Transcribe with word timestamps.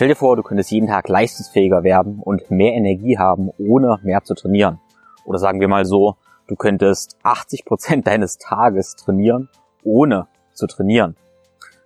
Stell 0.00 0.08
dir 0.08 0.16
vor, 0.16 0.34
du 0.34 0.42
könntest 0.42 0.70
jeden 0.70 0.86
Tag 0.86 1.10
leistungsfähiger 1.10 1.82
werden 1.82 2.20
und 2.24 2.50
mehr 2.50 2.72
Energie 2.72 3.18
haben, 3.18 3.50
ohne 3.58 3.98
mehr 4.02 4.24
zu 4.24 4.32
trainieren. 4.32 4.80
Oder 5.26 5.38
sagen 5.38 5.60
wir 5.60 5.68
mal 5.68 5.84
so, 5.84 6.16
du 6.46 6.56
könntest 6.56 7.18
80 7.22 7.66
Prozent 7.66 8.06
deines 8.06 8.38
Tages 8.38 8.96
trainieren, 8.96 9.50
ohne 9.84 10.26
zu 10.54 10.66
trainieren. 10.66 11.16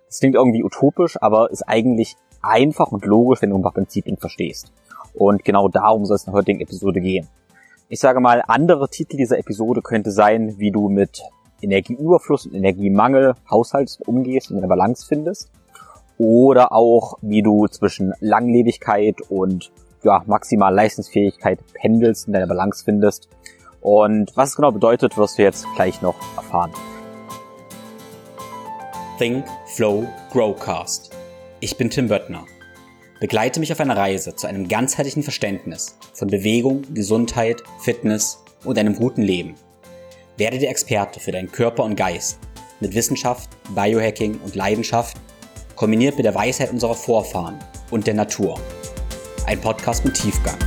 Das 0.07 0.19
klingt 0.21 0.35
irgendwie 0.35 0.63
utopisch, 0.63 1.21
aber 1.21 1.51
ist 1.51 1.63
eigentlich 1.63 2.15
einfach 2.41 2.93
und 2.93 3.03
logisch, 3.03 3.41
wenn 3.41 3.49
du 3.49 3.57
ein 3.57 3.63
paar 3.63 3.73
Prinzipien 3.73 4.15
verstehst. 4.15 4.71
Und 5.13 5.43
genau 5.43 5.67
darum 5.67 6.05
soll 6.05 6.15
es 6.15 6.23
in 6.23 6.31
der 6.31 6.39
heutigen 6.39 6.61
Episode 6.61 7.01
gehen. 7.01 7.27
Ich 7.89 7.99
sage 7.99 8.21
mal, 8.21 8.41
andere 8.47 8.87
Titel 8.87 9.17
dieser 9.17 9.39
Episode 9.39 9.81
könnte 9.81 10.11
sein, 10.11 10.57
wie 10.57 10.71
du 10.71 10.87
mit 10.87 11.21
Energieüberfluss 11.61 12.45
und 12.45 12.53
Energiemangel 12.53 13.33
haushaltest, 13.51 14.07
umgehst 14.07 14.51
und 14.51 14.59
eine 14.59 14.69
Balance 14.69 15.05
findest. 15.05 15.51
Oder 16.17 16.71
auch, 16.71 17.17
wie 17.21 17.41
du 17.41 17.67
zwischen 17.67 18.13
Langlebigkeit 18.19 19.21
und 19.29 19.71
ja, 20.03 20.23
maximal 20.27 20.73
Leistungsfähigkeit 20.73 21.59
pendelst 21.73 22.27
und 22.27 22.33
deine 22.33 22.47
Balance 22.47 22.83
findest. 22.85 23.27
Und 23.81 24.31
was 24.35 24.49
es 24.49 24.55
genau 24.55 24.71
bedeutet, 24.71 25.17
wirst 25.17 25.37
du 25.37 25.43
jetzt 25.43 25.65
gleich 25.75 26.01
noch 26.01 26.15
erfahren. 26.37 26.71
Think, 29.17 29.45
Flow, 29.67 30.07
Growcast. 30.31 31.11
Ich 31.59 31.77
bin 31.77 31.89
Tim 31.89 32.07
Böttner. 32.07 32.45
Begleite 33.19 33.59
mich 33.59 33.71
auf 33.71 33.79
einer 33.79 33.95
Reise 33.95 34.35
zu 34.35 34.45
einem 34.45 34.67
ganzheitlichen 34.67 35.23
Verständnis 35.23 35.97
von 36.13 36.27
Bewegung, 36.27 36.81
Gesundheit, 36.93 37.63
Fitness 37.79 38.43
und 38.65 38.77
einem 38.77 38.95
guten 38.95 39.21
Leben. 39.21 39.55
Werde 40.37 40.59
der 40.59 40.69
Experte 40.69 41.19
für 41.19 41.31
deinen 41.31 41.51
Körper 41.51 41.83
und 41.85 41.95
Geist 41.95 42.39
mit 42.81 42.93
Wissenschaft, 42.93 43.49
Biohacking 43.73 44.39
und 44.43 44.55
Leidenschaft, 44.55 45.15
kombiniert 45.75 46.15
mit 46.15 46.25
der 46.25 46.33
Weisheit 46.35 46.71
unserer 46.71 46.95
Vorfahren 46.95 47.59
und 47.91 48.07
der 48.07 48.13
Natur. 48.13 48.59
Ein 49.45 49.59
Podcast 49.61 50.05
mit 50.05 50.15
Tiefgang. 50.15 50.57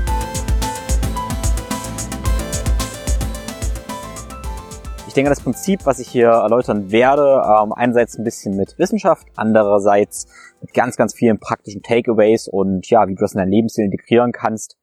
Ich 5.06 5.14
denke, 5.14 5.30
das 5.30 5.40
Prinzip, 5.40 5.86
was 5.86 5.98
ich 5.98 6.08
hier 6.08 6.28
erläutern 6.28 6.92
werde, 6.92 7.42
ähm, 7.44 7.72
einerseits 7.72 8.18
ein 8.18 8.24
bisschen 8.24 8.56
mit 8.56 8.78
Wissenschaft, 8.78 9.26
andererseits 9.36 10.26
mit 10.60 10.74
ganz, 10.74 10.96
ganz 10.96 11.14
vielen 11.14 11.38
praktischen 11.38 11.82
Takeaways 11.82 12.46
und 12.46 12.88
ja, 12.90 13.08
wie 13.08 13.14
du 13.14 13.20
das 13.20 13.32
in 13.32 13.38
dein 13.38 13.50
Lebensstil 13.50 13.86
integrieren 13.86 14.32
kannst, 14.32 14.76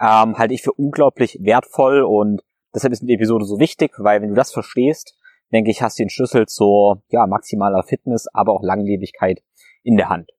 ähm, 0.00 0.38
halte 0.38 0.54
ich 0.54 0.62
für 0.62 0.72
unglaublich 0.72 1.38
wertvoll 1.40 2.02
und 2.02 2.42
Deshalb 2.74 2.92
ist 2.92 3.02
die 3.02 3.14
Episode 3.14 3.44
so 3.44 3.58
wichtig, 3.58 3.92
weil 3.98 4.22
wenn 4.22 4.28
du 4.28 4.34
das 4.34 4.52
verstehst, 4.52 5.16
denke 5.52 5.70
ich, 5.70 5.82
hast 5.82 5.98
du 5.98 6.04
den 6.04 6.10
Schlüssel 6.10 6.46
zur 6.46 7.02
ja, 7.08 7.26
maximaler 7.26 7.82
Fitness, 7.82 8.28
aber 8.32 8.52
auch 8.52 8.62
Langlebigkeit 8.62 9.42
in 9.82 9.96
der 9.96 10.08
Hand. 10.08 10.30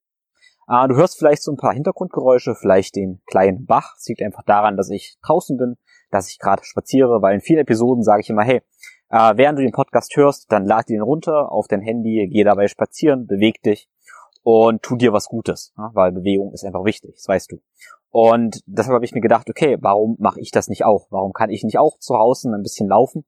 Äh, 0.68 0.88
du 0.88 0.96
hörst 0.96 1.18
vielleicht 1.18 1.44
so 1.44 1.52
ein 1.52 1.58
paar 1.58 1.74
Hintergrundgeräusche, 1.74 2.56
vielleicht 2.56 2.96
den 2.96 3.22
kleinen 3.26 3.66
Bach. 3.66 3.94
Das 3.96 4.08
liegt 4.08 4.22
einfach 4.22 4.44
daran, 4.44 4.78
dass 4.78 4.90
ich 4.90 5.18
draußen 5.26 5.58
bin, 5.58 5.78
dass 6.12 6.30
ich 6.30 6.40
gerade 6.40 6.64
spaziere, 6.64 7.22
weil 7.22 7.36
in 7.36 7.42
vielen 7.42 7.60
Episoden 7.60 8.04
sage 8.04 8.22
ich 8.22 8.30
immer, 8.30 8.44
hey, 8.44 8.62
äh, 9.10 9.34
während 9.36 9.60
du 9.60 9.64
den 9.64 9.74
Podcast 9.74 10.16
hörst, 10.16 10.52
dann 10.52 10.66
lad 10.66 10.90
ihn 10.90 11.02
runter 11.02 11.52
auf 11.52 11.68
dein 11.68 11.82
Handy, 11.82 12.30
geh 12.32 12.44
dabei 12.44 12.68
spazieren, 12.68 13.28
beweg 13.28 13.62
dich 13.62 13.90
und 14.44 14.82
tu 14.82 14.96
dir 14.96 15.14
was 15.14 15.28
Gutes, 15.28 15.74
ja, 15.78 15.92
weil 15.94 16.12
Bewegung 16.12 16.54
ist 16.54 16.64
einfach 16.64 16.86
wichtig, 16.86 17.16
das 17.16 17.28
weißt 17.28 17.52
du. 17.52 17.62
Und 18.10 18.62
deshalb 18.66 18.96
habe 18.96 19.06
ich 19.06 19.14
mir 19.14 19.22
gedacht, 19.22 19.50
okay, 19.50 19.78
warum 19.80 20.18
mache 20.20 20.42
ich 20.42 20.52
das 20.52 20.68
nicht 20.68 20.84
auch? 20.84 21.08
Warum 21.12 21.32
kann 21.32 21.50
ich 21.50 21.64
nicht 21.64 21.78
auch 21.78 21.98
zu 22.00 22.18
Hause 22.18 22.50
ein 22.50 22.62
bisschen 22.62 22.90
laufen? 22.90 23.26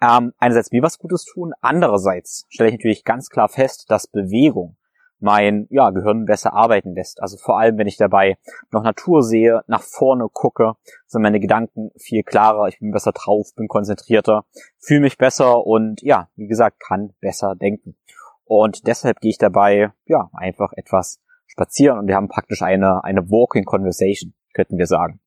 Ähm, 0.00 0.32
einerseits 0.38 0.72
mir 0.72 0.82
was 0.82 0.98
Gutes 0.98 1.24
tun, 1.24 1.52
andererseits 1.60 2.46
stelle 2.48 2.70
ich 2.70 2.76
natürlich 2.76 3.04
ganz 3.04 3.28
klar 3.28 3.48
fest, 3.48 3.90
dass 3.90 4.06
Bewegung 4.06 4.76
mein 5.22 5.66
ja, 5.70 5.90
Gehirn 5.90 6.24
besser 6.24 6.52
arbeiten 6.52 6.94
lässt. 6.94 7.22
Also 7.22 7.36
vor 7.36 7.58
allem, 7.58 7.78
wenn 7.78 7.86
ich 7.86 7.96
dabei 7.96 8.36
noch 8.70 8.82
Natur 8.82 9.22
sehe, 9.22 9.62
nach 9.66 9.82
vorne 9.82 10.28
gucke, 10.32 10.74
sind 11.06 11.22
meine 11.22 11.40
Gedanken 11.40 11.90
viel 11.96 12.22
klarer, 12.22 12.68
ich 12.68 12.80
bin 12.80 12.90
besser 12.90 13.12
drauf, 13.12 13.54
bin 13.56 13.68
konzentrierter, 13.68 14.44
fühle 14.78 15.00
mich 15.00 15.18
besser 15.18 15.66
und 15.66 16.02
ja, 16.02 16.28
wie 16.36 16.48
gesagt, 16.48 16.80
kann 16.80 17.14
besser 17.20 17.54
denken. 17.54 17.96
Und 18.44 18.86
deshalb 18.86 19.20
gehe 19.20 19.30
ich 19.30 19.38
dabei 19.38 19.92
ja 20.06 20.28
einfach 20.34 20.72
etwas 20.74 21.20
spazieren 21.46 21.98
und 21.98 22.08
wir 22.08 22.16
haben 22.16 22.28
praktisch 22.28 22.62
eine, 22.62 23.04
eine 23.04 23.30
Walking 23.30 23.64
Conversation, 23.64 24.34
könnten 24.54 24.78
wir 24.78 24.86
sagen. 24.86 25.20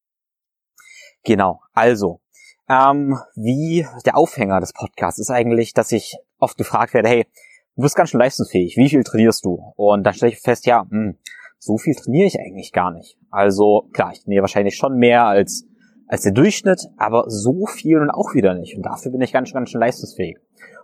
Genau, 1.23 1.61
also, 1.73 2.21
ähm, 2.67 3.17
wie 3.35 3.87
der 4.05 4.17
Aufhänger 4.17 4.59
des 4.59 4.73
Podcasts 4.73 5.19
ist 5.19 5.31
eigentlich, 5.31 5.73
dass 5.73 5.91
ich 5.91 6.17
oft 6.39 6.57
gefragt 6.57 6.93
werde, 6.93 7.09
hey, 7.09 7.27
du 7.75 7.81
bist 7.81 7.95
ganz 7.95 8.09
schön 8.09 8.19
leistungsfähig, 8.19 8.77
wie 8.77 8.89
viel 8.89 9.03
trainierst 9.03 9.45
du? 9.45 9.73
Und 9.75 10.03
dann 10.05 10.13
stelle 10.13 10.31
ich 10.31 10.39
fest, 10.39 10.65
ja, 10.65 10.85
hm, 10.89 11.17
so 11.59 11.77
viel 11.77 11.95
trainiere 11.95 12.27
ich 12.27 12.39
eigentlich 12.39 12.71
gar 12.71 12.91
nicht. 12.91 13.17
Also 13.29 13.89
klar, 13.93 14.11
ich 14.13 14.23
trainiere 14.23 14.43
wahrscheinlich 14.43 14.75
schon 14.75 14.97
mehr 14.97 15.25
als, 15.25 15.65
als 16.07 16.21
der 16.21 16.31
Durchschnitt, 16.31 16.87
aber 16.97 17.25
so 17.27 17.65
viel 17.65 17.99
und 17.99 18.09
auch 18.09 18.33
wieder 18.33 18.53
nicht. 18.53 18.75
Und 18.77 18.83
dafür 18.85 19.11
bin 19.11 19.21
ich 19.21 19.33
ganz, 19.33 19.51
ganz 19.51 19.69
schön 19.69 19.81
leistungsfähig. 19.81 20.37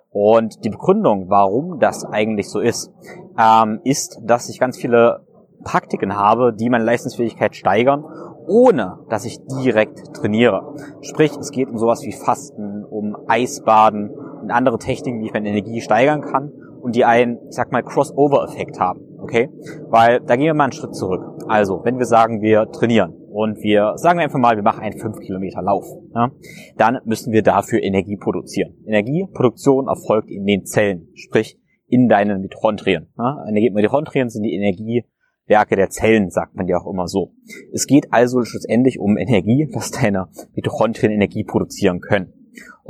Und 0.10 0.66
die 0.66 0.70
Begründung, 0.70 1.30
warum 1.30 1.80
das 1.80 2.04
eigentlich 2.04 2.50
so 2.50 2.60
ist, 2.60 2.92
ähm, 3.40 3.80
ist, 3.86 4.20
dass 4.24 4.50
ich 4.50 4.60
ganz 4.60 4.78
viele 4.78 5.26
Praktiken 5.64 6.16
habe, 6.16 6.54
die 6.54 6.70
meine 6.70 6.84
Leistungsfähigkeit 6.84 7.56
steigern, 7.56 8.04
ohne 8.48 9.00
dass 9.10 9.24
ich 9.24 9.40
direkt 9.46 10.14
trainiere. 10.14 10.76
Sprich, 11.02 11.32
es 11.38 11.52
geht 11.52 11.70
um 11.70 11.78
sowas 11.78 12.02
wie 12.02 12.12
Fasten, 12.12 12.84
um 12.84 13.16
Eisbaden 13.28 14.10
und 14.10 14.52
andere 14.52 14.80
Techniken, 14.80 15.22
wie 15.22 15.28
ich 15.28 15.34
meine 15.34 15.48
Energie 15.48 15.80
steigern 15.80 16.22
kann 16.22 16.52
und 16.82 16.96
die 16.96 17.06
einen, 17.06 17.38
ich 17.50 17.56
sag 17.56 17.72
mal, 17.72 17.84
Crossover-Effekt 17.84 18.80
haben. 18.80 19.02
Okay? 19.20 19.50
Weil 19.90 20.20
da 20.20 20.36
gehen 20.36 20.46
wir 20.46 20.54
mal 20.54 20.66
einen 20.66 20.74
Schritt 20.74 20.96
zurück. 20.96 21.22
Also, 21.48 21.82
wenn 21.84 21.98
wir 21.98 22.06
sagen, 22.06 22.42
wir 22.42 22.72
trainieren 22.72 23.14
und 23.30 23.58
wir 23.62 23.94
sagen 23.96 24.20
einfach 24.20 24.40
mal, 24.40 24.56
wir 24.56 24.64
machen 24.64 24.82
einen 24.82 24.98
5 24.98 25.20
Kilometer 25.20 25.62
Lauf, 25.62 25.86
ja, 26.14 26.32
dann 26.78 27.00
müssen 27.06 27.32
wir 27.32 27.44
dafür 27.44 27.82
Energie 27.82 28.18
produzieren. 28.18 28.76
Energieproduktion 28.86 29.88
erfolgt 29.88 30.30
in 30.30 30.46
den 30.46 30.66
Zellen, 30.66 31.10
sprich 31.14 31.60
in 31.88 32.08
deinen 32.08 32.42
Mitochondrien. 32.42 33.08
Ja. 33.18 33.46
Mitochondrien 33.52 34.30
sind 34.30 34.44
die 34.44 34.56
Energie 34.56 35.06
Werke 35.48 35.76
der 35.76 35.90
Zellen, 35.90 36.30
sagt 36.30 36.56
man 36.56 36.68
ja 36.68 36.78
auch 36.78 36.90
immer 36.90 37.08
so. 37.08 37.34
Es 37.74 37.86
geht 37.86 38.14
also 38.14 38.44
schlussendlich 38.44 39.00
um 39.00 39.18
Energie, 39.18 39.70
dass 39.74 39.92
deine 39.92 40.30
Mitochondrien 40.56 41.12
Energie 41.12 41.44
produzieren 41.44 42.00
können. 42.00 42.34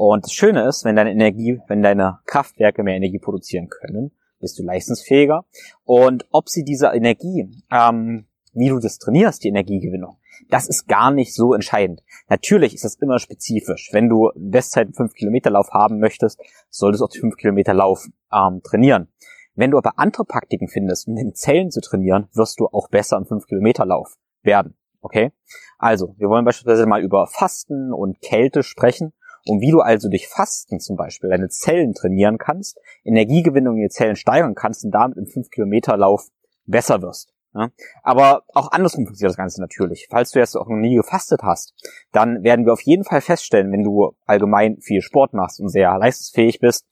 Und 0.03 0.25
das 0.25 0.34
Schöne 0.34 0.67
ist, 0.67 0.84
wenn 0.84 0.95
deine 0.95 1.12
Energie, 1.12 1.62
wenn 1.67 1.84
deine 1.84 2.22
Kraftwerke 2.25 2.81
mehr 2.81 2.95
Energie 2.95 3.19
produzieren 3.19 3.69
können, 3.69 4.09
bist 4.39 4.57
du 4.57 4.63
leistungsfähiger. 4.63 5.45
Und 5.84 6.25
ob 6.31 6.50
sie 6.50 6.63
diese 6.63 6.88
Energie, 6.88 7.47
ähm, 7.69 8.25
wie 8.51 8.69
du 8.69 8.79
das 8.79 8.97
trainierst, 8.97 9.44
die 9.44 9.50
Energiegewinnung, 9.50 10.17
das 10.50 10.67
ist 10.67 10.88
gar 10.88 11.12
nicht 11.12 11.35
so 11.35 11.53
entscheidend. 11.53 12.01
Natürlich 12.29 12.73
ist 12.73 12.84
das 12.84 12.95
immer 12.95 13.19
spezifisch. 13.19 13.89
Wenn 13.91 14.09
du 14.09 14.31
Bestzeit 14.35 14.88
5 14.91 15.13
Kilometer 15.13 15.51
Lauf 15.51 15.69
haben 15.69 16.00
möchtest, 16.00 16.41
solltest 16.72 17.01
du 17.01 17.06
auch 17.06 17.12
die 17.12 17.19
5 17.19 17.35
Kilometer 17.35 17.75
Lauf 17.75 18.07
ähm, 18.33 18.62
trainieren. 18.63 19.07
Wenn 19.53 19.69
du 19.69 19.78
aber 19.78 20.00
andere 20.00 20.25
Praktiken 20.25 20.68
findest, 20.68 21.07
um 21.07 21.16
den 21.16 21.35
Zellen 21.35 21.69
zu 21.69 21.79
trainieren, 21.79 22.28
wirst 22.33 22.59
du 22.59 22.66
auch 22.66 22.89
besser 22.89 23.18
im 23.18 23.25
5-Kilometer-Lauf 23.25 24.16
werden. 24.41 24.75
Okay? 25.01 25.31
Also, 25.78 26.16
wir 26.18 26.28
wollen 26.28 26.45
beispielsweise 26.45 26.88
mal 26.88 27.03
über 27.03 27.28
Fasten 27.28 27.94
und 27.94 28.19
Kälte 28.22 28.63
sprechen 28.63 29.13
und 29.46 29.62
wie 29.62 29.72
du 29.72 29.79
also 29.79 30.09
durch 30.09 30.28
Fasten 30.28 30.79
zum 30.79 30.96
Beispiel 30.96 31.29
deine 31.29 31.50
Zellen 31.50 31.94
trainieren 31.94 32.38
kannst, 32.38 32.79
Energiegewinnung 33.03 33.78
in 33.78 33.84
die 33.84 33.90
Zellen 33.90 34.16
steigern 34.16 34.56
kannst 34.56 34.85
und 34.85 34.91
damit 34.91 35.18
im 35.18 35.25
5-Kilometer-Lauf 35.25 36.28
besser 36.66 37.02
wirst. 37.02 37.34
Ja? 37.53 37.69
Aber 38.03 38.44
auch 38.53 38.72
andersrum 38.72 39.06
funktioniert 39.06 39.31
das 39.31 39.38
Ganze 39.38 39.62
natürlich. 39.62 40.07
Falls 40.09 40.31
du 40.31 40.40
jetzt 40.40 40.56
auch 40.56 40.68
noch 40.68 40.78
nie 40.78 40.96
gefastet 40.96 41.41
hast, 41.44 41.74
dann 42.12 42.44
werden 42.44 42.66
wir 42.66 42.74
auf 42.74 42.81
jeden 42.81 43.03
Fall 43.03 43.22
feststellen, 43.22 43.72
wenn 43.72 43.84
du 43.84 44.13
allgemein 44.25 44.78
viel 44.81 45.01
Sport 45.01 45.34
machst 45.34 45.59
und 45.59 45.69
sehr 45.69 45.97
leistungsfähig 45.97 46.59
bist, 46.59 46.85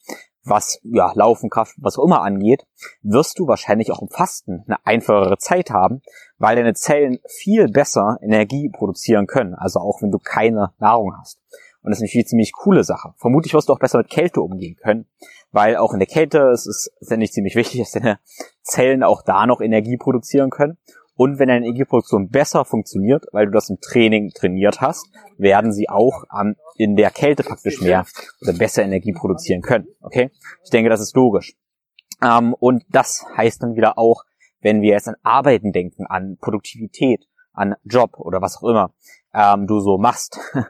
was 0.43 0.79
ja 0.83 1.11
Laufen, 1.15 1.49
Kraft, 1.49 1.75
was 1.77 1.97
auch 1.97 2.05
immer 2.05 2.21
angeht, 2.21 2.65
wirst 3.01 3.39
du 3.39 3.47
wahrscheinlich 3.47 3.91
auch 3.91 4.01
im 4.01 4.09
Fasten 4.09 4.63
eine 4.67 4.77
einfachere 4.85 5.37
Zeit 5.37 5.69
haben, 5.69 6.01
weil 6.37 6.55
deine 6.55 6.73
Zellen 6.73 7.19
viel 7.27 7.67
besser 7.67 8.17
Energie 8.21 8.69
produzieren 8.69 9.27
können, 9.27 9.53
also 9.53 9.79
auch 9.79 10.01
wenn 10.01 10.11
du 10.11 10.17
keine 10.17 10.71
Nahrung 10.79 11.15
hast. 11.19 11.39
Und 11.81 11.91
das 11.91 12.01
ist 12.01 12.13
eine 12.13 12.25
ziemlich 12.25 12.51
coole 12.51 12.83
Sache. 12.83 13.13
Vermutlich 13.17 13.53
wirst 13.53 13.69
du 13.69 13.73
auch 13.73 13.79
besser 13.79 13.99
mit 13.99 14.09
Kälte 14.09 14.41
umgehen 14.41 14.75
können, 14.75 15.05
weil 15.51 15.77
auch 15.77 15.93
in 15.93 15.99
der 15.99 16.07
Kälte 16.07 16.51
ist 16.53 16.67
es 16.67 16.91
ist 17.01 17.33
ziemlich 17.33 17.55
wichtig, 17.55 17.79
dass 17.79 17.91
deine 17.91 18.19
Zellen 18.61 19.03
auch 19.03 19.21
da 19.23 19.45
noch 19.45 19.61
Energie 19.61 19.97
produzieren 19.97 20.49
können. 20.49 20.77
Und 21.15 21.37
wenn 21.37 21.49
deine 21.49 21.65
Energieproduktion 21.65 22.29
besser 22.29 22.63
funktioniert, 22.63 23.25
weil 23.33 23.47
du 23.47 23.51
das 23.51 23.69
im 23.69 23.81
Training 23.81 24.29
trainiert 24.29 24.79
hast, 24.79 25.05
werden 25.37 25.73
sie 25.73 25.89
auch 25.89 26.23
ähm, 26.33 26.55
in 26.77 26.95
der 26.95 27.11
Kälte 27.11 27.43
praktisch 27.43 27.81
mehr 27.81 28.05
oder 28.41 28.53
besser 28.53 28.83
Energie 28.83 29.11
produzieren 29.11 29.61
können. 29.61 29.87
Okay? 29.99 30.31
Ich 30.63 30.69
denke, 30.69 30.89
das 30.89 31.01
ist 31.01 31.17
logisch. 31.17 31.57
Ähm, 32.21 32.53
und 32.53 32.85
das 32.87 33.25
heißt 33.35 33.61
dann 33.61 33.75
wieder 33.75 33.97
auch, 33.97 34.23
wenn 34.61 34.81
wir 34.81 34.91
jetzt 34.91 35.09
an 35.09 35.15
Arbeiten 35.23 35.73
denken, 35.73 36.05
an 36.05 36.37
Produktivität, 36.39 37.25
an 37.51 37.75
Job 37.83 38.17
oder 38.17 38.41
was 38.41 38.55
auch 38.57 38.69
immer 38.69 38.93
ähm, 39.33 39.67
du 39.67 39.81
so 39.81 39.97
machst, 39.97 40.39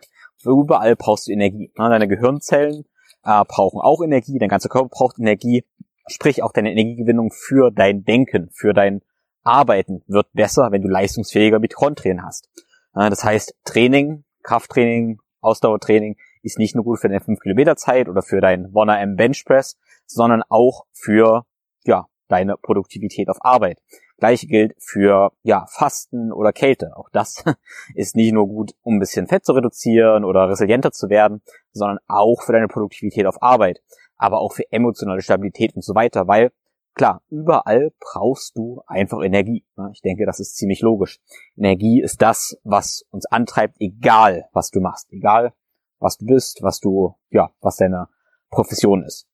überall 0.43 0.95
brauchst 0.95 1.27
du 1.27 1.31
Energie. 1.31 1.71
Ne? 1.77 1.89
Deine 1.89 2.07
Gehirnzellen 2.07 2.85
äh, 3.23 3.43
brauchen 3.45 3.81
auch 3.81 4.01
Energie, 4.01 4.37
dein 4.39 4.49
ganzer 4.49 4.69
Körper 4.69 4.89
braucht 4.89 5.19
Energie, 5.19 5.65
sprich 6.07 6.43
auch 6.43 6.51
deine 6.51 6.71
Energiegewinnung 6.71 7.31
für 7.31 7.71
dein 7.71 8.03
Denken, 8.03 8.49
für 8.53 8.73
dein 8.73 9.01
Arbeiten 9.43 10.03
wird 10.07 10.27
besser, 10.33 10.71
wenn 10.71 10.81
du 10.81 10.89
leistungsfähiger 10.89 11.59
Mitochondrien 11.59 12.23
hast. 12.23 12.49
Das 12.93 13.23
heißt, 13.23 13.55
Training, 13.63 14.25
Krafttraining, 14.43 15.19
Ausdauertraining 15.41 16.17
ist 16.41 16.59
nicht 16.59 16.75
nur 16.75 16.83
gut 16.83 16.99
für 16.99 17.07
deine 17.07 17.21
5 17.21 17.39
Kilometer 17.39 17.75
Zeit 17.75 18.09
oder 18.09 18.21
für 18.21 18.41
dein 18.41 18.75
1 18.75 19.01
M 19.01 19.15
Bench 19.15 19.45
Press, 19.45 19.77
sondern 20.05 20.43
auch 20.49 20.85
für, 20.93 21.45
ja, 21.85 22.07
deine 22.27 22.57
Produktivität 22.57 23.29
auf 23.29 23.37
Arbeit. 23.41 23.79
Gleiche 24.19 24.47
gilt 24.47 24.73
für, 24.79 25.31
ja, 25.43 25.65
Fasten 25.69 26.31
oder 26.31 26.53
Kälte. 26.53 26.95
Auch 26.95 27.09
das 27.11 27.43
ist 27.95 28.15
nicht 28.15 28.33
nur 28.33 28.47
gut, 28.47 28.73
um 28.81 28.95
ein 28.95 28.99
bisschen 28.99 29.27
Fett 29.27 29.45
zu 29.45 29.53
reduzieren 29.53 30.23
oder 30.23 30.49
resilienter 30.49 30.91
zu 30.91 31.09
werden, 31.09 31.41
sondern 31.71 31.99
auch 32.07 32.41
für 32.41 32.53
deine 32.53 32.67
Produktivität 32.67 33.25
auf 33.25 33.41
Arbeit. 33.41 33.81
Aber 34.17 34.41
auch 34.41 34.53
für 34.53 34.69
emotionale 34.71 35.21
Stabilität 35.21 35.75
und 35.75 35.83
so 35.83 35.95
weiter, 35.95 36.27
weil 36.27 36.51
Klar, 36.95 37.21
überall 37.29 37.93
brauchst 37.99 38.57
du 38.57 38.81
einfach 38.85 39.21
Energie. 39.23 39.63
Ich 39.93 40.01
denke, 40.01 40.25
das 40.25 40.41
ist 40.41 40.57
ziemlich 40.57 40.81
logisch. 40.81 41.21
Energie 41.55 42.01
ist 42.01 42.21
das, 42.21 42.57
was 42.63 43.05
uns 43.09 43.25
antreibt, 43.25 43.77
egal 43.79 44.49
was 44.51 44.69
du 44.69 44.81
machst, 44.81 45.07
egal 45.13 45.53
was 45.99 46.17
du 46.17 46.25
bist, 46.25 46.59
was 46.61 46.79
du, 46.79 47.15
ja, 47.29 47.51
was 47.61 47.77
deine 47.77 48.09
Profession 48.49 49.03
ist. 49.03 49.27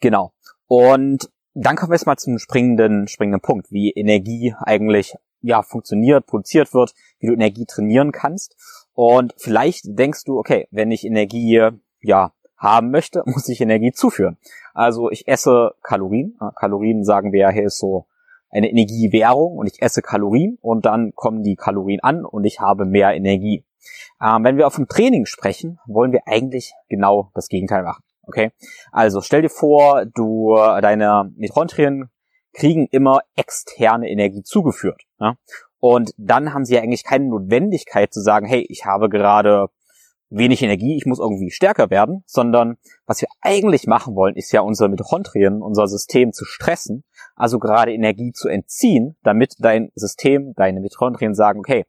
Genau. 0.00 0.32
Und 0.66 1.30
dann 1.54 1.76
kommen 1.76 1.90
wir 1.90 1.96
jetzt 1.96 2.06
mal 2.06 2.16
zum 2.16 2.38
springenden, 2.38 3.08
springenden 3.08 3.40
Punkt, 3.40 3.70
wie 3.70 3.90
Energie 3.90 4.54
eigentlich, 4.58 5.14
ja, 5.40 5.62
funktioniert, 5.62 6.26
produziert 6.26 6.72
wird, 6.72 6.94
wie 7.18 7.26
du 7.26 7.34
Energie 7.34 7.66
trainieren 7.66 8.12
kannst. 8.12 8.56
Und 8.94 9.34
vielleicht 9.36 9.84
denkst 9.86 10.24
du, 10.24 10.38
okay, 10.38 10.66
wenn 10.70 10.90
ich 10.90 11.04
Energie, 11.04 11.68
ja, 12.00 12.32
haben 12.56 12.90
möchte, 12.90 13.22
muss 13.26 13.48
ich 13.48 13.60
Energie 13.60 13.92
zuführen. 13.92 14.38
Also 14.72 15.10
ich 15.10 15.28
esse 15.28 15.74
Kalorien. 15.82 16.38
Kalorien 16.56 17.04
sagen 17.04 17.32
wir 17.32 17.40
ja 17.40 17.50
hier 17.50 17.66
ist 17.66 17.78
so 17.78 18.06
eine 18.50 18.70
Energiewährung 18.70 19.56
und 19.56 19.66
ich 19.66 19.82
esse 19.82 20.02
Kalorien 20.02 20.58
und 20.60 20.84
dann 20.84 21.12
kommen 21.14 21.42
die 21.42 21.56
Kalorien 21.56 22.00
an 22.00 22.24
und 22.24 22.44
ich 22.44 22.60
habe 22.60 22.84
mehr 22.84 23.14
Energie. 23.14 23.64
Ähm, 24.22 24.44
wenn 24.44 24.56
wir 24.58 24.66
auf 24.66 24.76
dem 24.76 24.88
Training 24.88 25.26
sprechen, 25.26 25.78
wollen 25.86 26.12
wir 26.12 26.22
eigentlich 26.26 26.74
genau 26.88 27.30
das 27.34 27.48
Gegenteil 27.48 27.82
machen. 27.82 28.04
Okay? 28.26 28.52
Also 28.90 29.20
stell 29.20 29.42
dir 29.42 29.50
vor, 29.50 30.06
du 30.06 30.54
deine 30.56 31.32
Mitochondrien 31.36 32.10
kriegen 32.52 32.86
immer 32.90 33.20
externe 33.36 34.08
Energie 34.08 34.42
zugeführt. 34.42 35.02
Ja? 35.18 35.36
Und 35.78 36.12
dann 36.16 36.54
haben 36.54 36.64
sie 36.64 36.74
ja 36.74 36.82
eigentlich 36.82 37.04
keine 37.04 37.26
Notwendigkeit 37.26 38.12
zu 38.12 38.20
sagen, 38.20 38.46
hey, 38.46 38.64
ich 38.68 38.84
habe 38.84 39.08
gerade 39.08 39.68
wenig 40.30 40.62
Energie, 40.62 40.96
ich 40.96 41.06
muss 41.06 41.18
irgendwie 41.18 41.50
stärker 41.50 41.90
werden, 41.90 42.22
sondern 42.26 42.76
was 43.06 43.20
wir 43.20 43.28
eigentlich 43.40 43.86
machen 43.86 44.14
wollen, 44.14 44.34
ist 44.34 44.52
ja 44.52 44.62
unsere 44.62 44.88
Mitochondrien, 44.88 45.60
unser 45.60 45.86
System 45.86 46.32
zu 46.32 46.44
stressen, 46.44 47.04
also 47.36 47.58
gerade 47.58 47.92
Energie 47.92 48.32
zu 48.32 48.48
entziehen, 48.48 49.16
damit 49.22 49.54
dein 49.58 49.90
System, 49.94 50.54
deine 50.54 50.80
Mitochondrien 50.80 51.34
sagen, 51.34 51.58
okay, 51.58 51.84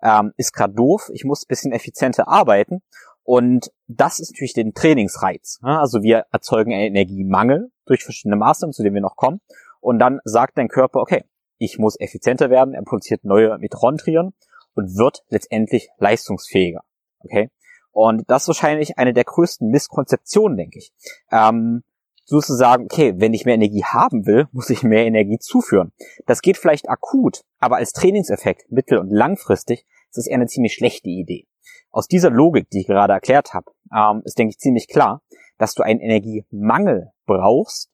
ähm, 0.00 0.32
ist 0.36 0.52
gerade 0.52 0.74
doof, 0.74 1.10
ich 1.12 1.24
muss 1.24 1.44
bisschen 1.44 1.72
effizienter 1.72 2.28
arbeiten 2.28 2.82
und 3.28 3.70
das 3.88 4.20
ist 4.20 4.32
natürlich 4.32 4.54
den 4.54 4.72
Trainingsreiz. 4.72 5.58
Also 5.60 6.02
wir 6.02 6.24
erzeugen 6.32 6.72
einen 6.72 6.96
Energiemangel 6.96 7.70
durch 7.84 8.02
verschiedene 8.02 8.36
Maßnahmen, 8.36 8.72
zu 8.72 8.82
denen 8.82 8.94
wir 8.94 9.02
noch 9.02 9.16
kommen 9.16 9.42
und 9.80 9.98
dann 9.98 10.20
sagt 10.24 10.56
dein 10.56 10.68
Körper, 10.68 11.02
okay, 11.02 11.24
ich 11.58 11.78
muss 11.78 12.00
effizienter 12.00 12.48
werden, 12.48 12.72
er 12.72 12.82
produziert 12.84 13.24
neue 13.24 13.58
Mitochondrien 13.58 14.32
und 14.72 14.96
wird 14.96 15.24
letztendlich 15.28 15.90
leistungsfähiger. 15.98 16.80
Okay? 17.18 17.50
Und 17.90 18.24
das 18.28 18.44
ist 18.44 18.48
wahrscheinlich 18.48 18.96
eine 18.96 19.12
der 19.12 19.24
größten 19.24 19.68
Misskonzeptionen, 19.68 20.56
denke 20.56 20.78
ich. 20.78 20.94
Ähm, 21.30 21.82
sozusagen, 22.24 22.84
okay, 22.84 23.12
wenn 23.18 23.34
ich 23.34 23.44
mehr 23.44 23.56
Energie 23.56 23.84
haben 23.84 24.24
will, 24.24 24.46
muss 24.52 24.70
ich 24.70 24.82
mehr 24.82 25.04
Energie 25.04 25.38
zuführen. 25.38 25.92
Das 26.24 26.40
geht 26.40 26.56
vielleicht 26.56 26.88
akut, 26.88 27.42
aber 27.58 27.76
als 27.76 27.92
Trainingseffekt 27.92 28.72
mittel- 28.72 28.96
und 28.96 29.10
langfristig 29.10 29.84
ist 30.08 30.16
das 30.16 30.26
eher 30.26 30.36
eine 30.36 30.46
ziemlich 30.46 30.72
schlechte 30.72 31.10
Idee. 31.10 31.46
Aus 31.90 32.08
dieser 32.08 32.30
Logik, 32.30 32.68
die 32.70 32.80
ich 32.80 32.86
gerade 32.86 33.12
erklärt 33.12 33.54
habe, 33.54 33.70
ähm, 33.94 34.22
ist, 34.24 34.38
denke 34.38 34.50
ich, 34.50 34.58
ziemlich 34.58 34.88
klar, 34.88 35.22
dass 35.56 35.74
du 35.74 35.82
einen 35.82 36.00
Energiemangel 36.00 37.10
brauchst 37.26 37.90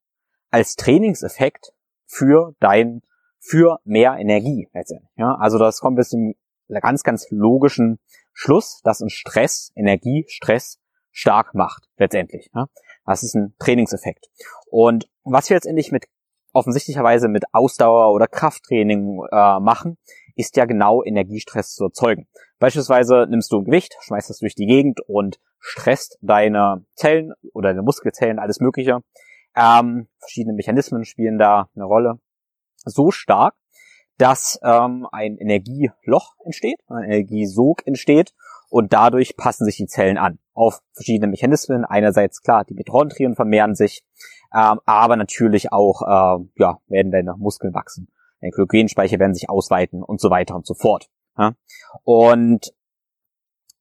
als 0.51 0.77
Trainingseffekt 0.77 1.73
für 2.07 2.55
dein, 2.61 3.03
für 3.41 3.79
mehr 3.85 4.17
Energie 4.19 4.69
letztendlich. 4.73 5.11
Ja, 5.17 5.35
also 5.35 5.59
das 5.59 5.81
kommt 5.81 5.97
bis 5.97 6.11
zum 6.11 6.35
ganz, 6.69 7.03
ganz 7.03 7.27
logischen 7.31 7.99
Schluss, 8.33 8.81
dass 8.83 9.01
ein 9.01 9.11
Stress, 9.11 9.73
Energie, 9.75 10.25
Stress 10.29 10.81
stark 11.11 11.55
macht, 11.55 11.89
letztendlich. 11.97 12.51
Ja? 12.55 12.67
Das 13.07 13.23
ist 13.23 13.35
ein 13.35 13.55
Trainingseffekt. 13.59 14.27
Und 14.67 15.09
was 15.23 15.49
wir 15.49 15.57
letztendlich 15.57 15.93
mit 15.93 16.07
offensichtlicherweise 16.53 17.29
mit 17.29 17.45
Ausdauer 17.53 18.13
oder 18.13 18.27
Krafttraining 18.27 19.21
äh, 19.31 19.61
machen, 19.61 19.99
ist 20.37 20.57
ja 20.57 20.65
genau 20.65 21.03
Energiestress 21.03 21.75
zu 21.75 21.85
erzeugen. 21.85 22.27
Beispielsweise 22.59 23.27
nimmst 23.29 23.53
du 23.53 23.59
ein 23.59 23.65
Gewicht, 23.65 23.97
schmeißt 24.01 24.31
das 24.31 24.39
durch 24.39 24.55
die 24.55 24.67
Gegend 24.67 25.01
und 25.07 25.39
stresst 25.59 26.19
deine 26.21 26.85
Zellen 26.95 27.33
oder 27.53 27.71
deine 27.71 27.83
Muskelzellen, 27.83 28.39
alles 28.39 28.61
Mögliche. 28.61 29.01
Ähm, 29.57 30.09
verschiedene 30.19 30.55
Mechanismen 30.55 31.05
spielen 31.05 31.39
da 31.39 31.69
eine 31.75 31.85
Rolle. 31.85 32.19
So 32.85 33.11
stark, 33.11 33.55
dass 34.19 34.59
ähm, 34.63 35.07
ein 35.11 35.37
Energieloch 35.39 36.35
entsteht, 36.45 36.81
ein 36.89 37.05
Energiesog 37.05 37.87
entsteht 37.87 38.35
und 38.69 38.93
dadurch 38.93 39.37
passen 39.37 39.65
sich 39.65 39.77
die 39.77 39.87
Zellen 39.87 40.19
an 40.19 40.39
auf 40.53 40.81
verschiedene 40.93 41.31
Mechanismen. 41.31 41.85
Einerseits 41.85 42.43
klar, 42.43 42.65
die 42.65 42.75
Mitochondrien 42.75 43.35
vermehren 43.35 43.75
sich, 43.75 44.05
ähm, 44.55 44.81
aber 44.85 45.17
natürlich 45.17 45.73
auch 45.73 46.03
äh, 46.03 46.45
ja, 46.57 46.79
werden 46.87 47.13
deine 47.13 47.35
Muskeln 47.37 47.75
wachsen. 47.75 48.09
Deine 48.45 48.53
Glykogenspeicher 48.53 49.19
werden 49.19 49.33
sich 49.33 49.49
ausweiten 49.49 50.03
und 50.03 50.21
so 50.21 50.29
weiter 50.29 50.55
und 50.55 50.67
so 50.67 50.75
fort. 50.75 51.09
Ja? 51.39 51.55
Und 52.03 52.75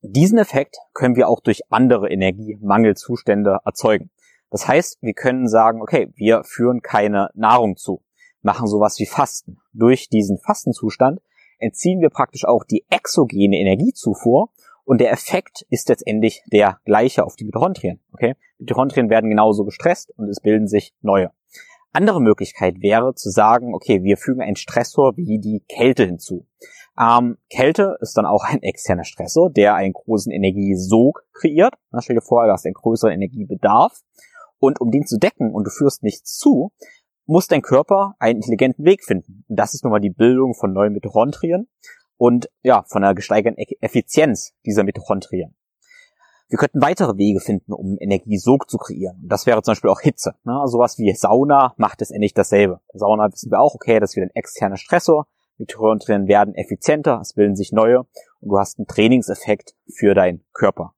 diesen 0.01 0.37
Effekt 0.37 0.77
können 0.93 1.17
wir 1.17 1.27
auch 1.27 1.41
durch 1.41 1.61
andere 1.69 2.09
Energiemangelzustände 2.09 3.59
erzeugen. 3.65 4.09
Das 4.51 4.67
heißt, 4.67 4.99
wir 5.01 5.13
können 5.13 5.49
sagen, 5.49 5.81
okay, 5.81 6.13
wir 6.15 6.43
führen 6.45 6.81
keine 6.81 7.29
Nahrung 7.33 7.75
zu 7.75 8.03
machen 8.43 8.67
sowas 8.67 8.99
wie 8.99 9.05
Fasten. 9.05 9.57
Durch 9.73 10.09
diesen 10.09 10.37
Fastenzustand 10.37 11.21
entziehen 11.59 12.01
wir 12.01 12.09
praktisch 12.09 12.45
auch 12.45 12.63
die 12.63 12.85
exogene 12.89 13.57
Energiezufuhr 13.57 14.49
und 14.85 14.99
der 14.99 15.11
Effekt 15.11 15.65
ist 15.69 15.89
letztendlich 15.89 16.43
der 16.51 16.79
gleiche 16.85 17.23
auf 17.23 17.35
die 17.35 17.45
Mitochondrien. 17.45 18.01
Okay? 18.11 18.35
Mitochondrien 18.59 19.09
werden 19.09 19.29
genauso 19.29 19.63
gestresst 19.63 20.11
und 20.17 20.27
es 20.29 20.41
bilden 20.41 20.67
sich 20.67 20.93
neue. 21.01 21.31
Andere 21.93 22.21
Möglichkeit 22.21 22.81
wäre 22.81 23.13
zu 23.13 23.29
sagen, 23.29 23.75
okay, 23.75 24.03
wir 24.03 24.17
fügen 24.17 24.41
einen 24.41 24.55
Stressor 24.55 25.15
wie 25.15 25.39
die 25.39 25.63
Kälte 25.69 26.05
hinzu. 26.05 26.47
Ähm, 26.99 27.37
Kälte 27.49 27.97
ist 28.01 28.17
dann 28.17 28.25
auch 28.25 28.43
ein 28.43 28.61
externer 28.63 29.03
Stressor, 29.03 29.51
der 29.51 29.75
einen 29.75 29.93
großen 29.93 30.31
Energiesog 30.31 31.23
kreiert. 31.33 31.75
Na, 31.91 32.01
stell 32.01 32.15
dir 32.15 32.21
vor, 32.21 32.45
du 32.45 32.51
hast 32.51 32.65
einen 32.65 32.73
größeren 32.73 33.13
Energiebedarf. 33.13 34.01
Und 34.57 34.81
um 34.81 34.91
den 34.91 35.05
zu 35.05 35.19
decken 35.19 35.53
und 35.53 35.65
du 35.65 35.69
führst 35.69 36.03
nichts 36.03 36.37
zu, 36.37 36.71
muss 37.25 37.47
dein 37.47 37.61
Körper 37.61 38.15
einen 38.17 38.37
intelligenten 38.37 38.85
Weg 38.85 39.03
finden. 39.03 39.45
Und 39.47 39.59
das 39.59 39.73
ist 39.73 39.83
nun 39.83 39.91
mal 39.91 39.99
die 39.99 40.09
Bildung 40.09 40.55
von 40.55 40.73
neuen 40.73 40.93
Mitochondrien 40.93 41.67
und 42.17 42.49
ja, 42.63 42.83
von 42.87 43.03
einer 43.03 43.13
gesteigerten 43.13 43.59
e- 43.59 43.77
Effizienz 43.81 44.53
dieser 44.65 44.83
Mitochondrien. 44.83 45.55
Wir 46.53 46.59
könnten 46.59 46.83
weitere 46.83 47.17
Wege 47.17 47.39
finden, 47.39 47.73
um 47.73 47.97
Energiesog 47.99 48.69
zu 48.69 48.77
kreieren. 48.77 49.17
Und 49.23 49.29
das 49.29 49.47
wäre 49.47 49.63
zum 49.63 49.71
Beispiel 49.71 49.89
auch 49.89 50.01
Hitze. 50.01 50.35
Ne? 50.43 50.61
Sowas 50.65 50.99
wie 50.99 51.11
Sauna 51.15 51.73
macht 51.77 51.99
es 52.03 52.11
endlich 52.11 52.35
dasselbe. 52.35 52.79
Sauna 52.93 53.31
wissen 53.31 53.49
wir 53.49 53.59
auch, 53.59 53.73
okay, 53.73 53.99
das 53.99 54.11
ist 54.11 54.17
wieder 54.17 54.27
ein 54.27 54.35
externer 54.35 54.77
Stressor. 54.77 55.25
Mitochondrien 55.57 56.27
werden 56.27 56.53
effizienter, 56.53 57.19
es 57.21 57.33
bilden 57.33 57.55
sich 57.55 57.71
neue 57.71 58.01
und 58.39 58.49
du 58.49 58.59
hast 58.59 58.77
einen 58.77 58.85
Trainingseffekt 58.85 59.73
für 59.91 60.13
deinen 60.13 60.45
Körper. 60.53 60.93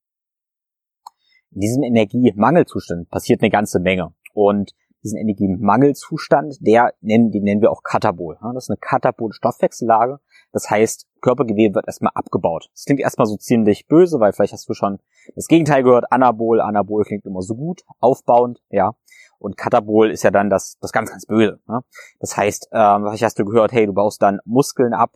In 1.52 1.62
diesem 1.62 1.84
Energiemangelzustand 1.84 3.10
passiert 3.10 3.42
eine 3.42 3.50
ganze 3.50 3.80
Menge. 3.80 4.14
Und 4.34 4.74
diesen 5.06 5.18
Energiemangelzustand, 5.18 6.58
der 6.60 6.94
nennen, 7.00 7.32
den 7.32 7.44
nennen 7.44 7.62
wir 7.62 7.72
auch 7.72 7.82
Katabol. 7.82 8.38
Das 8.42 8.66
ist 8.66 8.72
eine 8.72 8.78
katabole 8.78 9.32
Stoffwechsellage. 9.32 10.20
Das 10.52 10.70
heißt, 10.70 11.08
Körpergewebe 11.22 11.76
wird 11.76 11.88
erstmal 11.88 12.12
abgebaut. 12.14 12.68
Das 12.74 12.84
klingt 12.84 13.00
erstmal 13.00 13.28
so 13.28 13.38
ziemlich 13.38 13.88
böse, 13.88 14.20
weil 14.20 14.34
vielleicht 14.34 14.52
hast 14.52 14.68
du 14.68 14.74
schon 14.74 15.00
das 15.36 15.48
Gegenteil 15.48 15.84
gehört. 15.84 16.12
Anabol, 16.12 16.62
Anabol 16.62 17.04
klingt 17.04 17.26
immer 17.26 17.42
so 17.42 17.56
gut, 17.56 17.84
aufbauend, 18.00 18.62
ja. 18.70 18.96
Und 19.38 19.58
Katabol 19.58 20.12
ist 20.12 20.24
ja 20.24 20.32
dann 20.32 20.50
das, 20.50 20.78
das 20.82 20.92
ganz, 20.92 21.12
ganz 21.12 21.26
Böse. 21.26 21.60
Ne? 21.68 21.82
Das 22.20 22.38
heißt, 22.38 22.70
ähm, 22.72 23.04
vielleicht 23.06 23.24
hast 23.24 23.38
du 23.38 23.46
gehört, 23.46 23.74
hey, 23.74 23.86
du 23.86 23.94
baust 23.94 24.22
dann 24.22 24.40
Muskeln 24.46 24.94
ab. 24.94 25.12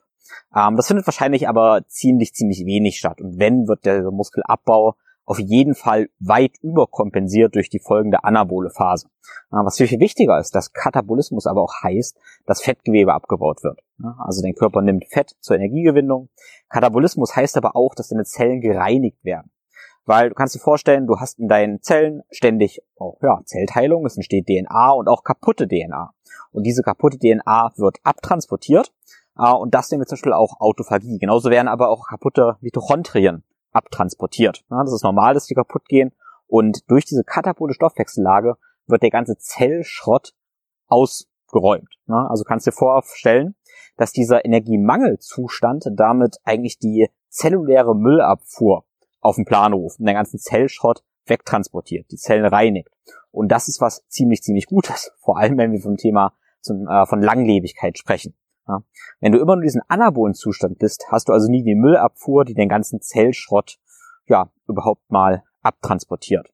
Ähm, 0.55 0.75
das 0.75 0.87
findet 0.87 1.07
wahrscheinlich 1.07 1.47
aber 1.47 1.81
ziemlich, 1.87 2.33
ziemlich 2.33 2.65
wenig 2.65 2.97
statt. 2.97 3.21
Und 3.21 3.39
wenn, 3.39 3.67
wird 3.67 3.85
der 3.85 4.11
Muskelabbau 4.11 4.95
auf 5.29 5.39
jeden 5.39 5.75
Fall 5.75 6.09
weit 6.19 6.57
überkompensiert 6.63 7.53
durch 7.53 7.69
die 7.69 7.79
folgende 7.79 8.23
anabole 8.23 8.71
Phase. 8.71 9.09
Was 9.51 9.77
viel, 9.77 9.87
viel 9.87 9.99
wichtiger 9.99 10.39
ist, 10.39 10.55
dass 10.55 10.73
Katabolismus 10.73 11.45
aber 11.45 11.61
auch 11.61 11.83
heißt, 11.83 12.19
dass 12.47 12.63
Fettgewebe 12.63 13.13
abgebaut 13.13 13.63
wird. 13.63 13.79
Also 14.17 14.41
dein 14.41 14.55
Körper 14.55 14.81
nimmt 14.81 15.05
Fett 15.05 15.35
zur 15.39 15.55
Energiegewinnung. 15.55 16.29
Katabolismus 16.67 17.35
heißt 17.35 17.57
aber 17.57 17.75
auch, 17.75 17.93
dass 17.93 18.09
deine 18.09 18.25
Zellen 18.25 18.59
gereinigt 18.59 19.23
werden. 19.23 19.51
Weil 20.05 20.29
du 20.29 20.35
kannst 20.35 20.55
dir 20.55 20.59
vorstellen, 20.59 21.07
du 21.07 21.19
hast 21.19 21.39
in 21.39 21.47
deinen 21.47 21.81
Zellen 21.81 22.23
ständig 22.31 22.81
auch 22.97 23.19
ja, 23.21 23.41
Zellteilung, 23.45 24.05
es 24.05 24.15
entsteht 24.15 24.47
DNA 24.47 24.91
und 24.91 25.07
auch 25.07 25.23
kaputte 25.23 25.67
DNA. 25.67 26.13
Und 26.51 26.63
diese 26.63 26.81
kaputte 26.81 27.19
DNA 27.19 27.73
wird 27.77 27.97
abtransportiert 28.03 28.91
äh, 29.37 29.51
und 29.51 29.73
das 29.73 29.89
nennen 29.89 30.01
wir 30.01 30.07
zum 30.07 30.15
Beispiel 30.15 30.33
auch 30.33 30.59
Autophagie. 30.59 31.19
Genauso 31.19 31.49
werden 31.49 31.67
aber 31.67 31.89
auch 31.89 32.07
kaputte 32.07 32.57
Mitochondrien 32.61 33.43
abtransportiert. 33.71 34.63
Ja, 34.69 34.83
das 34.83 34.93
ist 34.93 35.03
normal, 35.03 35.33
dass 35.33 35.45
die 35.45 35.53
kaputt 35.53 35.85
gehen 35.87 36.11
und 36.47 36.89
durch 36.89 37.05
diese 37.05 37.23
katabole 37.23 37.73
Stoffwechsellage 37.73 38.55
wird 38.87 39.03
der 39.03 39.11
ganze 39.11 39.37
Zellschrott 39.37 40.33
ausgeräumt. 40.87 41.89
Ja, 42.07 42.27
also 42.27 42.43
kannst 42.43 42.65
dir 42.65 42.71
vorstellen, 42.71 43.55
dass 43.97 44.11
dieser 44.11 44.45
Energiemangelzustand 44.45 45.85
damit 45.93 46.37
eigentlich 46.43 46.79
die 46.79 47.09
zelluläre 47.29 47.95
Müllabfuhr 47.95 48.85
auf 49.21 49.35
den 49.35 49.45
Plan 49.45 49.73
ruft 49.73 49.99
und 49.99 50.05
den 50.05 50.15
ganzen 50.15 50.39
Zellschrott 50.39 51.03
wegtransportiert, 51.25 52.09
die 52.11 52.17
Zellen 52.17 52.45
reinigt. 52.45 52.89
Und 53.31 53.49
das 53.51 53.67
ist 53.67 53.81
was 53.81 54.05
ziemlich, 54.07 54.41
ziemlich 54.41 54.65
Gutes. 54.65 55.11
Vor 55.19 55.38
allem, 55.38 55.57
wenn 55.57 55.71
wir 55.71 55.81
vom 55.81 55.97
Thema 55.97 56.33
zum, 56.61 56.88
äh, 56.88 57.05
von 57.05 57.21
Langlebigkeit 57.21 57.97
sprechen. 57.97 58.35
Ja. 58.67 58.83
Wenn 59.19 59.31
du 59.31 59.39
immer 59.39 59.55
nur 59.55 59.63
diesen 59.63 59.81
anabolen 59.88 60.33
Zustand 60.33 60.79
bist, 60.79 61.05
hast 61.09 61.29
du 61.29 61.33
also 61.33 61.49
nie 61.49 61.63
die 61.63 61.75
Müllabfuhr, 61.75 62.45
die 62.45 62.53
den 62.53 62.69
ganzen 62.69 63.01
Zellschrott 63.01 63.79
ja 64.27 64.51
überhaupt 64.67 65.09
mal 65.09 65.43
abtransportiert. 65.61 66.51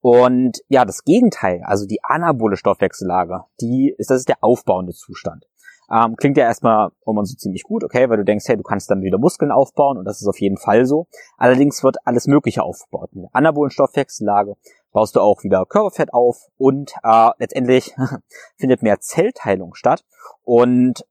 Und 0.00 0.58
ja, 0.68 0.84
das 0.84 1.02
Gegenteil, 1.02 1.62
also 1.64 1.86
die 1.86 2.04
anabole 2.04 2.56
Stoffwechsellage, 2.56 3.44
die 3.60 3.94
ist, 3.96 4.10
das 4.10 4.20
ist 4.20 4.28
der 4.28 4.36
aufbauende 4.40 4.92
Zustand. 4.92 5.46
Ähm, 5.90 6.16
klingt 6.16 6.36
ja 6.36 6.44
erstmal 6.44 6.90
immer 7.06 7.24
so 7.24 7.36
ziemlich 7.36 7.62
gut, 7.62 7.84
okay, 7.84 8.08
weil 8.08 8.16
du 8.16 8.24
denkst, 8.24 8.46
hey, 8.48 8.56
du 8.56 8.62
kannst 8.62 8.90
dann 8.90 9.02
wieder 9.02 9.18
Muskeln 9.18 9.52
aufbauen 9.52 9.98
und 9.98 10.04
das 10.04 10.20
ist 10.20 10.26
auf 10.26 10.40
jeden 10.40 10.56
Fall 10.56 10.84
so. 10.84 11.06
Allerdings 11.36 11.84
wird 11.84 11.96
alles 12.04 12.26
Mögliche 12.26 12.62
aufgebaut. 12.62 13.10
In 13.12 13.22
der 13.22 13.30
anabolen 13.32 13.70
Stoffwechsellage 13.70 14.56
baust 14.92 15.14
du 15.14 15.20
auch 15.20 15.44
wieder 15.44 15.64
Körperfett 15.66 16.12
auf 16.12 16.48
und 16.56 16.92
äh, 17.04 17.30
letztendlich 17.38 17.94
findet 18.56 18.82
mehr 18.82 18.98
Zellteilung 19.00 19.74
statt. 19.74 20.04
Und 20.42 21.04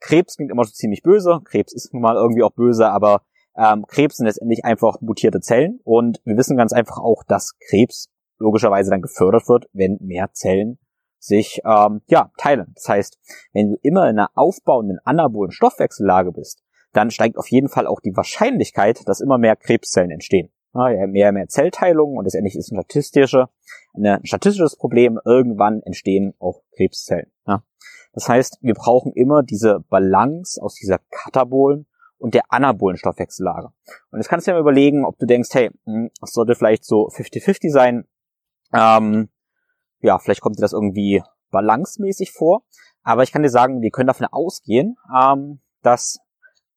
Krebs 0.00 0.36
klingt 0.36 0.50
immer 0.50 0.64
so 0.64 0.72
ziemlich 0.72 1.02
böse. 1.02 1.40
Krebs 1.44 1.72
ist 1.72 1.92
nun 1.92 2.02
mal 2.02 2.16
irgendwie 2.16 2.42
auch 2.42 2.52
böse, 2.52 2.88
aber 2.88 3.22
ähm, 3.56 3.84
Krebs 3.86 4.16
sind 4.16 4.26
letztendlich 4.26 4.64
einfach 4.64 5.00
mutierte 5.00 5.40
Zellen 5.40 5.80
und 5.84 6.20
wir 6.24 6.36
wissen 6.36 6.56
ganz 6.56 6.72
einfach 6.72 6.98
auch, 6.98 7.22
dass 7.26 7.56
Krebs 7.68 8.08
logischerweise 8.38 8.90
dann 8.90 9.02
gefördert 9.02 9.48
wird, 9.48 9.66
wenn 9.72 9.98
mehr 10.00 10.30
Zellen 10.32 10.78
sich 11.20 11.60
ähm, 11.64 12.00
ja 12.06 12.32
teilen. 12.38 12.72
Das 12.74 12.88
heißt, 12.88 13.18
wenn 13.52 13.70
du 13.70 13.78
immer 13.82 14.08
in 14.08 14.18
einer 14.18 14.30
aufbauenden 14.34 14.98
anabolen 15.04 15.52
Stoffwechsellage 15.52 16.32
bist, 16.32 16.64
dann 16.92 17.10
steigt 17.10 17.38
auf 17.38 17.48
jeden 17.48 17.68
Fall 17.68 17.86
auch 17.86 18.00
die 18.00 18.16
Wahrscheinlichkeit, 18.16 19.06
dass 19.06 19.20
immer 19.20 19.38
mehr 19.38 19.54
Krebszellen 19.54 20.10
entstehen. 20.10 20.50
Ja, 20.72 21.06
mehr 21.06 21.32
mehr 21.32 21.48
Zellteilung 21.48 22.16
und 22.16 22.24
letztendlich 22.24 22.54
ist 22.54 22.70
ein 22.70 22.80
statistische, 22.80 23.48
ein 23.92 24.24
statistisches 24.24 24.76
Problem. 24.76 25.18
Irgendwann 25.24 25.82
entstehen 25.82 26.34
auch 26.38 26.62
Krebszellen. 26.76 27.30
Ja. 27.46 27.64
Das 28.12 28.28
heißt, 28.28 28.58
wir 28.60 28.74
brauchen 28.74 29.12
immer 29.12 29.42
diese 29.42 29.80
Balance 29.88 30.60
aus 30.62 30.74
dieser 30.74 30.98
katabolen 31.10 31.86
und 32.18 32.34
der 32.34 32.42
anabolen 32.50 32.96
Stoffwechsellage. 32.96 33.70
Und 34.10 34.18
jetzt 34.18 34.28
kannst 34.28 34.46
du 34.46 34.50
dir 34.50 34.54
mal 34.54 34.60
überlegen, 34.60 35.04
ob 35.04 35.18
du 35.18 35.26
denkst, 35.26 35.48
hey, 35.52 35.70
hm, 35.86 36.10
das 36.20 36.32
sollte 36.32 36.54
vielleicht 36.54 36.84
so 36.84 37.08
50-50 37.08 37.70
sein. 37.70 38.04
Ähm, 38.72 39.28
ja, 40.00 40.18
vielleicht 40.18 40.40
kommt 40.40 40.58
dir 40.58 40.62
das 40.62 40.72
irgendwie 40.72 41.22
balancemäßig 41.50 42.32
vor. 42.32 42.62
Aber 43.02 43.22
ich 43.22 43.32
kann 43.32 43.42
dir 43.42 43.50
sagen, 43.50 43.80
wir 43.80 43.90
können 43.90 44.08
davon 44.08 44.26
ausgehen, 44.26 44.96
ähm, 45.14 45.60
dass 45.82 46.18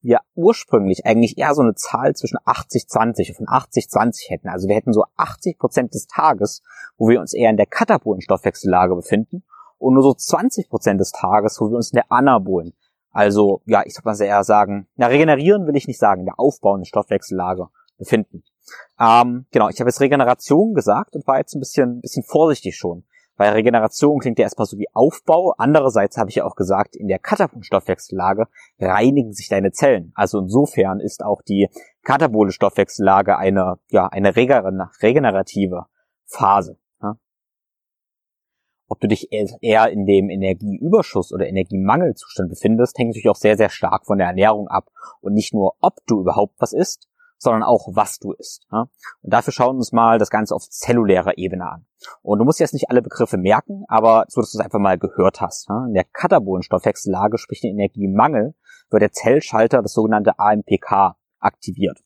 wir 0.01 0.20
ursprünglich 0.36 1.06
eigentlich 1.06 1.38
eher 1.38 1.53
so 1.56 1.62
eine 1.62 1.75
Zahl 1.75 2.13
zwischen 2.15 2.38
80-20, 2.38 3.36
von 3.36 3.46
80-20 3.48 4.30
hätten. 4.30 4.50
Also 4.50 4.68
wir 4.68 4.75
hätten 4.75 4.94
so 4.94 5.06
80 5.15 5.58
Prozent 5.58 5.94
des 5.94 6.08
Tages, 6.08 6.62
wo 6.98 7.08
wir 7.08 7.22
uns 7.22 7.34
eher 7.34 7.50
in 7.50 7.58
der 7.58 7.65
katabolen 7.65 8.22
Stoffwechsellage 8.22 8.96
befinden 8.96 9.44
und 9.77 9.94
nur 9.94 10.03
so 10.03 10.13
20 10.13 10.70
Prozent 10.70 11.00
des 11.00 11.12
Tages, 11.12 11.60
wo 11.60 11.70
wir 11.70 11.77
uns 11.77 11.92
in 11.92 11.96
der 11.96 12.12
anabolen, 12.12 12.74
also 13.13 13.62
ja, 13.65 13.84
ich 13.86 13.94
soll 13.94 14.01
mal 14.06 14.20
eher 14.20 14.44
sagen, 14.44 14.88
na 14.96 15.06
regenerieren 15.06 15.68
will 15.68 15.75
ich 15.75 15.88
nicht 15.88 16.00
sagen, 16.00 16.22
in 16.22 16.25
der 16.25 16.39
aufbauenden 16.39 16.86
Stoffwechsellage 16.86 17.68
befinden. 17.98 18.44
Ähm, 19.00 19.46
genau, 19.51 19.70
ich 19.70 19.80
habe 19.80 19.89
jetzt 19.89 20.01
Regeneration 20.01 20.74
gesagt 20.74 21.15
und 21.15 21.27
war 21.27 21.38
jetzt 21.38 21.53
ein 21.56 21.60
bisschen, 21.60 22.01
bisschen 22.01 22.24
vorsichtig 22.24 22.75
schon. 22.75 23.06
Weil 23.36 23.54
Regeneration 23.54 24.20
klingt 24.20 24.38
ja 24.40 24.44
erstmal 24.44 24.68
so 24.68 24.78
wie 24.78 24.88
Aufbau. 24.94 25.56
Andererseits 25.58 26.18
habe 26.18 26.30
ich 26.30 26.36
ja 26.36 26.46
auch 26.46 26.56
gesagt, 26.56 26.96
in 26.96 27.08
der 27.08 27.20
Katabolstoffwechsellage 27.20 28.48
reinigen 28.80 29.34
sich 29.34 29.50
deine 29.50 29.72
Zellen. 29.72 30.12
Also 30.16 30.40
insofern 30.40 31.00
ist 31.00 31.24
auch 31.24 31.42
die 31.42 31.68
katabole 32.04 32.52
Stoffwechsellage 32.52 33.38
eine, 33.38 33.80
ja, 33.90 34.08
eine 34.08 34.36
regenerative 34.36 35.86
Phase. 36.25 36.78
Ob 38.94 39.00
du 39.00 39.08
dich 39.08 39.30
eher 39.32 39.90
in 39.90 40.06
dem 40.06 40.30
Energieüberschuss 40.30 41.34
oder 41.34 41.48
Energiemangelzustand 41.48 42.50
befindest, 42.50 42.96
hängt 43.00 43.10
natürlich 43.10 43.30
auch 43.30 43.36
sehr, 43.36 43.58
sehr 43.58 43.70
stark 43.70 44.06
von 44.06 44.20
der 44.20 44.28
Ernährung 44.28 44.68
ab. 44.68 44.90
Und 45.20 45.34
nicht 45.34 45.52
nur, 45.52 45.74
ob 45.82 45.96
du 46.06 46.20
überhaupt 46.20 46.54
was 46.60 46.74
isst, 46.74 47.08
sondern 47.44 47.64
auch, 47.64 47.88
was 47.94 48.20
du 48.20 48.32
isst. 48.34 48.66
Ja? 48.72 48.88
Und 49.22 49.34
dafür 49.34 49.54
schauen 49.54 49.76
wir 49.76 49.80
uns 49.80 49.92
mal 49.92 50.18
das 50.18 50.30
Ganze 50.30 50.56
auf 50.56 50.68
zellulärer 50.70 51.38
Ebene 51.38 51.70
an. 51.70 51.86
Und 52.22 52.40
du 52.40 52.46
musst 52.46 52.60
jetzt 52.60 52.74
nicht 52.74 52.90
alle 52.90 53.02
Begriffe 53.02 53.38
merken, 53.38 53.84
aber 53.88 54.26
so, 54.28 54.42
dass 54.42 54.52
du 54.52 54.58
es 54.58 54.64
einfach 54.64 54.80
mal 54.80 54.98
gehört 54.98 55.42
hast. 55.42 55.70
Ja? 55.70 55.86
In 55.86 55.94
der 55.94 56.06
katabolen 56.06 56.64
Stoffwechsellage, 56.64 57.38
sprich 57.38 57.62
den 57.62 57.78
Energiemangel, 57.78 58.56
wird 58.90 59.02
der 59.02 59.12
Zellschalter, 59.12 59.82
das 59.82 59.94
sogenannte 59.94 60.40
AMPK, 60.40 61.16
aktiviert. 61.40 62.00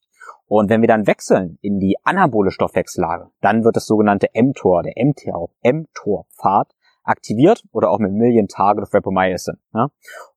Und 0.47 0.69
wenn 0.69 0.81
wir 0.81 0.87
dann 0.87 1.07
wechseln 1.07 1.57
in 1.61 1.79
die 1.79 1.97
anabole 2.03 2.51
Stoffwechsellage, 2.51 3.29
dann 3.41 3.63
wird 3.63 3.75
das 3.75 3.85
sogenannte 3.85 4.29
mTOR, 4.33 4.83
der 4.83 4.93
mTOR-Pfad, 5.03 6.73
aktiviert 7.03 7.63
oder 7.71 7.89
auch 7.89 7.99
mit 7.99 8.11
Million 8.11 8.47
Target 8.47 8.83
of 8.83 8.93
Rapamycin. 8.93 9.57
Ja? 9.73 9.89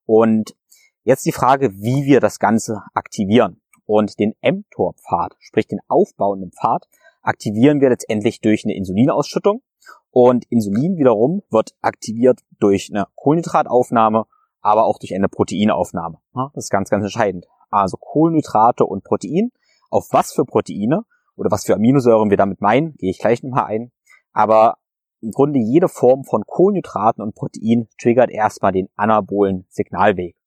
Und 0.05 0.55
jetzt 1.03 1.25
die 1.25 1.31
Frage, 1.31 1.71
wie 1.73 2.05
wir 2.05 2.19
das 2.19 2.39
Ganze 2.39 2.83
aktivieren. 2.93 3.60
Und 3.93 4.19
den 4.19 4.35
mTOR-Pfad, 4.41 5.35
sprich 5.39 5.67
den 5.67 5.81
aufbauenden 5.89 6.53
Pfad, 6.53 6.87
aktivieren 7.21 7.81
wir 7.81 7.89
letztendlich 7.89 8.39
durch 8.39 8.63
eine 8.63 8.73
Insulinausschüttung. 8.73 9.63
Und 10.11 10.45
Insulin 10.49 10.95
wiederum 10.95 11.41
wird 11.49 11.71
aktiviert 11.81 12.39
durch 12.57 12.89
eine 12.89 13.07
Kohlenhydrataufnahme, 13.15 14.27
aber 14.61 14.85
auch 14.85 14.97
durch 14.97 15.13
eine 15.13 15.27
Proteinaufnahme. 15.27 16.19
Das 16.53 16.63
ist 16.63 16.69
ganz, 16.69 16.89
ganz 16.89 17.03
entscheidend. 17.03 17.47
Also 17.69 17.97
Kohlenhydrate 17.97 18.85
und 18.85 19.03
Protein. 19.03 19.51
Auf 19.89 20.07
was 20.11 20.31
für 20.31 20.45
Proteine 20.45 21.03
oder 21.35 21.51
was 21.51 21.65
für 21.65 21.75
Aminosäuren 21.75 22.29
wir 22.29 22.37
damit 22.37 22.61
meinen, 22.61 22.93
gehe 22.93 23.11
ich 23.11 23.19
gleich 23.19 23.43
nochmal 23.43 23.65
ein. 23.65 23.91
Aber 24.31 24.77
im 25.19 25.31
Grunde 25.31 25.59
jede 25.59 25.89
Form 25.89 26.23
von 26.23 26.43
Kohlenhydraten 26.47 27.21
und 27.21 27.35
Protein 27.35 27.89
triggert 28.01 28.31
erstmal 28.31 28.71
den 28.71 28.87
anabolen 28.95 29.65
Signalweg. 29.67 30.37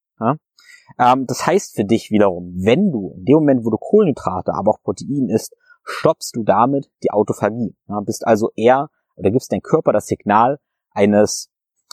Ähm, 0.98 1.26
das 1.26 1.46
heißt 1.46 1.74
für 1.74 1.84
dich 1.84 2.10
wiederum, 2.10 2.54
wenn 2.56 2.92
du 2.92 3.14
in 3.16 3.24
dem 3.24 3.34
Moment, 3.36 3.64
wo 3.64 3.70
du 3.70 3.78
Kohlenhydrate, 3.78 4.52
aber 4.54 4.72
auch 4.72 4.82
Protein 4.82 5.28
isst, 5.28 5.54
stoppst 5.84 6.34
du 6.36 6.44
damit 6.44 6.90
die 7.02 7.10
Autophagie. 7.10 7.76
Ja, 7.88 8.00
bist 8.00 8.26
also 8.26 8.50
eher 8.56 8.88
oder 9.16 9.30
gibst 9.30 9.52
dein 9.52 9.62
Körper 9.62 9.92
das 9.92 10.06
Signal 10.06 10.58
eines 10.90 11.50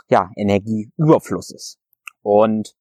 ja, 0.08 0.30
Energieüberflusses. 0.36 1.78
Und 2.22 2.76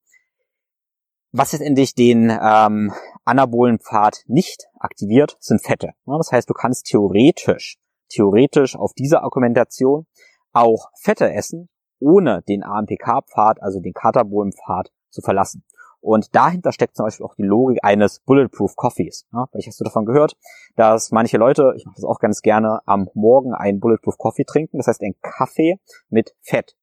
was 1.32 1.52
letztendlich 1.52 1.94
den 1.94 2.30
ähm, 2.30 2.92
anabolen 3.24 3.78
Pfad 3.78 4.24
nicht 4.26 4.66
aktiviert, 4.78 5.36
sind 5.38 5.64
Fette. 5.64 5.90
Ja, 6.06 6.16
das 6.16 6.32
heißt, 6.32 6.50
du 6.50 6.54
kannst 6.54 6.86
theoretisch, 6.86 7.78
theoretisch 8.08 8.76
auf 8.76 8.92
diese 8.94 9.22
Argumentation 9.22 10.06
auch 10.52 10.88
Fette 11.00 11.32
essen, 11.32 11.68
ohne 12.00 12.42
den 12.48 12.64
AMPK-Pfad, 12.64 13.62
also 13.62 13.80
den 13.80 13.92
katabolen 13.92 14.52
Pfad, 14.52 14.90
zu 15.10 15.22
verlassen. 15.22 15.64
Und 16.00 16.34
dahinter 16.34 16.72
steckt 16.72 16.96
zum 16.96 17.06
Beispiel 17.06 17.26
auch 17.26 17.34
die 17.34 17.42
Logik 17.42 17.78
eines 17.82 18.20
Bulletproof 18.20 18.74
Coffees. 18.74 19.26
Ja, 19.32 19.46
vielleicht 19.50 19.68
hast 19.68 19.80
du 19.80 19.84
davon 19.84 20.06
gehört, 20.06 20.36
dass 20.76 21.10
manche 21.10 21.36
Leute, 21.36 21.74
ich 21.76 21.84
mache 21.84 21.96
das 21.96 22.04
auch 22.04 22.18
ganz 22.18 22.40
gerne, 22.40 22.80
am 22.86 23.08
Morgen 23.14 23.52
einen 23.54 23.80
Bulletproof 23.80 24.16
Coffee 24.16 24.44
trinken. 24.44 24.78
Das 24.78 24.86
heißt, 24.86 25.02
ein 25.02 25.14
Kaffee 25.20 25.78
mit 26.08 26.34
Fett. 26.40 26.74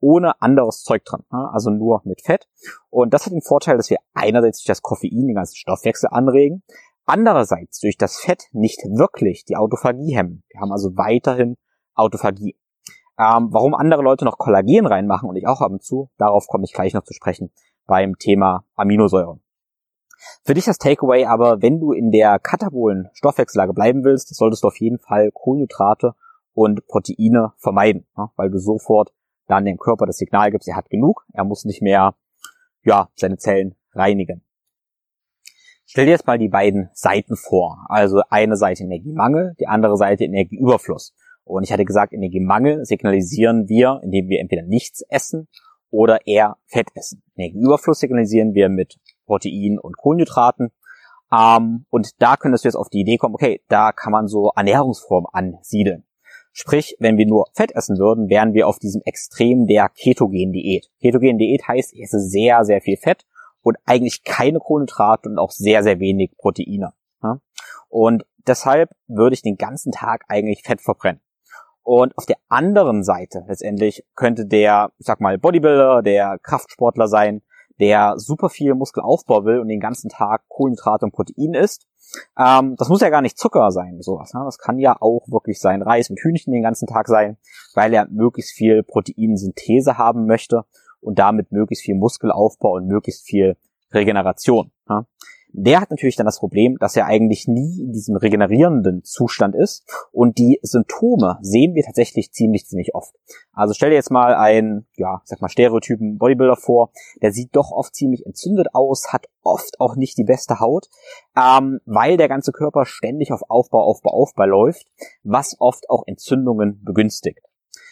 Ohne 0.00 0.40
anderes 0.42 0.82
Zeug 0.82 1.04
dran. 1.04 1.24
Ja, 1.32 1.50
also 1.52 1.70
nur 1.70 2.02
mit 2.04 2.20
Fett. 2.20 2.48
Und 2.90 3.14
das 3.14 3.24
hat 3.24 3.32
den 3.32 3.40
Vorteil, 3.40 3.78
dass 3.78 3.88
wir 3.88 3.96
einerseits 4.12 4.58
durch 4.58 4.66
das 4.66 4.82
Koffein 4.82 5.26
den 5.26 5.34
ganzen 5.34 5.56
Stoffwechsel 5.56 6.10
anregen, 6.12 6.62
andererseits 7.06 7.80
durch 7.80 7.96
das 7.96 8.18
Fett 8.18 8.44
nicht 8.52 8.80
wirklich 8.84 9.46
die 9.46 9.56
Autophagie 9.56 10.14
hemmen. 10.14 10.44
Wir 10.50 10.60
haben 10.60 10.72
also 10.72 10.96
weiterhin 10.96 11.56
Autophagie. 11.94 12.56
Ähm, 13.18 13.48
warum 13.50 13.74
andere 13.74 14.02
Leute 14.02 14.26
noch 14.26 14.36
Kollagen 14.36 14.86
reinmachen 14.86 15.30
und 15.30 15.36
ich 15.36 15.46
auch 15.46 15.62
ab 15.62 15.72
und 15.72 15.82
zu, 15.82 16.10
darauf 16.18 16.46
komme 16.46 16.64
ich 16.64 16.74
gleich 16.74 16.92
noch 16.92 17.04
zu 17.04 17.14
sprechen 17.14 17.50
beim 17.86 18.18
Thema 18.18 18.64
Aminosäuren. 18.74 19.40
Für 20.44 20.54
dich 20.54 20.64
das 20.64 20.78
Takeaway 20.78 21.26
aber, 21.26 21.62
wenn 21.62 21.80
du 21.80 21.92
in 21.92 22.10
der 22.10 22.38
katabolen 22.38 23.10
Stoffwechsellage 23.14 23.74
bleiben 23.74 24.04
willst, 24.04 24.34
solltest 24.34 24.64
du 24.64 24.68
auf 24.68 24.80
jeden 24.80 24.98
Fall 24.98 25.30
Kohlenhydrate 25.32 26.14
und 26.54 26.86
Proteine 26.86 27.52
vermeiden, 27.58 28.06
weil 28.36 28.50
du 28.50 28.58
sofort 28.58 29.12
dann 29.46 29.64
dem 29.64 29.78
Körper 29.78 30.06
das 30.06 30.16
Signal 30.16 30.50
gibst, 30.50 30.68
er 30.68 30.76
hat 30.76 30.90
genug, 30.90 31.24
er 31.32 31.44
muss 31.44 31.64
nicht 31.64 31.82
mehr 31.82 32.14
ja, 32.82 33.08
seine 33.14 33.36
Zellen 33.36 33.74
reinigen. 33.92 34.42
Stell 35.84 36.06
dir 36.06 36.12
jetzt 36.12 36.26
mal 36.26 36.38
die 36.38 36.48
beiden 36.48 36.90
Seiten 36.94 37.36
vor. 37.36 37.84
Also 37.88 38.22
eine 38.28 38.56
Seite 38.56 38.82
Energiemangel, 38.82 39.54
die 39.60 39.68
andere 39.68 39.96
Seite 39.96 40.24
Energieüberfluss. 40.24 41.14
Und 41.44 41.62
ich 41.62 41.72
hatte 41.72 41.84
gesagt, 41.84 42.12
Energiemangel 42.12 42.84
signalisieren 42.84 43.68
wir, 43.68 44.00
indem 44.02 44.28
wir 44.28 44.40
entweder 44.40 44.62
nichts 44.62 45.02
essen 45.08 45.46
oder 45.96 46.26
eher 46.26 46.56
Fett 46.66 46.88
essen. 46.94 47.22
Energieüberfluss 47.36 48.00
signalisieren 48.00 48.54
wir 48.54 48.68
mit 48.68 48.98
Protein 49.26 49.78
und 49.78 49.96
Kohlenhydraten. 49.96 50.70
Ähm, 51.32 51.86
und 51.90 52.10
da 52.20 52.36
könntest 52.36 52.64
du 52.64 52.68
jetzt 52.68 52.76
auf 52.76 52.88
die 52.88 53.00
Idee 53.00 53.16
kommen, 53.16 53.34
okay, 53.34 53.62
da 53.68 53.92
kann 53.92 54.12
man 54.12 54.28
so 54.28 54.52
Ernährungsformen 54.54 55.28
ansiedeln. 55.32 56.04
Sprich, 56.52 56.96
wenn 57.00 57.18
wir 57.18 57.26
nur 57.26 57.46
Fett 57.54 57.72
essen 57.74 57.98
würden, 57.98 58.28
wären 58.30 58.54
wir 58.54 58.66
auf 58.66 58.78
diesem 58.78 59.02
Extrem 59.04 59.66
der 59.66 59.88
Ketogen-Diät. 59.88 60.88
Ketogen-Diät 61.02 61.68
heißt, 61.68 61.92
ich 61.92 62.02
esse 62.02 62.20
sehr, 62.20 62.64
sehr 62.64 62.80
viel 62.80 62.96
Fett 62.96 63.26
und 63.62 63.76
eigentlich 63.84 64.22
keine 64.24 64.58
Kohlenhydrate 64.58 65.28
und 65.28 65.38
auch 65.38 65.50
sehr, 65.50 65.82
sehr 65.82 65.98
wenig 65.98 66.36
Proteine. 66.38 66.92
Und 67.88 68.24
deshalb 68.46 68.90
würde 69.06 69.34
ich 69.34 69.42
den 69.42 69.56
ganzen 69.56 69.92
Tag 69.92 70.24
eigentlich 70.28 70.62
Fett 70.62 70.80
verbrennen. 70.80 71.20
Und 71.86 72.18
auf 72.18 72.26
der 72.26 72.38
anderen 72.48 73.04
Seite 73.04 73.44
letztendlich 73.46 74.04
könnte 74.16 74.44
der, 74.44 74.90
ich 74.98 75.06
sag 75.06 75.20
mal, 75.20 75.38
Bodybuilder, 75.38 76.02
der 76.02 76.36
Kraftsportler 76.42 77.06
sein, 77.06 77.42
der 77.78 78.14
super 78.16 78.48
viel 78.48 78.74
Muskelaufbau 78.74 79.44
will 79.44 79.60
und 79.60 79.68
den 79.68 79.78
ganzen 79.78 80.08
Tag 80.08 80.42
Kohlenhydrate 80.48 81.04
und 81.04 81.12
Protein 81.12 81.54
isst. 81.54 81.86
Ähm, 82.36 82.74
das 82.76 82.88
muss 82.88 83.02
ja 83.02 83.08
gar 83.08 83.22
nicht 83.22 83.38
Zucker 83.38 83.70
sein, 83.70 84.02
sowas. 84.02 84.34
Ne? 84.34 84.42
Das 84.44 84.58
kann 84.58 84.80
ja 84.80 84.96
auch 85.00 85.28
wirklich 85.28 85.60
sein 85.60 85.80
Reis 85.80 86.10
mit 86.10 86.18
Hühnchen 86.18 86.52
den 86.52 86.64
ganzen 86.64 86.88
Tag 86.88 87.06
sein, 87.06 87.36
weil 87.74 87.94
er 87.94 88.08
möglichst 88.10 88.56
viel 88.56 88.82
Proteinsynthese 88.82 89.96
haben 89.96 90.26
möchte 90.26 90.64
und 91.00 91.20
damit 91.20 91.52
möglichst 91.52 91.84
viel 91.84 91.94
Muskelaufbau 91.94 92.72
und 92.72 92.88
möglichst 92.88 93.24
viel 93.24 93.56
Regeneration. 93.92 94.72
Ja. 94.88 95.06
Der 95.52 95.80
hat 95.80 95.90
natürlich 95.90 96.16
dann 96.16 96.26
das 96.26 96.38
Problem, 96.38 96.76
dass 96.78 96.96
er 96.96 97.06
eigentlich 97.06 97.48
nie 97.48 97.80
in 97.80 97.92
diesem 97.92 98.16
regenerierenden 98.16 99.04
Zustand 99.04 99.54
ist 99.54 99.84
und 100.12 100.38
die 100.38 100.58
Symptome 100.62 101.38
sehen 101.40 101.74
wir 101.74 101.84
tatsächlich 101.84 102.32
ziemlich, 102.32 102.66
ziemlich 102.66 102.94
oft. 102.94 103.14
Also 103.52 103.72
stell 103.74 103.90
dir 103.90 103.96
jetzt 103.96 104.10
mal 104.10 104.34
einen, 104.34 104.86
ja, 104.96 105.22
sag 105.24 105.40
mal 105.40 105.48
Stereotypen 105.48 106.18
Bodybuilder 106.18 106.56
vor, 106.56 106.90
der 107.22 107.32
sieht 107.32 107.54
doch 107.56 107.70
oft 107.70 107.94
ziemlich 107.94 108.26
entzündet 108.26 108.68
aus, 108.74 109.12
hat 109.12 109.28
oft 109.42 109.80
auch 109.80 109.96
nicht 109.96 110.18
die 110.18 110.24
beste 110.24 110.60
Haut, 110.60 110.88
ähm, 111.36 111.80
weil 111.86 112.16
der 112.16 112.28
ganze 112.28 112.52
Körper 112.52 112.84
ständig 112.84 113.32
auf 113.32 113.42
Aufbau, 113.48 113.82
Aufbau, 113.82 114.10
Aufbau 114.10 114.44
läuft, 114.44 114.86
was 115.22 115.56
oft 115.58 115.88
auch 115.88 116.02
Entzündungen 116.06 116.82
begünstigt. 116.84 117.40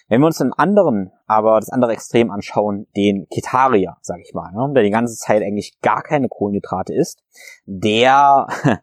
Wenn 0.08 0.20
wir 0.20 0.26
uns 0.26 0.38
den 0.38 0.52
anderen, 0.52 1.12
aber 1.26 1.58
das 1.58 1.70
andere 1.70 1.92
Extrem 1.92 2.30
anschauen, 2.30 2.87
den 2.94 3.26
Ketarier, 3.28 3.96
sag 4.02 4.20
ich 4.20 4.34
mal, 4.34 4.52
ne, 4.52 4.73
der 4.75 4.82
die 4.82 4.90
ganze 4.90 5.16
Zeit 5.16 5.42
eigentlich 5.42 5.80
gar 5.80 6.02
keine 6.02 6.28
Kohlenhydrate 6.28 6.92
isst, 6.92 7.23
der 7.64 8.46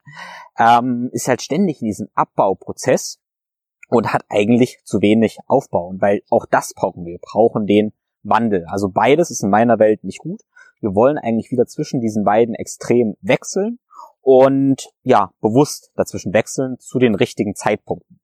ähm, 0.57 1.09
ist 1.11 1.27
halt 1.27 1.41
ständig 1.41 1.81
in 1.81 1.87
diesem 1.87 2.07
Abbauprozess 2.15 3.19
und 3.89 4.13
hat 4.13 4.23
eigentlich 4.29 4.79
zu 4.83 5.01
wenig 5.01 5.37
Aufbau. 5.47 5.93
weil 5.97 6.21
auch 6.29 6.45
das 6.49 6.73
brauchen 6.73 7.05
wir. 7.05 7.13
Wir 7.13 7.19
brauchen 7.21 7.67
den 7.67 7.93
Wandel. 8.23 8.65
Also 8.67 8.89
beides 8.89 9.29
ist 9.29 9.43
in 9.43 9.49
meiner 9.49 9.79
Welt 9.79 10.03
nicht 10.03 10.19
gut. 10.19 10.41
Wir 10.79 10.95
wollen 10.95 11.17
eigentlich 11.17 11.51
wieder 11.51 11.65
zwischen 11.67 11.99
diesen 11.99 12.23
beiden 12.23 12.55
Extremen 12.55 13.15
wechseln 13.21 13.79
und 14.21 14.89
ja, 15.03 15.31
bewusst 15.41 15.91
dazwischen 15.95 16.33
wechseln 16.33 16.77
zu 16.79 16.99
den 16.99 17.15
richtigen 17.15 17.53
Zeitpunkten. 17.53 18.20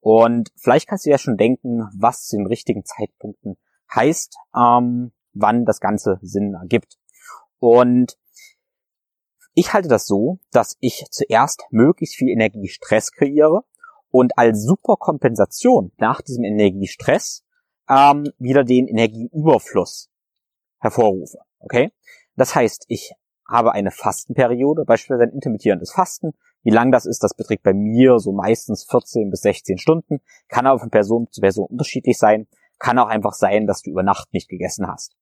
Und 0.00 0.50
vielleicht 0.56 0.88
kannst 0.88 1.06
du 1.06 1.10
ja 1.10 1.18
schon 1.18 1.36
denken, 1.36 1.88
was 1.96 2.26
zu 2.26 2.36
den 2.36 2.46
richtigen 2.46 2.84
Zeitpunkten 2.84 3.56
heißt, 3.94 4.36
ähm, 4.56 5.12
wann 5.32 5.64
das 5.64 5.80
Ganze 5.80 6.18
Sinn 6.22 6.54
ergibt. 6.54 6.98
Und 7.58 8.18
ich 9.54 9.72
halte 9.72 9.88
das 9.88 10.06
so, 10.06 10.40
dass 10.50 10.76
ich 10.80 11.06
zuerst 11.10 11.64
möglichst 11.70 12.16
viel 12.16 12.28
Energiestress 12.28 13.12
kreiere 13.12 13.64
und 14.10 14.36
als 14.36 14.64
Superkompensation 14.64 15.92
nach 15.96 16.20
diesem 16.20 16.44
Energiestress 16.44 17.44
ähm, 17.88 18.30
wieder 18.38 18.64
den 18.64 18.88
Energieüberfluss 18.88 20.10
hervorrufe. 20.80 21.38
Okay? 21.60 21.92
Das 22.36 22.54
heißt, 22.54 22.86
ich 22.88 23.12
habe 23.48 23.72
eine 23.72 23.90
Fastenperiode, 23.90 24.84
beispielsweise 24.84 25.24
ein 25.24 25.34
intermittierendes 25.34 25.92
Fasten, 25.92 26.32
wie 26.64 26.70
lang 26.70 26.90
das 26.90 27.06
ist, 27.06 27.22
das 27.22 27.34
beträgt 27.34 27.62
bei 27.62 27.74
mir 27.74 28.18
so 28.18 28.32
meistens 28.32 28.84
14 28.90 29.30
bis 29.30 29.42
16 29.42 29.78
Stunden, 29.78 30.20
kann 30.48 30.66
aber 30.66 30.80
von 30.80 30.90
Person 30.90 31.28
zu 31.30 31.40
Person 31.40 31.66
unterschiedlich 31.66 32.18
sein, 32.18 32.46
kann 32.78 32.98
auch 32.98 33.08
einfach 33.08 33.34
sein, 33.34 33.66
dass 33.66 33.82
du 33.82 33.90
über 33.90 34.02
Nacht 34.02 34.32
nicht 34.32 34.48
gegessen 34.48 34.86
hast. 34.88 35.14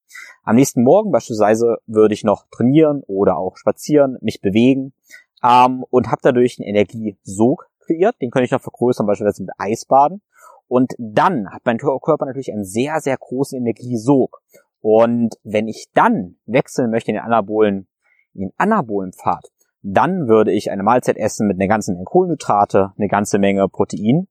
Am 0.42 0.57
nächsten 0.57 0.83
Morgen 0.83 1.11
beispielsweise 1.11 1.76
würde 1.87 2.14
ich 2.14 2.24
noch 2.24 2.46
trainieren 2.50 3.02
oder 3.07 3.37
auch 3.37 3.57
spazieren, 3.57 4.16
mich 4.20 4.40
bewegen 4.40 4.94
ähm, 5.42 5.85
und 5.90 6.09
habe 6.09 6.20
dadurch 6.22 6.59
einen 6.59 6.68
Energiesog 6.68 7.68
kreiert, 7.81 8.16
den 8.20 8.31
könnte 8.31 8.46
ich 8.46 8.50
noch 8.52 8.62
vergrößern, 8.62 9.07
beispielsweise 9.07 9.42
mit 9.42 9.52
Eisbaden. 9.59 10.22
Und 10.68 10.94
dann 10.98 11.50
hat 11.50 11.62
mein 11.64 11.78
Körper 11.78 12.24
natürlich 12.24 12.52
einen 12.52 12.64
sehr, 12.64 13.00
sehr 13.00 13.16
großen 13.18 13.59
Energiesog. 13.59 14.40
Und 14.81 15.37
wenn 15.42 15.68
ich 15.68 15.88
dann 15.92 16.37
wechseln 16.46 16.90
möchte 16.90 17.11
in 17.11 17.16
den 17.16 17.24
anabolen, 17.24 17.88
in 18.33 18.40
den 18.40 18.52
anabolen 18.57 19.12
Pfad, 19.12 19.51
dann 19.82 20.28
würde 20.28 20.52
ich 20.52 20.70
eine 20.70 20.82
Mahlzeit 20.82 21.16
essen 21.16 21.46
mit 21.46 21.58
einer 21.58 21.68
ganzen 21.68 21.94
Menge 21.94 22.04
Kohlenhydrate, 22.04 22.92
eine 22.96 23.08
ganze 23.08 23.38
Menge 23.38 23.68
Protein 23.68 24.28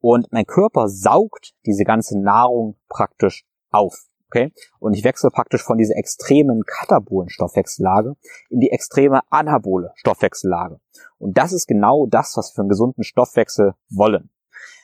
und 0.00 0.32
mein 0.32 0.46
Körper 0.46 0.88
saugt 0.88 1.54
diese 1.66 1.84
ganze 1.84 2.18
Nahrung 2.18 2.76
praktisch 2.88 3.46
auf. 3.70 4.06
Okay? 4.26 4.52
Und 4.80 4.94
ich 4.94 5.04
wechsle 5.04 5.30
praktisch 5.30 5.62
von 5.62 5.78
dieser 5.78 5.96
extremen 5.96 6.62
katabolen 6.66 7.28
Stoffwechsellage 7.28 8.16
in 8.50 8.60
die 8.60 8.70
extreme 8.70 9.20
anabole 9.30 9.92
Stoffwechsellage. 9.94 10.80
Und 11.18 11.38
das 11.38 11.52
ist 11.52 11.66
genau 11.66 12.06
das, 12.06 12.34
was 12.36 12.50
wir 12.50 12.54
für 12.56 12.62
einen 12.62 12.68
gesunden 12.68 13.04
Stoffwechsel 13.04 13.74
wollen. 13.90 14.30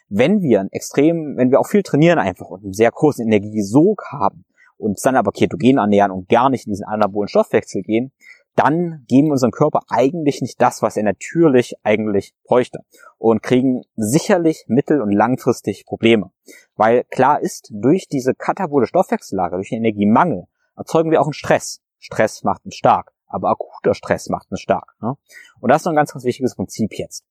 Wenn 0.08 0.40
wir 0.40 0.60
ein 0.60 0.70
extrem, 0.70 1.36
wenn 1.36 1.50
wir 1.50 1.60
auch 1.60 1.68
viel 1.68 1.82
trainieren 1.82 2.18
einfach 2.18 2.46
und 2.46 2.64
einen 2.64 2.72
sehr 2.72 2.90
großen 2.90 3.26
Energiesog 3.26 4.04
haben, 4.10 4.44
uns 4.76 5.02
dann 5.02 5.16
aber 5.16 5.32
ketogen 5.32 5.78
ernähren 5.78 6.10
und 6.10 6.28
gar 6.28 6.50
nicht 6.50 6.66
in 6.66 6.72
diesen 6.72 6.86
anabolen 6.86 7.28
Stoffwechsel 7.28 7.82
gehen, 7.82 8.12
dann 8.60 9.04
geben 9.08 9.28
wir 9.28 9.32
unserem 9.32 9.52
Körper 9.52 9.80
eigentlich 9.88 10.42
nicht 10.42 10.60
das, 10.60 10.82
was 10.82 10.96
er 10.96 11.02
natürlich 11.02 11.76
eigentlich 11.82 12.34
bräuchte 12.44 12.80
und 13.16 13.42
kriegen 13.42 13.84
sicherlich 13.96 14.66
mittel- 14.68 15.00
und 15.00 15.12
langfristig 15.12 15.86
Probleme. 15.86 16.30
Weil 16.76 17.04
klar 17.04 17.40
ist, 17.40 17.70
durch 17.72 18.06
diese 18.06 18.34
katabole 18.34 18.86
Stoffwechsellage, 18.86 19.56
durch 19.56 19.70
den 19.70 19.78
Energiemangel, 19.78 20.44
erzeugen 20.76 21.10
wir 21.10 21.22
auch 21.22 21.26
einen 21.26 21.32
Stress. 21.32 21.80
Stress 21.98 22.44
macht 22.44 22.66
uns 22.66 22.74
stark, 22.74 23.12
aber 23.26 23.48
akuter 23.48 23.94
Stress 23.94 24.28
macht 24.28 24.50
uns 24.50 24.60
stark. 24.60 24.94
Ne? 25.00 25.14
Und 25.60 25.70
das 25.70 25.80
ist 25.80 25.86
noch 25.86 25.92
ein 25.92 25.96
ganz, 25.96 26.12
ganz 26.12 26.24
wichtiges 26.24 26.54
Prinzip 26.54 26.92
jetzt. 26.98 27.24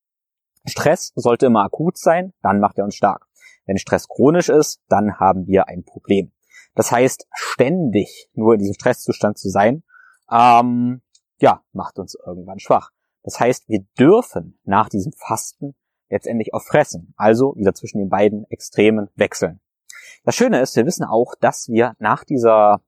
Stress 0.64 1.12
sollte 1.14 1.46
immer 1.46 1.62
akut 1.62 1.96
sein, 1.96 2.32
dann 2.42 2.58
macht 2.58 2.78
er 2.78 2.84
uns 2.84 2.96
stark. 2.96 3.26
Wenn 3.66 3.78
Stress 3.78 4.08
chronisch 4.08 4.48
ist, 4.48 4.80
dann 4.88 5.20
haben 5.20 5.46
wir 5.46 5.68
ein 5.68 5.84
Problem. 5.84 6.32
Das 6.74 6.90
heißt, 6.90 7.28
ständig 7.32 8.28
nur 8.32 8.54
in 8.54 8.58
diesem 8.58 8.74
Stresszustand 8.74 9.38
zu 9.38 9.48
sein, 9.48 9.84
ähm, 10.30 11.02
ja, 11.40 11.62
macht 11.72 11.98
uns 11.98 12.16
irgendwann 12.26 12.58
schwach. 12.58 12.90
Das 13.22 13.38
heißt, 13.38 13.68
wir 13.68 13.84
dürfen 13.98 14.58
nach 14.64 14.88
diesem 14.88 15.12
Fasten 15.12 15.74
letztendlich 16.08 16.54
auch 16.54 16.62
fressen, 16.62 17.14
also 17.16 17.54
wieder 17.56 17.74
zwischen 17.74 17.98
den 17.98 18.08
beiden 18.08 18.44
Extremen 18.50 19.08
wechseln. 19.14 19.60
Das 20.24 20.34
Schöne 20.34 20.60
ist, 20.60 20.76
wir 20.76 20.86
wissen 20.86 21.04
auch, 21.04 21.34
dass 21.40 21.68
wir 21.68 21.94
nach 21.98 22.24
dieser 22.24 22.82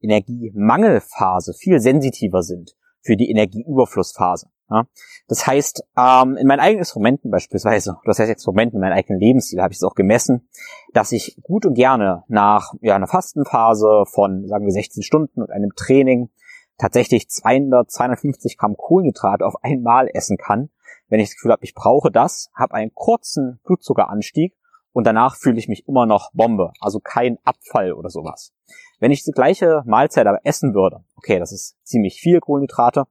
Energiemangelphase 0.00 1.54
viel 1.54 1.80
sensitiver 1.80 2.42
sind 2.42 2.76
für 3.02 3.16
die 3.16 3.30
Energieüberflussphase. 3.30 4.48
Das 5.28 5.46
heißt, 5.46 5.82
ähm, 5.96 6.36
in 6.36 6.46
meinen 6.46 6.60
eigenen 6.60 6.80
Instrumenten 6.80 7.30
beispielsweise, 7.30 7.96
das 8.04 8.18
heißt 8.18 8.30
Experimenten 8.30 8.76
in 8.76 8.80
meinem 8.82 8.98
eigenen 8.98 9.18
Lebensstil, 9.18 9.62
habe 9.62 9.72
ich 9.72 9.78
es 9.78 9.82
auch 9.82 9.94
gemessen, 9.94 10.48
dass 10.92 11.12
ich 11.12 11.38
gut 11.42 11.64
und 11.64 11.72
gerne 11.72 12.24
nach 12.28 12.74
einer 12.82 13.06
Fastenphase 13.06 14.04
von, 14.06 14.46
sagen 14.46 14.66
wir, 14.66 14.72
16 14.72 15.02
Stunden 15.02 15.40
und 15.40 15.50
einem 15.50 15.70
Training 15.74 16.28
tatsächlich 16.78 17.28
200, 17.28 17.90
250 17.90 18.56
Gramm 18.56 18.76
Kohlenhydrat 18.76 19.42
auf 19.42 19.62
einmal 19.62 20.08
essen 20.12 20.36
kann, 20.36 20.70
wenn 21.08 21.20
ich 21.20 21.28
das 21.28 21.36
Gefühl 21.36 21.52
habe, 21.52 21.64
ich 21.64 21.74
brauche 21.74 22.10
das, 22.10 22.50
habe 22.54 22.74
einen 22.74 22.94
kurzen 22.94 23.60
Blutzuckeranstieg 23.64 24.54
und 24.92 25.06
danach 25.06 25.36
fühle 25.36 25.58
ich 25.58 25.68
mich 25.68 25.86
immer 25.86 26.06
noch 26.06 26.30
Bombe, 26.32 26.72
also 26.80 27.00
kein 27.00 27.38
Abfall 27.44 27.92
oder 27.92 28.10
sowas. 28.10 28.52
Wenn 29.00 29.10
ich 29.10 29.24
die 29.24 29.32
gleiche 29.32 29.82
Mahlzeit 29.86 30.26
aber 30.26 30.40
essen 30.44 30.74
würde, 30.74 31.04
okay, 31.16 31.38
das 31.38 31.52
ist 31.52 31.76
ziemlich 31.84 32.20
viel 32.20 32.40
Kohlenhydrate, 32.40 33.04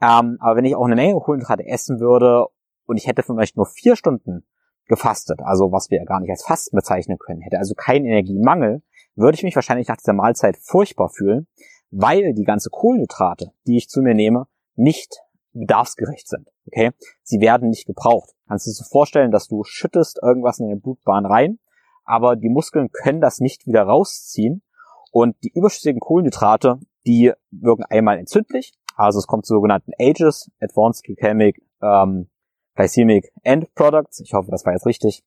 ähm, 0.00 0.38
aber 0.40 0.56
wenn 0.56 0.64
ich 0.64 0.74
auch 0.74 0.84
eine 0.84 0.96
Menge 0.96 1.18
Kohlenhydrate 1.18 1.66
essen 1.66 2.00
würde 2.00 2.46
und 2.86 2.96
ich 2.96 3.06
hätte 3.06 3.22
vielleicht 3.22 3.56
nur 3.56 3.66
vier 3.66 3.96
Stunden 3.96 4.46
gefastet, 4.86 5.40
also 5.42 5.72
was 5.72 5.90
wir 5.90 5.98
ja 5.98 6.04
gar 6.04 6.20
nicht 6.20 6.30
als 6.30 6.44
Fasten 6.44 6.76
bezeichnen 6.76 7.18
können, 7.18 7.40
hätte 7.40 7.58
also 7.58 7.74
keinen 7.74 8.06
Energiemangel, 8.06 8.82
würde 9.14 9.36
ich 9.36 9.42
mich 9.42 9.56
wahrscheinlich 9.56 9.88
nach 9.88 9.96
dieser 9.96 10.12
Mahlzeit 10.12 10.56
furchtbar 10.58 11.08
fühlen, 11.08 11.48
weil 11.90 12.34
die 12.34 12.44
ganze 12.44 12.70
Kohlenhydrate, 12.70 13.52
die 13.66 13.76
ich 13.76 13.88
zu 13.88 14.02
mir 14.02 14.14
nehme, 14.14 14.46
nicht 14.74 15.20
bedarfsgerecht 15.52 16.28
sind. 16.28 16.48
Okay? 16.66 16.90
Sie 17.22 17.40
werden 17.40 17.70
nicht 17.70 17.86
gebraucht. 17.86 18.30
Kannst 18.48 18.66
du 18.66 18.70
dir 18.70 18.74
so 18.74 18.84
vorstellen, 18.84 19.30
dass 19.30 19.48
du 19.48 19.64
schüttest 19.64 20.18
irgendwas 20.22 20.58
in 20.58 20.68
den 20.68 20.80
Blutbahn 20.80 21.26
rein, 21.26 21.58
aber 22.04 22.36
die 22.36 22.48
Muskeln 22.48 22.90
können 22.90 23.20
das 23.20 23.40
nicht 23.40 23.66
wieder 23.66 23.82
rausziehen 23.82 24.62
und 25.10 25.36
die 25.42 25.50
überschüssigen 25.54 26.00
Kohlenhydrate, 26.00 26.78
die 27.06 27.32
wirken 27.50 27.84
einmal 27.84 28.18
entzündlich, 28.18 28.72
Also 28.96 29.18
es 29.18 29.26
kommt 29.26 29.46
zu 29.46 29.54
sogenannten 29.54 29.92
AGES, 29.98 30.50
Advanced 30.60 31.04
Glycemic, 31.04 31.62
ähm, 31.82 32.28
Glycemic 32.74 33.30
End 33.42 33.72
Products. 33.74 34.20
Ich 34.20 34.32
hoffe, 34.32 34.50
das 34.50 34.64
war 34.64 34.72
jetzt 34.72 34.86
richtig. 34.86 35.22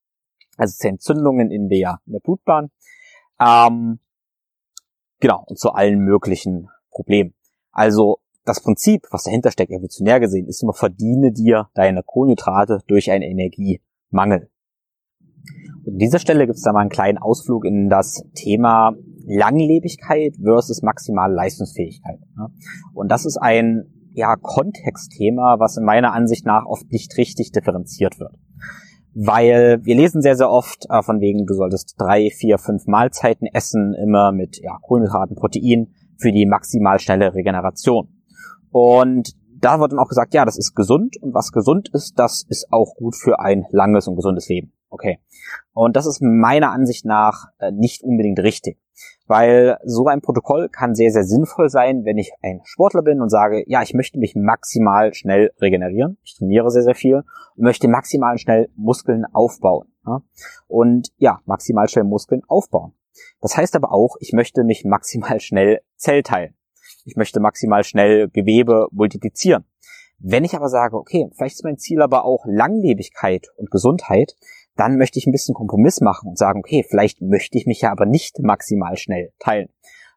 Also 0.57 0.73
es 0.77 0.83
Entzündungen 0.83 1.51
in 1.51 1.69
der, 1.69 2.01
in 2.05 2.13
der 2.13 2.19
Blutbahn. 2.19 2.71
Ähm, 3.39 3.99
genau, 5.19 5.43
und 5.47 5.59
zu 5.59 5.71
allen 5.71 5.99
möglichen 5.99 6.69
Problemen. 6.91 7.33
Also 7.71 8.19
das 8.45 8.61
Prinzip, 8.61 9.07
was 9.11 9.23
dahinter 9.23 9.51
steckt, 9.51 9.71
evolutionär 9.71 10.19
gesehen, 10.19 10.47
ist 10.47 10.63
immer 10.63 10.73
verdiene 10.73 11.31
dir 11.31 11.69
deine 11.75 12.03
Kohlenhydrate 12.03 12.79
durch 12.87 13.11
einen 13.11 13.23
Energiemangel. 13.23 14.49
Und 15.85 15.93
an 15.93 15.97
dieser 15.99 16.19
Stelle 16.19 16.45
gibt 16.45 16.57
es 16.57 16.63
da 16.63 16.73
mal 16.73 16.81
einen 16.81 16.89
kleinen 16.89 17.17
Ausflug 17.17 17.65
in 17.65 17.89
das 17.89 18.23
Thema 18.33 18.93
Langlebigkeit 19.25 20.35
versus 20.41 20.81
maximale 20.81 21.33
Leistungsfähigkeit. 21.33 22.19
Und 22.93 23.09
das 23.09 23.25
ist 23.25 23.37
ein 23.37 23.93
ja, 24.11 24.35
Kontextthema, 24.35 25.59
was 25.59 25.77
in 25.77 25.85
meiner 25.85 26.13
Ansicht 26.13 26.45
nach 26.45 26.65
oft 26.65 26.91
nicht 26.91 27.15
richtig 27.17 27.51
differenziert 27.51 28.19
wird. 28.19 28.33
Weil 29.21 29.79
wir 29.83 29.95
lesen 29.95 30.21
sehr, 30.21 30.37
sehr 30.37 30.49
oft 30.49 30.85
äh, 30.89 31.03
von 31.03 31.19
wegen, 31.19 31.45
du 31.45 31.53
solltest 31.53 31.95
drei, 31.97 32.29
vier, 32.29 32.57
fünf 32.57 32.85
Mahlzeiten 32.87 33.47
essen, 33.53 33.93
immer 33.93 34.31
mit 34.31 34.61
ja, 34.61 34.77
Kohlenhydraten, 34.81 35.35
Protein 35.35 35.93
für 36.17 36.31
die 36.31 36.45
maximal 36.45 36.99
schnelle 36.99 37.33
Regeneration. 37.35 38.07
Und 38.71 39.33
da 39.59 39.81
wird 39.81 39.91
dann 39.91 39.99
auch 39.99 40.07
gesagt, 40.07 40.33
ja, 40.33 40.45
das 40.45 40.57
ist 40.57 40.73
gesund 40.73 41.17
und 41.21 41.33
was 41.33 41.51
gesund 41.51 41.89
ist, 41.91 42.17
das 42.17 42.45
ist 42.47 42.67
auch 42.71 42.95
gut 42.95 43.15
für 43.15 43.41
ein 43.41 43.65
langes 43.71 44.07
und 44.07 44.15
gesundes 44.15 44.47
Leben. 44.47 44.71
Okay. 44.89 45.19
Und 45.73 45.95
das 45.95 46.05
ist 46.05 46.21
meiner 46.21 46.71
Ansicht 46.71 47.05
nach 47.05 47.47
äh, 47.59 47.71
nicht 47.71 48.03
unbedingt 48.03 48.39
richtig. 48.39 48.79
Weil 49.27 49.77
so 49.85 50.07
ein 50.07 50.21
Protokoll 50.21 50.69
kann 50.69 50.95
sehr, 50.95 51.11
sehr 51.11 51.23
sinnvoll 51.23 51.69
sein, 51.69 52.03
wenn 52.03 52.17
ich 52.17 52.31
ein 52.41 52.61
Sportler 52.63 53.03
bin 53.03 53.21
und 53.21 53.29
sage, 53.29 53.63
ja, 53.67 53.83
ich 53.83 53.93
möchte 53.93 54.17
mich 54.17 54.35
maximal 54.35 55.13
schnell 55.13 55.51
regenerieren. 55.61 56.17
Ich 56.23 56.35
trainiere 56.35 56.71
sehr, 56.71 56.83
sehr 56.83 56.95
viel 56.95 57.23
und 57.55 57.63
möchte 57.63 57.87
maximal 57.87 58.37
schnell 58.39 58.69
Muskeln 58.75 59.25
aufbauen. 59.31 59.87
Und 60.67 61.09
ja, 61.17 61.39
maximal 61.45 61.87
schnell 61.87 62.05
Muskeln 62.05 62.41
aufbauen. 62.47 62.93
Das 63.41 63.55
heißt 63.55 63.75
aber 63.75 63.91
auch, 63.91 64.15
ich 64.19 64.33
möchte 64.33 64.63
mich 64.63 64.85
maximal 64.85 65.39
schnell 65.39 65.81
zellteilen. 65.95 66.55
Ich 67.05 67.15
möchte 67.15 67.39
maximal 67.39 67.83
schnell 67.83 68.29
Gewebe 68.29 68.87
multiplizieren. 68.91 69.65
Wenn 70.19 70.43
ich 70.43 70.55
aber 70.55 70.67
sage, 70.67 70.97
okay, 70.97 71.29
vielleicht 71.35 71.55
ist 71.55 71.63
mein 71.63 71.77
Ziel 71.77 72.01
aber 72.01 72.25
auch 72.25 72.43
Langlebigkeit 72.45 73.47
und 73.55 73.71
Gesundheit, 73.71 74.35
dann 74.79 74.97
möchte 74.97 75.19
ich 75.19 75.27
ein 75.27 75.31
bisschen 75.31 75.55
Kompromiss 75.55 75.99
machen 75.99 76.29
und 76.29 76.37
sagen, 76.37 76.59
okay, 76.59 76.85
vielleicht 76.87 77.21
möchte 77.21 77.57
ich 77.57 77.65
mich 77.65 77.81
ja 77.81 77.91
aber 77.91 78.05
nicht 78.05 78.39
maximal 78.39 78.95
schnell 78.95 79.33
teilen. 79.37 79.69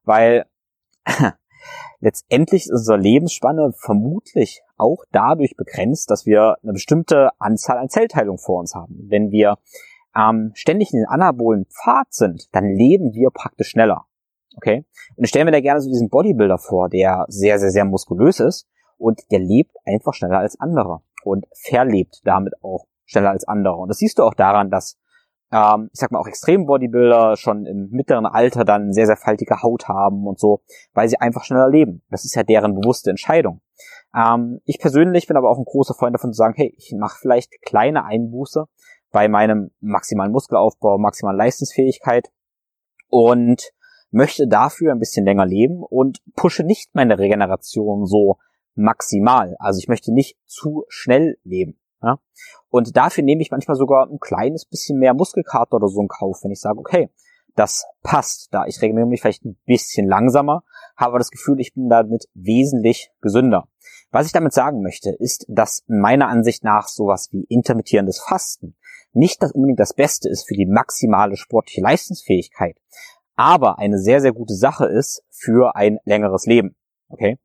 Weil 0.04 0.46
letztendlich 2.00 2.66
ist 2.66 2.70
unsere 2.70 2.98
Lebensspanne 2.98 3.72
vermutlich 3.76 4.62
auch 4.76 5.04
dadurch 5.10 5.56
begrenzt, 5.56 6.10
dass 6.10 6.26
wir 6.26 6.56
eine 6.62 6.72
bestimmte 6.72 7.30
Anzahl 7.38 7.78
an 7.78 7.88
Zellteilungen 7.88 8.38
vor 8.38 8.60
uns 8.60 8.74
haben. 8.74 9.06
Wenn 9.08 9.32
wir 9.32 9.58
ähm, 10.16 10.52
ständig 10.54 10.92
in 10.92 11.00
den 11.00 11.08
anabolen 11.08 11.66
Pfad 11.66 12.12
sind, 12.12 12.54
dann 12.54 12.66
leben 12.66 13.14
wir 13.14 13.30
praktisch 13.30 13.70
schneller. 13.70 14.06
Okay? 14.56 14.84
Und 15.16 15.24
ich 15.24 15.30
stelle 15.30 15.46
mir 15.46 15.52
da 15.52 15.60
gerne 15.60 15.80
so 15.80 15.88
diesen 15.88 16.08
Bodybuilder 16.08 16.58
vor, 16.58 16.88
der 16.88 17.24
sehr, 17.28 17.58
sehr, 17.58 17.70
sehr 17.70 17.84
muskulös 17.84 18.38
ist 18.38 18.68
und 18.96 19.20
der 19.32 19.40
lebt 19.40 19.74
einfach 19.84 20.14
schneller 20.14 20.38
als 20.38 20.60
andere 20.60 21.00
und 21.24 21.46
verlebt 21.52 22.20
damit 22.24 22.54
auch 22.62 22.86
schneller 23.12 23.30
als 23.30 23.46
andere. 23.46 23.76
Und 23.76 23.88
das 23.88 23.98
siehst 23.98 24.18
du 24.18 24.24
auch 24.24 24.34
daran, 24.34 24.70
dass 24.70 24.98
ähm, 25.52 25.90
ich 25.92 26.00
sag 26.00 26.10
mal 26.10 26.18
auch 26.18 26.26
Extrem-Bodybuilder 26.26 27.36
schon 27.36 27.66
im 27.66 27.90
mittleren 27.90 28.26
Alter 28.26 28.64
dann 28.64 28.92
sehr, 28.92 29.06
sehr 29.06 29.16
faltige 29.16 29.62
Haut 29.62 29.86
haben 29.86 30.26
und 30.26 30.40
so, 30.40 30.62
weil 30.94 31.08
sie 31.08 31.20
einfach 31.20 31.44
schneller 31.44 31.68
leben. 31.68 32.02
Das 32.10 32.24
ist 32.24 32.34
ja 32.34 32.42
deren 32.42 32.74
bewusste 32.74 33.10
Entscheidung. 33.10 33.60
Ähm, 34.16 34.60
ich 34.64 34.78
persönlich 34.78 35.26
bin 35.26 35.36
aber 35.36 35.50
auch 35.50 35.58
ein 35.58 35.64
großer 35.64 35.94
Freund 35.94 36.14
davon 36.14 36.32
zu 36.32 36.38
sagen, 36.38 36.54
hey, 36.56 36.74
ich 36.76 36.94
mache 36.98 37.18
vielleicht 37.20 37.60
kleine 37.62 38.04
Einbuße 38.04 38.64
bei 39.10 39.28
meinem 39.28 39.70
maximalen 39.80 40.32
Muskelaufbau, 40.32 40.98
maximalen 40.98 41.38
Leistungsfähigkeit 41.38 42.30
und 43.08 43.72
möchte 44.10 44.46
dafür 44.48 44.92
ein 44.92 44.98
bisschen 44.98 45.24
länger 45.24 45.46
leben 45.46 45.82
und 45.82 46.22
pushe 46.34 46.64
nicht 46.64 46.94
meine 46.94 47.18
Regeneration 47.18 48.06
so 48.06 48.38
maximal. 48.74 49.54
Also 49.58 49.78
ich 49.78 49.88
möchte 49.88 50.12
nicht 50.12 50.38
zu 50.46 50.84
schnell 50.88 51.36
leben. 51.44 51.78
Ja? 52.02 52.18
Und 52.68 52.96
dafür 52.96 53.24
nehme 53.24 53.42
ich 53.42 53.50
manchmal 53.50 53.76
sogar 53.76 54.08
ein 54.08 54.18
kleines 54.18 54.64
bisschen 54.64 54.98
mehr 54.98 55.14
Muskelkater 55.14 55.76
oder 55.76 55.88
so 55.88 56.00
in 56.00 56.08
Kauf, 56.08 56.40
wenn 56.42 56.50
ich 56.50 56.60
sage, 56.60 56.78
okay, 56.78 57.10
das 57.54 57.84
passt 58.02 58.48
da. 58.52 58.66
Ich 58.66 58.80
regeneriere 58.80 59.08
mich 59.08 59.20
vielleicht 59.20 59.44
ein 59.44 59.58
bisschen 59.66 60.06
langsamer, 60.06 60.64
habe 60.96 61.18
das 61.18 61.30
Gefühl, 61.30 61.60
ich 61.60 61.74
bin 61.74 61.88
damit 61.88 62.26
wesentlich 62.34 63.10
gesünder. 63.20 63.68
Was 64.10 64.26
ich 64.26 64.32
damit 64.32 64.52
sagen 64.52 64.82
möchte, 64.82 65.10
ist, 65.10 65.46
dass 65.48 65.84
meiner 65.86 66.28
Ansicht 66.28 66.64
nach 66.64 66.88
sowas 66.88 67.28
wie 67.30 67.44
intermittierendes 67.48 68.20
Fasten 68.20 68.76
nicht 69.12 69.42
das 69.42 69.52
unbedingt 69.52 69.80
das 69.80 69.94
Beste 69.94 70.28
ist 70.28 70.48
für 70.48 70.54
die 70.54 70.66
maximale 70.66 71.36
sportliche 71.36 71.82
Leistungsfähigkeit, 71.82 72.76
aber 73.36 73.78
eine 73.78 73.98
sehr, 73.98 74.20
sehr 74.20 74.32
gute 74.32 74.54
Sache 74.54 74.86
ist 74.86 75.22
für 75.30 75.76
ein 75.76 75.98
längeres 76.04 76.46
Leben. 76.46 76.76
Okay? 77.08 77.38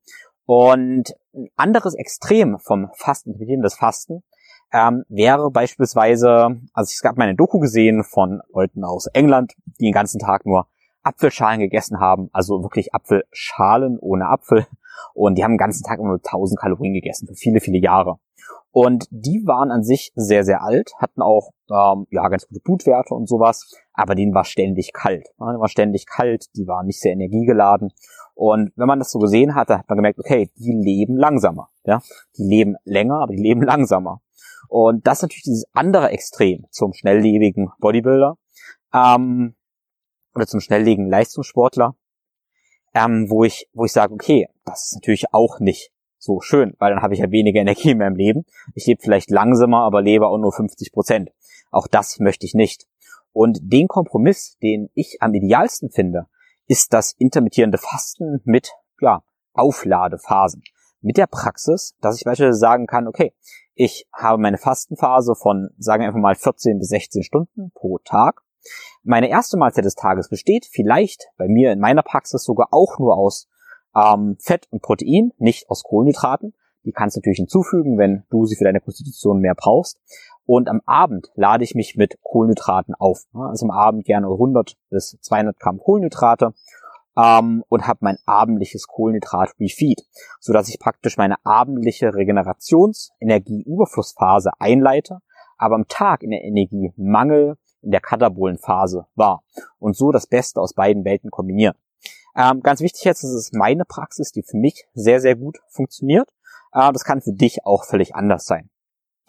Und 0.46 1.14
ein 1.34 1.50
anderes 1.56 1.94
Extrem 1.94 2.58
vom 2.60 2.90
Fasten, 2.96 3.32
intermittierendes 3.32 3.76
Fasten, 3.76 4.24
ähm, 4.72 5.04
wäre 5.08 5.50
beispielsweise, 5.52 6.60
also 6.74 6.92
ich 6.92 7.06
habe 7.06 7.18
meine 7.18 7.36
Doku 7.36 7.60
gesehen 7.60 8.04
von 8.04 8.42
Leuten 8.54 8.84
aus 8.84 9.08
England, 9.08 9.54
die 9.80 9.86
den 9.86 9.94
ganzen 9.94 10.20
Tag 10.20 10.46
nur 10.46 10.68
Apfelschalen 11.04 11.60
gegessen 11.60 12.00
haben, 12.00 12.30
also 12.34 12.62
wirklich 12.64 12.94
Apfelschalen 12.94 13.98
ohne 14.00 14.28
Apfel. 14.28 14.68
Und 15.14 15.38
die 15.38 15.44
haben 15.44 15.54
den 15.54 15.58
ganzen 15.58 15.84
Tag 15.84 16.00
nur 16.00 16.16
1000 16.16 16.60
Kalorien 16.60 16.94
gegessen 16.94 17.28
für 17.28 17.36
viele, 17.36 17.60
viele 17.60 17.80
Jahre. 17.80 18.20
Und 18.72 19.08
die 19.10 19.44
waren 19.46 19.72
an 19.72 19.84
sich 19.84 20.12
sehr, 20.16 20.44
sehr 20.44 20.62
alt, 20.62 20.92
hatten 21.00 21.22
auch 21.22 21.52
ähm, 21.72 22.06
ja 22.12 22.28
ganz 22.28 22.48
gute 22.48 22.60
Blutwerte 22.60 23.14
und 23.14 23.28
sowas, 23.28 23.74
aber 23.94 24.14
denen 24.14 24.34
war 24.34 24.44
ständig 24.44 24.94
kalt. 24.94 25.28
Denen 25.40 25.60
war 25.60 25.70
ständig 25.70 26.06
kalt, 26.06 26.46
die 26.56 26.68
waren 26.68 26.86
nicht 26.86 27.00
sehr 27.00 27.14
energiegeladen. 27.14 27.92
Und 28.36 28.72
wenn 28.76 28.88
man 28.88 29.00
das 29.00 29.12
so 29.12 29.20
gesehen 29.20 29.56
hat, 29.56 29.70
dann 29.70 29.80
hat 29.80 29.90
man 29.90 29.98
gemerkt, 29.98 30.20
okay, 30.20 30.52
die 30.58 30.74
leben 30.74 31.18
langsamer. 31.18 31.70
Ja, 31.86 32.02
die 32.38 32.44
leben 32.44 32.76
länger, 32.84 33.22
aber 33.22 33.34
die 33.34 33.42
leben 33.42 33.62
langsamer. 33.64 34.22
Und 34.68 35.08
das 35.08 35.20
ist 35.20 35.24
natürlich 35.24 35.44
dieses 35.44 35.66
andere 35.74 36.10
Extrem 36.10 36.66
zum 36.72 36.94
schnelllebigen 36.94 37.70
Bodybuilder 37.80 38.38
ähm, 38.94 39.56
oder 40.36 40.48
zum 40.48 40.60
schnelllebigen 40.60 41.10
Leistungssportler, 41.10 41.96
ähm, 42.94 43.30
wo 43.30 43.44
ich, 43.44 43.68
wo 43.74 43.86
ich 43.86 43.92
sage, 43.92 44.14
okay, 44.14 44.48
das 44.66 44.86
ist 44.86 44.96
natürlich 44.96 45.34
auch 45.34 45.60
nicht 45.60 45.92
so 46.18 46.42
schön, 46.42 46.74
weil 46.80 46.94
dann 46.94 47.02
habe 47.02 47.14
ich 47.14 47.20
ja 47.20 47.32
weniger 47.32 47.60
Energie 47.62 47.92
in 47.92 48.00
meinem 48.00 48.16
Leben. 48.16 48.46
Ich 48.76 48.86
lebe 48.86 49.02
vielleicht 49.02 49.32
langsamer, 49.32 49.84
aber 49.84 50.02
lebe 50.02 50.28
auch 50.28 50.38
nur 50.38 50.54
50 50.54 50.92
Prozent. 50.92 51.32
Auch 51.72 51.88
das 51.88 52.20
möchte 52.20 52.46
ich 52.46 52.54
nicht. 52.54 52.86
Und 53.32 53.60
den 53.62 53.88
Kompromiss, 53.88 54.58
den 54.62 54.90
ich 54.94 55.18
am 55.22 55.34
idealsten 55.34 55.92
finde, 55.92 56.28
ist 56.66 56.94
das 56.94 57.14
intermittierende 57.18 57.78
Fasten 57.78 58.42
mit 58.44 58.72
ja, 59.00 59.22
Aufladephasen. 59.54 60.64
Mit 61.08 61.16
der 61.16 61.28
Praxis, 61.28 61.96
dass 62.02 62.18
ich 62.18 62.26
beispielsweise 62.26 62.60
sagen 62.60 62.86
kann, 62.86 63.08
okay, 63.08 63.32
ich 63.76 64.10
habe 64.12 64.42
meine 64.42 64.58
Fastenphase 64.58 65.36
von, 65.36 65.70
sagen 65.78 66.02
wir 66.02 66.08
einfach 66.08 66.20
mal, 66.20 66.36
14 66.36 66.80
bis 66.80 66.90
16 66.90 67.24
Stunden 67.24 67.72
pro 67.74 67.98
Tag. 68.00 68.42
Meine 69.04 69.30
erste 69.30 69.56
Mahlzeit 69.56 69.86
des 69.86 69.96
Tages 69.96 70.28
besteht 70.28 70.68
vielleicht 70.70 71.30
bei 71.38 71.48
mir 71.48 71.72
in 71.72 71.80
meiner 71.80 72.04
Praxis 72.04 72.44
sogar 72.44 72.68
auch 72.72 73.00
nur 73.00 73.16
aus 73.16 73.48
ähm, 73.96 74.36
Fett 74.42 74.68
und 74.70 74.82
Protein, 74.82 75.32
nicht 75.38 75.70
aus 75.70 75.84
Kohlenhydraten. 75.84 76.54
Die 76.84 76.92
kannst 76.92 77.16
du 77.16 77.20
natürlich 77.22 77.38
hinzufügen, 77.38 77.98
wenn 77.98 78.26
du 78.30 78.46
sie 78.46 78.58
für 78.58 78.66
deine 78.66 78.82
Konstitution 78.82 79.40
mehr 79.40 79.56
brauchst. 79.56 80.02
Und 80.46 80.68
am 80.68 80.82
Abend 80.86 81.32
lade 81.36 81.64
ich 81.64 81.74
mich 81.74 81.96
mit 81.96 82.20
Kohlenhydraten 82.22 82.96
auf. 82.96 83.28
Also 83.34 83.66
am 83.66 83.72
Abend 83.72 84.04
gerne 84.04 84.28
100 84.28 84.76
bis 84.90 85.18
200 85.22 85.58
Gramm 85.58 85.80
Kohlenhydrate 85.80 86.54
ähm, 87.18 87.64
und 87.68 87.86
habe 87.88 88.00
mein 88.02 88.18
abendliches 88.26 88.88
Kohlenhydrat-Refeed, 88.88 90.04
so 90.40 90.54
dass 90.54 90.70
ich 90.70 90.80
praktisch 90.80 91.18
meine 91.18 91.36
abendliche 91.44 92.14
Regenerations-Energieüberflussphase 92.14 94.52
einleite, 94.60 95.18
aber 95.58 95.76
am 95.76 95.88
Tag 95.88 96.24
in 96.24 96.32
der 96.32 96.44
Energiemangel 96.44 97.58
in 97.82 97.92
der 97.92 98.02
katabolen 98.02 98.58
Phase 98.58 99.06
war 99.16 99.44
und 99.80 99.96
so 99.96 100.12
das 100.12 100.28
Beste 100.28 100.60
aus 100.62 100.74
beiden 100.74 101.06
Welten 101.06 101.32
kombinieren. 101.32 101.76
Ähm, 102.36 102.62
ganz 102.62 102.82
wichtig 102.82 103.04
jetzt, 103.04 103.24
das 103.24 103.32
ist 103.32 103.56
meine 103.56 103.86
Praxis, 103.86 104.32
die 104.32 104.44
für 104.44 104.58
mich 104.58 104.86
sehr, 104.94 105.20
sehr 105.20 105.36
gut 105.36 105.58
funktioniert. 105.70 106.30
Äh, 106.72 106.92
das 106.92 107.04
kann 107.04 107.22
für 107.22 107.34
dich 107.34 107.66
auch 107.66 107.84
völlig 107.86 108.14
anders 108.16 108.46
sein. 108.46 108.70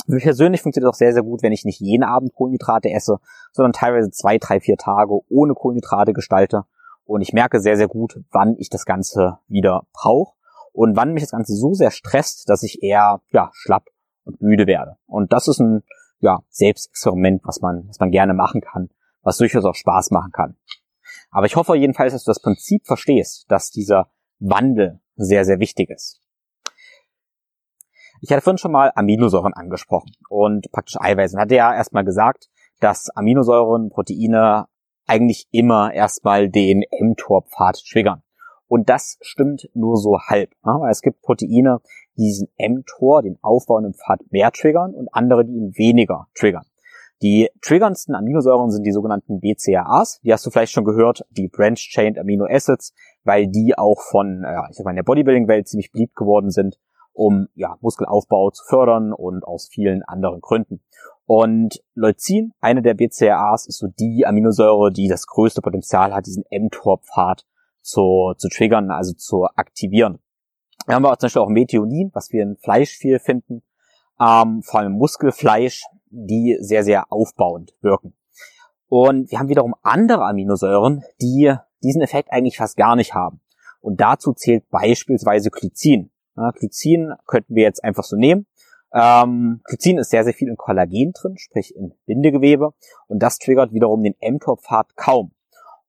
Für 0.04 0.12
mich 0.14 0.24
persönlich 0.24 0.60
funktioniert 0.62 0.90
es 0.90 0.94
auch 0.94 0.98
sehr, 0.98 1.14
sehr 1.14 1.22
gut, 1.22 1.42
wenn 1.42 1.52
ich 1.52 1.64
nicht 1.64 1.80
jeden 1.80 2.02
Abend 2.02 2.34
Kohlenhydrate 2.34 2.90
esse, 2.90 3.18
sondern 3.52 3.72
teilweise 3.72 4.10
zwei, 4.10 4.36
drei, 4.38 4.60
vier 4.60 4.76
Tage 4.76 5.18
ohne 5.28 5.54
Kohlenhydrate 5.54 6.12
gestalte 6.12 6.64
und 7.08 7.22
ich 7.22 7.32
merke 7.32 7.58
sehr, 7.58 7.78
sehr 7.78 7.88
gut, 7.88 8.20
wann 8.30 8.54
ich 8.58 8.68
das 8.68 8.84
Ganze 8.84 9.38
wieder 9.48 9.86
brauche 9.94 10.34
und 10.72 10.94
wann 10.94 11.14
mich 11.14 11.22
das 11.22 11.30
Ganze 11.30 11.54
so 11.54 11.72
sehr 11.72 11.90
stresst, 11.90 12.50
dass 12.50 12.62
ich 12.62 12.82
eher 12.82 13.22
ja, 13.30 13.50
schlapp 13.54 13.86
und 14.24 14.42
müde 14.42 14.66
werde. 14.66 14.98
Und 15.06 15.32
das 15.32 15.48
ist 15.48 15.58
ein 15.58 15.82
ja, 16.20 16.40
Selbstexperiment, 16.50 17.40
was 17.44 17.62
man, 17.62 17.88
was 17.88 17.98
man 17.98 18.10
gerne 18.10 18.34
machen 18.34 18.60
kann, 18.60 18.90
was 19.22 19.38
durchaus 19.38 19.64
auch 19.64 19.74
Spaß 19.74 20.10
machen 20.10 20.32
kann. 20.32 20.56
Aber 21.30 21.46
ich 21.46 21.56
hoffe 21.56 21.76
jedenfalls, 21.76 22.12
dass 22.12 22.24
du 22.24 22.30
das 22.30 22.42
Prinzip 22.42 22.86
verstehst, 22.86 23.46
dass 23.48 23.70
dieser 23.70 24.10
Wandel 24.38 25.00
sehr, 25.16 25.46
sehr 25.46 25.60
wichtig 25.60 25.88
ist. 25.88 26.20
Ich 28.20 28.30
hatte 28.30 28.42
vorhin 28.42 28.58
schon 28.58 28.72
mal 28.72 28.92
Aminosäuren 28.94 29.54
angesprochen 29.54 30.12
und 30.28 30.70
praktisch 30.72 31.00
Eiweiße. 31.00 31.36
Und 31.36 31.40
hatte 31.40 31.54
ja 31.54 31.74
erstmal 31.74 32.04
gesagt, 32.04 32.50
dass 32.80 33.08
Aminosäuren, 33.08 33.88
Proteine 33.88 34.66
eigentlich 35.08 35.48
immer 35.50 35.92
erstmal 35.92 36.48
den 36.48 36.84
mTOR-Pfad 37.00 37.82
triggern. 37.90 38.22
Und 38.68 38.90
das 38.90 39.16
stimmt 39.22 39.68
nur 39.74 39.96
so 39.96 40.18
halb. 40.20 40.50
weil 40.62 40.90
es 40.90 41.00
gibt 41.00 41.22
Proteine, 41.22 41.80
die 42.16 42.24
diesen 42.24 42.48
mTOR, 42.58 43.22
den 43.22 43.38
aufbauenden 43.42 43.94
Pfad, 43.94 44.20
mehr 44.30 44.52
triggern 44.52 44.94
und 44.94 45.08
andere, 45.12 45.44
die 45.44 45.54
ihn 45.54 45.72
weniger 45.76 46.26
triggern. 46.34 46.64
Die 47.22 47.48
triggerndsten 47.62 48.14
Aminosäuren 48.14 48.70
sind 48.70 48.84
die 48.84 48.92
sogenannten 48.92 49.40
BCAAs. 49.40 50.20
Die 50.22 50.32
hast 50.32 50.46
du 50.46 50.50
vielleicht 50.50 50.72
schon 50.72 50.84
gehört, 50.84 51.24
die 51.30 51.48
Branch-Chained 51.48 52.18
Amino 52.18 52.44
Acids, 52.44 52.94
weil 53.24 53.48
die 53.48 53.76
auch 53.76 54.00
von, 54.00 54.42
ja, 54.44 54.68
ich 54.70 54.76
sag 54.76 54.84
mal, 54.84 54.90
in 54.90 54.96
der 54.96 55.02
Bodybuilding-Welt 55.02 55.66
ziemlich 55.66 55.90
beliebt 55.90 56.14
geworden 56.14 56.50
sind, 56.50 56.78
um 57.12 57.48
ja, 57.54 57.76
Muskelaufbau 57.80 58.50
zu 58.50 58.64
fördern 58.64 59.12
und 59.12 59.42
aus 59.44 59.68
vielen 59.68 60.02
anderen 60.04 60.40
Gründen. 60.40 60.80
Und 61.28 61.82
Leucin, 61.94 62.54
eine 62.58 62.80
der 62.80 62.94
BCAAs, 62.94 63.66
ist 63.66 63.80
so 63.80 63.86
die 63.86 64.24
Aminosäure, 64.24 64.90
die 64.90 65.08
das 65.08 65.26
größte 65.26 65.60
Potenzial 65.60 66.14
hat, 66.14 66.24
diesen 66.24 66.44
mTOR-Pfad 66.50 67.44
zu, 67.82 68.32
zu 68.38 68.48
triggern, 68.48 68.90
also 68.90 69.12
zu 69.12 69.44
aktivieren. 69.44 70.20
Wir 70.86 70.94
haben 70.94 71.04
aber 71.04 71.18
zum 71.18 71.26
Beispiel 71.26 71.42
auch 71.42 71.50
Methionin, 71.50 72.10
was 72.14 72.32
wir 72.32 72.42
in 72.42 72.56
Fleisch 72.56 72.96
viel 72.96 73.18
finden, 73.18 73.62
ähm, 74.18 74.62
vor 74.62 74.80
allem 74.80 74.92
Muskelfleisch, 74.92 75.84
die 76.06 76.56
sehr, 76.60 76.82
sehr 76.82 77.12
aufbauend 77.12 77.74
wirken. 77.82 78.14
Und 78.88 79.30
wir 79.30 79.38
haben 79.38 79.50
wiederum 79.50 79.74
andere 79.82 80.24
Aminosäuren, 80.24 81.04
die 81.20 81.54
diesen 81.82 82.00
Effekt 82.00 82.32
eigentlich 82.32 82.56
fast 82.56 82.78
gar 82.78 82.96
nicht 82.96 83.12
haben. 83.12 83.42
Und 83.82 84.00
dazu 84.00 84.32
zählt 84.32 84.70
beispielsweise 84.70 85.50
Glycin. 85.50 86.10
Ja, 86.38 86.52
Glycin 86.52 87.12
könnten 87.26 87.54
wir 87.54 87.64
jetzt 87.64 87.84
einfach 87.84 88.04
so 88.04 88.16
nehmen. 88.16 88.46
Ähm, 88.92 89.60
Glycin 89.64 89.98
ist 89.98 90.10
sehr, 90.10 90.24
sehr 90.24 90.34
viel 90.34 90.48
in 90.48 90.56
Kollagen 90.56 91.12
drin, 91.12 91.36
sprich 91.36 91.74
in 91.76 91.92
Bindegewebe. 92.06 92.72
Und 93.06 93.22
das 93.22 93.38
triggert 93.38 93.72
wiederum 93.72 94.02
den 94.02 94.14
mTOR-Pfad 94.20 94.96
kaum. 94.96 95.32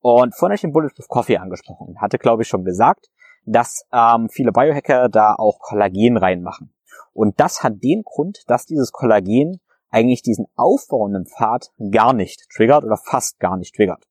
Und 0.01 0.35
vorhin 0.35 0.51
habe 0.51 0.55
ich 0.55 0.61
den 0.61 0.73
Bulletproof 0.73 1.07
Coffee 1.07 1.37
angesprochen. 1.37 1.99
Hatte, 1.99 2.17
glaube 2.17 2.43
ich, 2.43 2.47
schon 2.47 2.63
gesagt, 2.63 3.09
dass 3.45 3.85
ähm, 3.91 4.29
viele 4.29 4.51
Biohacker 4.51 5.09
da 5.09 5.35
auch 5.35 5.59
Kollagen 5.59 6.17
reinmachen. 6.17 6.73
Und 7.13 7.39
das 7.39 7.63
hat 7.63 7.83
den 7.83 8.03
Grund, 8.03 8.43
dass 8.47 8.65
dieses 8.65 8.91
Kollagen 8.91 9.59
eigentlich 9.89 10.21
diesen 10.21 10.45
aufbauenden 10.55 11.25
Pfad 11.25 11.71
gar 11.91 12.13
nicht 12.13 12.47
triggert 12.55 12.83
oder 12.83 12.97
fast 12.97 13.39
gar 13.39 13.57
nicht 13.57 13.75
triggert. 13.75 14.03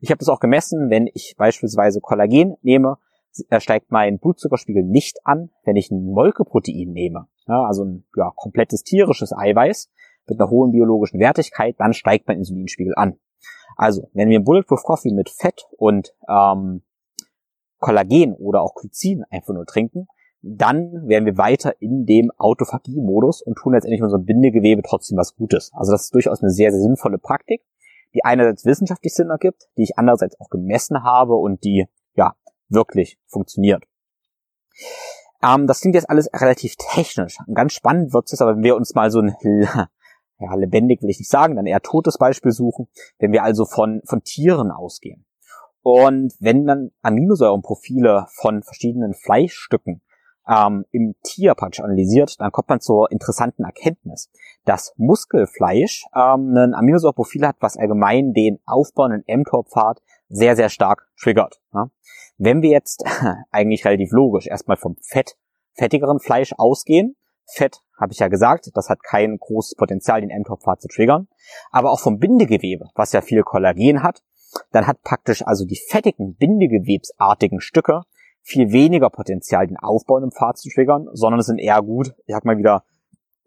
Ich 0.00 0.10
habe 0.10 0.18
das 0.18 0.28
auch 0.28 0.40
gemessen, 0.40 0.90
wenn 0.90 1.08
ich 1.12 1.34
beispielsweise 1.36 2.00
Kollagen 2.00 2.56
nehme, 2.62 2.98
steigt 3.58 3.90
mein 3.90 4.18
Blutzuckerspiegel 4.18 4.82
nicht 4.82 5.18
an, 5.24 5.50
wenn 5.64 5.76
ich 5.76 5.90
ein 5.90 6.04
Molkeprotein 6.04 6.92
nehme, 6.92 7.28
also 7.46 7.84
ein 7.84 8.04
ja, 8.16 8.32
komplettes 8.34 8.82
tierisches 8.82 9.32
Eiweiß 9.32 9.90
mit 10.28 10.40
einer 10.40 10.50
hohen 10.50 10.72
biologischen 10.72 11.20
Wertigkeit, 11.20 11.76
dann 11.78 11.92
steigt 11.92 12.28
mein 12.28 12.38
Insulinspiegel 12.38 12.94
an. 12.96 13.18
Also, 13.76 14.10
wenn 14.12 14.28
wir 14.28 14.40
Bulletproof 14.40 14.82
Coffee 14.82 15.12
mit 15.12 15.30
Fett 15.30 15.66
und 15.76 16.14
ähm, 16.28 16.82
Kollagen 17.78 18.34
oder 18.34 18.62
auch 18.62 18.74
Glycin 18.74 19.24
einfach 19.30 19.54
nur 19.54 19.66
trinken, 19.66 20.06
dann 20.42 21.06
wären 21.06 21.24
wir 21.24 21.38
weiter 21.38 21.80
in 21.80 22.04
dem 22.04 22.30
Autophagie-Modus 22.36 23.42
und 23.42 23.56
tun 23.56 23.74
letztendlich 23.74 24.02
unserem 24.02 24.24
Bindegewebe 24.24 24.82
trotzdem 24.82 25.16
was 25.16 25.36
Gutes. 25.36 25.70
Also 25.72 25.92
das 25.92 26.04
ist 26.04 26.14
durchaus 26.14 26.42
eine 26.42 26.50
sehr, 26.50 26.72
sehr 26.72 26.80
sinnvolle 26.80 27.18
Praktik, 27.18 27.62
die 28.14 28.24
einerseits 28.24 28.64
wissenschaftlich 28.64 29.14
Sinn 29.14 29.30
ergibt, 29.30 29.68
die 29.76 29.84
ich 29.84 29.98
andererseits 29.98 30.38
auch 30.40 30.50
gemessen 30.50 31.04
habe 31.04 31.34
und 31.34 31.64
die, 31.64 31.86
ja, 32.14 32.34
wirklich 32.68 33.18
funktioniert. 33.26 33.84
Ähm, 35.42 35.66
das 35.66 35.80
klingt 35.80 35.94
jetzt 35.94 36.08
alles 36.08 36.28
relativ 36.32 36.76
technisch. 36.76 37.38
Ganz 37.52 37.72
spannend 37.72 38.12
wird 38.12 38.32
es 38.32 38.40
aber, 38.40 38.56
wenn 38.56 38.62
wir 38.62 38.76
uns 38.76 38.94
mal 38.94 39.10
so 39.10 39.20
ein, 39.20 39.36
ja, 40.38 40.54
lebendig 40.54 41.02
will 41.02 41.10
ich 41.10 41.18
nicht 41.18 41.30
sagen, 41.30 41.56
dann 41.56 41.66
eher 41.66 41.80
totes 41.80 42.18
Beispiel 42.18 42.52
suchen, 42.52 42.88
wenn 43.18 43.32
wir 43.32 43.42
also 43.42 43.64
von, 43.64 44.02
von 44.04 44.22
Tieren 44.22 44.70
ausgehen. 44.70 45.24
Und 45.82 46.34
wenn 46.38 46.64
man 46.64 46.92
Aminosäurenprofile 47.02 48.26
von 48.30 48.62
verschiedenen 48.62 49.14
Fleischstücken 49.14 50.00
ähm, 50.48 50.84
im 50.92 51.16
Tier 51.24 51.54
praktisch 51.54 51.80
analysiert, 51.82 52.40
dann 52.40 52.52
kommt 52.52 52.68
man 52.68 52.80
zur 52.80 53.10
interessanten 53.10 53.64
Erkenntnis, 53.64 54.30
dass 54.64 54.94
Muskelfleisch 54.96 56.06
ähm, 56.14 56.56
ein 56.56 56.74
Aminosäureprofil 56.74 57.46
hat, 57.46 57.56
was 57.60 57.76
allgemein 57.76 58.32
den 58.32 58.60
aufbauenden 58.64 59.24
mTOR-Pfad 59.26 60.00
sehr, 60.32 60.56
sehr 60.56 60.68
stark 60.68 61.08
triggert. 61.20 61.60
Ja. 61.72 61.90
Wenn 62.38 62.62
wir 62.62 62.70
jetzt 62.70 63.04
eigentlich 63.50 63.84
relativ 63.84 64.10
logisch 64.12 64.46
erstmal 64.46 64.76
vom 64.76 64.96
Fett, 65.00 65.36
fettigeren 65.74 66.18
Fleisch 66.18 66.52
ausgehen, 66.56 67.16
Fett, 67.46 67.80
habe 68.00 68.12
ich 68.12 68.18
ja 68.18 68.28
gesagt, 68.28 68.70
das 68.74 68.88
hat 68.88 69.02
kein 69.02 69.36
großes 69.38 69.76
Potenzial, 69.76 70.20
den 70.20 70.30
mTOR-Pfad 70.30 70.80
zu 70.80 70.88
triggern, 70.88 71.28
aber 71.70 71.90
auch 71.92 72.00
vom 72.00 72.18
Bindegewebe, 72.18 72.88
was 72.94 73.12
ja 73.12 73.20
viel 73.20 73.42
Kollagen 73.42 74.02
hat, 74.02 74.22
dann 74.70 74.86
hat 74.86 75.02
praktisch 75.02 75.46
also 75.46 75.64
die 75.64 75.76
fettigen, 75.88 76.34
bindegewebsartigen 76.34 77.60
Stücke 77.60 78.02
viel 78.42 78.72
weniger 78.72 79.10
Potenzial, 79.10 79.66
den 79.66 79.76
Aufbau 79.76 80.18
im 80.18 80.32
Pfad 80.32 80.58
zu 80.58 80.68
triggern, 80.68 81.08
sondern 81.12 81.40
es 81.40 81.46
sind 81.46 81.58
eher 81.58 81.80
gut, 81.82 82.14
ich 82.26 82.34
sag 82.34 82.44
mal 82.44 82.58
wieder 82.58 82.84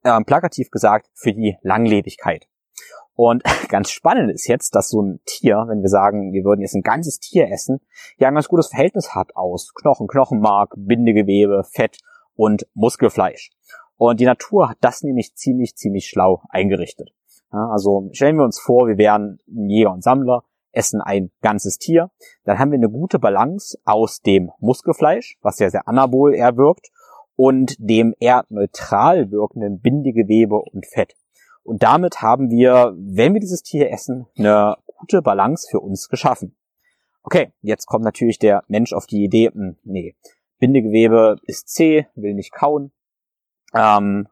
äh, 0.04 0.20
plakativ 0.24 0.72
gesagt, 0.72 1.10
für 1.14 1.34
die 1.34 1.58
Langlebigkeit. 1.62 2.48
Und 3.16 3.44
ganz 3.70 3.92
spannend 3.92 4.32
ist 4.32 4.48
jetzt, 4.48 4.76
dass 4.76 4.90
so 4.90 5.02
ein 5.02 5.20
Tier, 5.26 5.66
wenn 5.68 5.82
wir 5.82 5.90
sagen, 5.90 6.34
wir 6.34 6.44
würden 6.44 6.62
jetzt 6.62 6.76
ein 6.76 6.82
ganzes 6.82 7.20
Tier 7.20 7.50
essen, 7.50 7.80
ja 8.18 8.28
ein 8.28 8.36
ganz 8.36 8.48
gutes 8.48 8.68
Verhältnis 8.68 9.16
hat 9.16 9.36
aus 9.36 9.74
Knochen, 9.74 10.08
Knochenmark, 10.08 10.74
Bindegewebe, 10.78 11.64
Fett 11.64 11.98
und 12.36 12.68
Muskelfleisch. 12.74 13.52
Und 13.98 14.20
die 14.20 14.26
Natur 14.26 14.70
hat 14.70 14.78
das 14.82 15.04
nämlich 15.04 15.36
ziemlich, 15.36 15.76
ziemlich 15.76 16.08
schlau 16.08 16.42
eingerichtet. 16.50 17.12
Ja, 17.54 17.70
also 17.72 18.10
stellen 18.12 18.36
wir 18.36 18.44
uns 18.44 18.60
vor, 18.60 18.88
wir 18.88 18.98
wären 18.98 19.40
Jäger 19.48 19.94
und 19.94 20.04
Sammler, 20.04 20.44
essen 20.74 21.00
ein 21.00 21.32
ganzes 21.42 21.78
Tier, 21.78 22.12
dann 22.44 22.60
haben 22.60 22.72
wir 22.72 22.78
eine 22.78 22.90
gute 22.90 23.18
Balance 23.18 23.78
aus 23.86 24.20
dem 24.20 24.52
Muskelfleisch, 24.60 25.38
was 25.42 25.60
ja 25.60 25.70
sehr 25.70 25.88
anabol 25.88 26.36
eher 26.36 26.54
und 27.38 27.76
dem 27.80 28.14
eher 28.20 28.46
neutral 28.50 29.32
wirkenden 29.32 29.80
Bindegewebe 29.80 30.56
und 30.56 30.86
Fett. 30.86 31.14
Und 31.66 31.84
damit 31.84 32.22
haben 32.22 32.50
wir, 32.50 32.94
wenn 32.96 33.34
wir 33.34 33.42
dieses 33.42 33.64
Tier 33.64 33.92
essen, 33.92 34.28
eine 34.38 34.78
gute 34.86 35.22
Balance 35.22 35.68
für 35.70 35.80
uns 35.80 36.10
geschaffen. 36.10 36.56
Okay, 37.24 37.52
jetzt 37.62 37.88
kommt 37.88 38.06
natürlich 38.06 38.38
der 38.38 38.64
Mensch 38.68 38.94
auf 38.94 39.08
die 39.08 39.24
Idee, 39.24 39.50
mh, 39.54 39.70
hm, 39.70 39.78
nee, 39.84 40.16
Bindegewebe 40.60 41.38
ist 41.44 41.68
zäh, 41.68 42.08
will 42.16 42.36
nicht 42.36 42.52
kauen. 42.52 42.92
Ähm, 43.74 44.28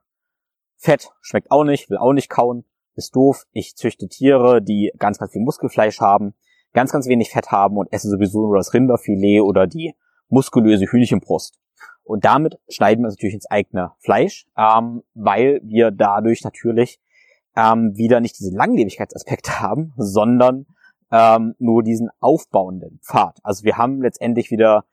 Fett 0.77 1.09
schmeckt 1.21 1.49
auch 1.51 1.63
nicht, 1.63 1.89
will 1.89 1.97
auch 1.97 2.13
nicht 2.13 2.29
kauen 2.29 2.65
ist 2.95 3.15
doof. 3.15 3.45
Ich 3.51 3.75
züchte 3.75 4.07
Tiere, 4.07 4.61
die 4.61 4.91
ganz, 4.97 5.17
ganz 5.17 5.31
viel 5.31 5.41
Muskelfleisch 5.41 5.99
haben, 5.99 6.35
ganz, 6.73 6.91
ganz 6.91 7.07
wenig 7.07 7.31
Fett 7.31 7.51
haben 7.51 7.77
und 7.77 7.91
esse 7.91 8.09
sowieso 8.09 8.45
nur 8.45 8.57
das 8.57 8.73
Rinderfilet 8.73 9.41
oder 9.41 9.67
die 9.67 9.95
muskulöse 10.29 10.85
Hühnchenbrust. 10.85 11.59
Und 12.03 12.25
damit 12.25 12.59
schneiden 12.67 13.03
wir 13.03 13.07
uns 13.07 13.15
natürlich 13.15 13.35
ins 13.35 13.49
eigene 13.49 13.93
Fleisch, 13.99 14.45
ähm, 14.57 15.03
weil 15.13 15.61
wir 15.63 15.91
dadurch 15.91 16.43
natürlich 16.43 16.99
ähm, 17.55 17.95
wieder 17.95 18.19
nicht 18.19 18.39
diesen 18.39 18.55
Langlebigkeitsaspekt 18.55 19.59
haben, 19.61 19.93
sondern 19.97 20.65
ähm, 21.11 21.55
nur 21.59 21.83
diesen 21.83 22.09
aufbauenden 22.19 22.99
Pfad. 23.03 23.37
Also 23.43 23.63
wir 23.63 23.77
haben 23.77 24.01
letztendlich 24.01 24.51
wieder, 24.51 24.85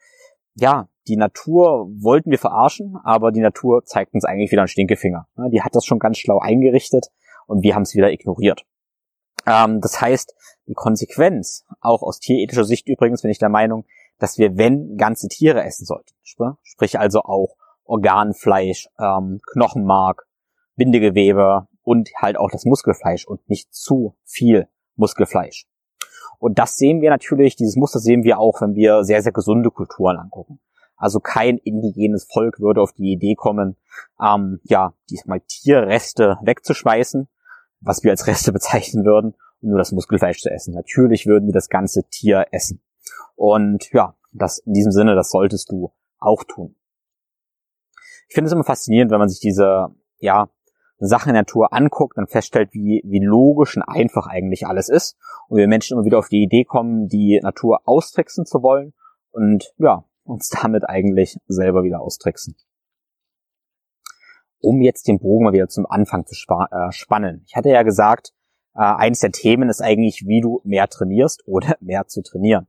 ja, 0.54 0.88
die 1.08 1.16
Natur 1.16 1.88
wollten 1.98 2.30
wir 2.30 2.38
verarschen, 2.38 2.96
aber 3.02 3.32
die 3.32 3.40
Natur 3.40 3.84
zeigt 3.84 4.14
uns 4.14 4.24
eigentlich 4.24 4.52
wieder 4.52 4.62
einen 4.62 4.68
Stinkefinger. 4.68 5.26
Die 5.50 5.62
hat 5.62 5.74
das 5.74 5.84
schon 5.84 5.98
ganz 5.98 6.18
schlau 6.18 6.38
eingerichtet 6.38 7.06
und 7.46 7.62
wir 7.62 7.74
haben 7.74 7.82
es 7.82 7.94
wieder 7.94 8.12
ignoriert. 8.12 8.64
Ähm, 9.46 9.80
das 9.80 10.00
heißt, 10.00 10.34
die 10.66 10.74
Konsequenz, 10.74 11.64
auch 11.80 12.02
aus 12.02 12.20
tierethischer 12.20 12.64
Sicht 12.64 12.86
übrigens, 12.86 13.22
bin 13.22 13.30
ich 13.30 13.38
der 13.38 13.48
Meinung, 13.48 13.86
dass 14.18 14.38
wir, 14.38 14.56
wenn, 14.56 14.96
ganze 14.96 15.28
Tiere 15.28 15.64
essen 15.64 15.86
sollten. 15.86 16.12
Sprich 16.62 16.98
also 16.98 17.22
auch 17.22 17.56
Organfleisch, 17.84 18.88
ähm, 19.00 19.40
Knochenmark, 19.52 20.26
Bindegewebe 20.76 21.66
und 21.90 22.08
halt 22.14 22.36
auch 22.36 22.52
das 22.52 22.66
Muskelfleisch 22.66 23.26
und 23.26 23.50
nicht 23.50 23.74
zu 23.74 24.14
viel 24.24 24.68
Muskelfleisch. 24.94 25.66
Und 26.38 26.60
das 26.60 26.76
sehen 26.76 27.00
wir 27.00 27.10
natürlich, 27.10 27.56
dieses 27.56 27.74
Muster 27.74 27.98
sehen 27.98 28.22
wir 28.22 28.38
auch, 28.38 28.60
wenn 28.60 28.76
wir 28.76 29.02
sehr, 29.02 29.24
sehr 29.24 29.32
gesunde 29.32 29.72
Kulturen 29.72 30.16
angucken. 30.16 30.60
Also 30.96 31.18
kein 31.18 31.58
indigenes 31.58 32.28
Volk 32.32 32.60
würde 32.60 32.80
auf 32.80 32.92
die 32.92 33.10
Idee 33.10 33.34
kommen, 33.34 33.76
ähm, 34.22 34.60
ja, 34.62 34.94
diesmal 35.10 35.40
Tierreste 35.40 36.38
wegzuschmeißen, 36.42 37.26
was 37.80 38.04
wir 38.04 38.12
als 38.12 38.28
Reste 38.28 38.52
bezeichnen 38.52 39.04
würden, 39.04 39.34
um 39.60 39.70
nur 39.70 39.78
das 39.78 39.90
Muskelfleisch 39.90 40.40
zu 40.40 40.48
essen. 40.48 40.74
Natürlich 40.74 41.26
würden 41.26 41.46
die 41.46 41.52
das 41.52 41.70
ganze 41.70 42.04
Tier 42.08 42.46
essen. 42.52 42.80
Und 43.34 43.90
ja, 43.90 44.14
das 44.30 44.58
in 44.60 44.74
diesem 44.74 44.92
Sinne, 44.92 45.16
das 45.16 45.30
solltest 45.32 45.72
du 45.72 45.92
auch 46.20 46.44
tun. 46.44 46.76
Ich 48.28 48.34
finde 48.36 48.46
es 48.46 48.52
immer 48.52 48.62
faszinierend, 48.62 49.10
wenn 49.10 49.18
man 49.18 49.28
sich 49.28 49.40
diese, 49.40 49.88
ja, 50.20 50.50
Sachen 51.06 51.30
in 51.30 51.34
der 51.34 51.42
Natur 51.42 51.72
anguckt 51.72 52.16
und 52.18 52.30
feststellt, 52.30 52.72
wie, 52.72 53.02
wie 53.04 53.24
logisch 53.24 53.76
und 53.76 53.82
einfach 53.82 54.26
eigentlich 54.26 54.66
alles 54.66 54.88
ist. 54.88 55.16
Und 55.48 55.58
wir 55.58 55.66
Menschen 55.66 55.96
immer 55.96 56.04
wieder 56.04 56.18
auf 56.18 56.28
die 56.28 56.42
Idee 56.42 56.64
kommen, 56.64 57.08
die 57.08 57.40
Natur 57.42 57.80
austricksen 57.84 58.46
zu 58.46 58.62
wollen. 58.62 58.92
Und 59.30 59.72
ja, 59.78 60.04
uns 60.24 60.48
damit 60.62 60.88
eigentlich 60.88 61.38
selber 61.46 61.82
wieder 61.82 62.00
austricksen. 62.00 62.56
um 64.62 64.82
jetzt 64.82 65.08
den 65.08 65.18
Bogen 65.18 65.44
mal 65.44 65.52
wieder 65.54 65.68
zum 65.68 65.86
Anfang 65.86 66.26
zu 66.26 66.34
äh, 66.34 66.92
spannen. 66.92 67.42
Ich 67.46 67.56
hatte 67.56 67.70
ja 67.70 67.82
gesagt, 67.82 68.32
äh, 68.74 68.80
eines 68.80 69.20
der 69.20 69.32
Themen 69.32 69.70
ist 69.70 69.80
eigentlich, 69.80 70.24
wie 70.26 70.42
du 70.42 70.60
mehr 70.64 70.88
trainierst 70.88 71.42
oder 71.46 71.76
mehr 71.80 72.06
zu 72.06 72.22
trainieren. 72.22 72.68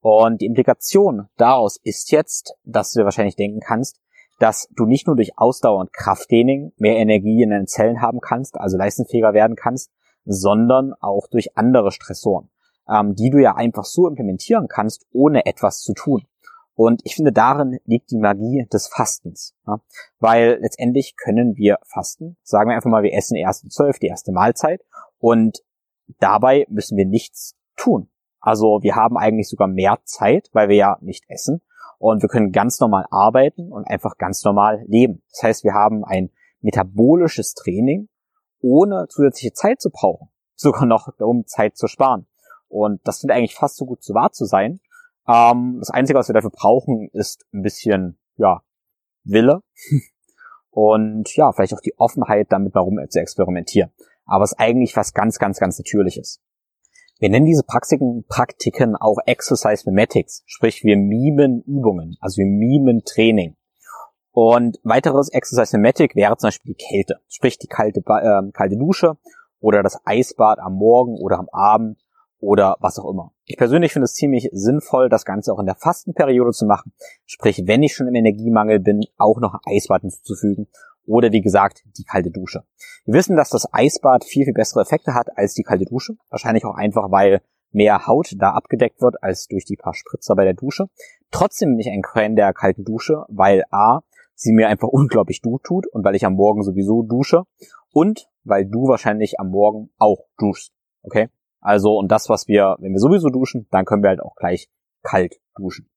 Und 0.00 0.40
die 0.40 0.46
Implikation 0.46 1.28
daraus 1.36 1.78
ist 1.82 2.10
jetzt, 2.12 2.54
dass 2.64 2.92
du 2.92 3.00
dir 3.00 3.04
wahrscheinlich 3.04 3.36
denken 3.36 3.60
kannst, 3.60 4.00
dass 4.38 4.68
du 4.76 4.86
nicht 4.86 5.06
nur 5.06 5.16
durch 5.16 5.36
Ausdauer 5.36 5.80
und 5.80 5.92
Krafttraining 5.92 6.72
mehr 6.76 6.96
Energie 6.96 7.42
in 7.42 7.50
deinen 7.50 7.66
Zellen 7.66 8.00
haben 8.00 8.20
kannst, 8.20 8.58
also 8.58 8.76
leistungsfähiger 8.76 9.32
werden 9.32 9.56
kannst, 9.56 9.90
sondern 10.24 10.94
auch 11.00 11.26
durch 11.28 11.56
andere 11.56 11.90
Stressoren, 11.90 12.50
ähm, 12.88 13.14
die 13.14 13.30
du 13.30 13.38
ja 13.38 13.56
einfach 13.56 13.84
so 13.84 14.06
implementieren 14.06 14.68
kannst, 14.68 15.06
ohne 15.12 15.46
etwas 15.46 15.80
zu 15.80 15.94
tun. 15.94 16.26
Und 16.74 17.00
ich 17.02 17.16
finde, 17.16 17.32
darin 17.32 17.80
liegt 17.86 18.12
die 18.12 18.18
Magie 18.18 18.64
des 18.72 18.86
Fastens. 18.86 19.56
Ja? 19.66 19.80
Weil 20.20 20.58
letztendlich 20.60 21.16
können 21.16 21.56
wir 21.56 21.78
fasten. 21.84 22.36
Sagen 22.44 22.70
wir 22.70 22.76
einfach 22.76 22.88
mal, 22.88 23.02
wir 23.02 23.14
essen 23.14 23.34
erst 23.36 23.64
um 23.64 23.70
zwölf, 23.70 23.98
die 23.98 24.06
erste 24.06 24.30
Mahlzeit. 24.30 24.82
Und 25.18 25.64
dabei 26.20 26.66
müssen 26.68 26.96
wir 26.96 27.04
nichts 27.04 27.56
tun. 27.74 28.10
Also 28.40 28.78
wir 28.82 28.94
haben 28.94 29.16
eigentlich 29.16 29.48
sogar 29.48 29.66
mehr 29.66 29.98
Zeit, 30.04 30.50
weil 30.52 30.68
wir 30.68 30.76
ja 30.76 30.98
nicht 31.00 31.24
essen. 31.26 31.62
Und 31.98 32.22
wir 32.22 32.28
können 32.28 32.52
ganz 32.52 32.78
normal 32.80 33.06
arbeiten 33.10 33.72
und 33.72 33.84
einfach 33.84 34.16
ganz 34.18 34.44
normal 34.44 34.84
leben. 34.86 35.22
Das 35.30 35.42
heißt, 35.42 35.64
wir 35.64 35.74
haben 35.74 36.04
ein 36.04 36.30
metabolisches 36.60 37.54
Training, 37.54 38.08
ohne 38.60 39.06
zusätzliche 39.08 39.52
Zeit 39.52 39.80
zu 39.80 39.90
brauchen. 39.90 40.28
Sogar 40.54 40.86
noch, 40.86 41.08
um 41.18 41.46
Zeit 41.46 41.76
zu 41.76 41.86
sparen. 41.86 42.26
Und 42.68 43.00
das 43.04 43.20
sind 43.20 43.30
eigentlich 43.30 43.54
fast 43.54 43.76
so 43.76 43.86
gut 43.86 44.02
zu 44.02 44.14
wahr 44.14 44.32
zu 44.32 44.44
sein. 44.44 44.80
Ähm, 45.26 45.76
das 45.78 45.90
Einzige, 45.90 46.18
was 46.18 46.28
wir 46.28 46.34
dafür 46.34 46.50
brauchen, 46.50 47.08
ist 47.12 47.46
ein 47.52 47.62
bisschen, 47.62 48.18
ja, 48.36 48.62
Wille. 49.24 49.62
und 50.70 51.34
ja, 51.36 51.52
vielleicht 51.52 51.74
auch 51.74 51.80
die 51.80 51.98
Offenheit, 51.98 52.48
damit 52.50 52.74
mal 52.74 52.80
rum 52.80 52.98
zu 53.08 53.20
experimentieren. 53.20 53.90
Aber 54.24 54.44
es 54.44 54.52
ist 54.52 54.60
eigentlich 54.60 54.96
was 54.96 55.14
ganz, 55.14 55.38
ganz, 55.38 55.58
ganz 55.58 55.78
Natürliches. 55.78 56.40
Wir 57.20 57.30
nennen 57.30 57.46
diese 57.46 57.64
Praktiken, 57.64 58.24
Praktiken 58.28 58.94
auch 58.94 59.16
Exercise 59.26 59.82
Mimetics, 59.90 60.44
sprich 60.46 60.84
wir 60.84 60.96
mimen 60.96 61.62
Übungen, 61.62 62.16
also 62.20 62.38
wir 62.38 62.46
mimen 62.46 63.02
Training. 63.04 63.56
Und 64.30 64.78
weiteres 64.84 65.28
Exercise 65.28 65.76
Mimetic 65.76 66.14
wäre 66.14 66.36
zum 66.36 66.46
Beispiel 66.46 66.74
die 66.74 66.84
Kälte, 66.84 67.16
sprich 67.26 67.58
die 67.58 67.66
kalte, 67.66 68.00
äh, 68.00 68.52
kalte 68.52 68.76
Dusche 68.76 69.16
oder 69.58 69.82
das 69.82 70.00
Eisbad 70.04 70.60
am 70.60 70.74
Morgen 70.74 71.16
oder 71.16 71.40
am 71.40 71.48
Abend 71.50 71.98
oder 72.38 72.76
was 72.78 73.00
auch 73.00 73.10
immer. 73.10 73.32
Ich 73.46 73.56
persönlich 73.56 73.92
finde 73.92 74.04
es 74.04 74.14
ziemlich 74.14 74.48
sinnvoll, 74.52 75.08
das 75.08 75.24
Ganze 75.24 75.52
auch 75.52 75.58
in 75.58 75.66
der 75.66 75.74
Fastenperiode 75.74 76.52
zu 76.52 76.66
machen. 76.66 76.92
Sprich, 77.26 77.64
wenn 77.66 77.82
ich 77.82 77.96
schon 77.96 78.06
im 78.06 78.14
Energiemangel 78.14 78.78
bin, 78.78 79.00
auch 79.16 79.40
noch 79.40 79.54
ein 79.54 79.74
Eisbad 79.74 80.02
hinzuzufügen 80.02 80.68
oder 81.08 81.32
wie 81.32 81.40
gesagt 81.40 81.82
die 81.96 82.04
kalte 82.04 82.30
Dusche. 82.30 82.62
Wir 83.04 83.14
wissen, 83.14 83.36
dass 83.36 83.50
das 83.50 83.72
Eisbad 83.72 84.24
viel, 84.24 84.44
viel 84.44 84.52
bessere 84.52 84.82
Effekte 84.82 85.14
hat 85.14 85.36
als 85.36 85.54
die 85.54 85.62
kalte 85.62 85.86
Dusche. 85.86 86.14
Wahrscheinlich 86.30 86.64
auch 86.64 86.74
einfach, 86.74 87.10
weil 87.10 87.40
mehr 87.70 88.06
Haut 88.06 88.34
da 88.38 88.52
abgedeckt 88.52 89.00
wird 89.00 89.22
als 89.22 89.46
durch 89.48 89.64
die 89.64 89.76
paar 89.76 89.94
Spritzer 89.94 90.36
bei 90.36 90.44
der 90.44 90.54
Dusche. 90.54 90.86
Trotzdem 91.30 91.70
bin 91.70 91.80
ich 91.80 91.88
ein 91.88 92.02
Fan 92.04 92.36
der 92.36 92.52
kalten 92.52 92.84
Dusche, 92.84 93.24
weil 93.28 93.64
A, 93.70 94.00
sie 94.34 94.52
mir 94.52 94.68
einfach 94.68 94.88
unglaublich 94.88 95.42
gut 95.42 95.64
tut 95.64 95.86
und 95.86 96.04
weil 96.04 96.14
ich 96.14 96.24
am 96.24 96.34
Morgen 96.34 96.62
sowieso 96.62 97.02
dusche 97.02 97.42
und 97.92 98.28
weil 98.44 98.66
du 98.66 98.86
wahrscheinlich 98.86 99.40
am 99.40 99.48
Morgen 99.48 99.90
auch 99.98 100.26
duschst. 100.38 100.72
Okay? 101.02 101.28
Also, 101.60 101.96
und 101.98 102.12
das, 102.12 102.28
was 102.28 102.46
wir, 102.46 102.76
wenn 102.78 102.92
wir 102.92 103.00
sowieso 103.00 103.28
duschen, 103.30 103.66
dann 103.70 103.84
können 103.84 104.02
wir 104.02 104.10
halt 104.10 104.20
auch 104.20 104.36
gleich 104.36 104.70
kalt 105.02 105.40
duschen. 105.56 105.90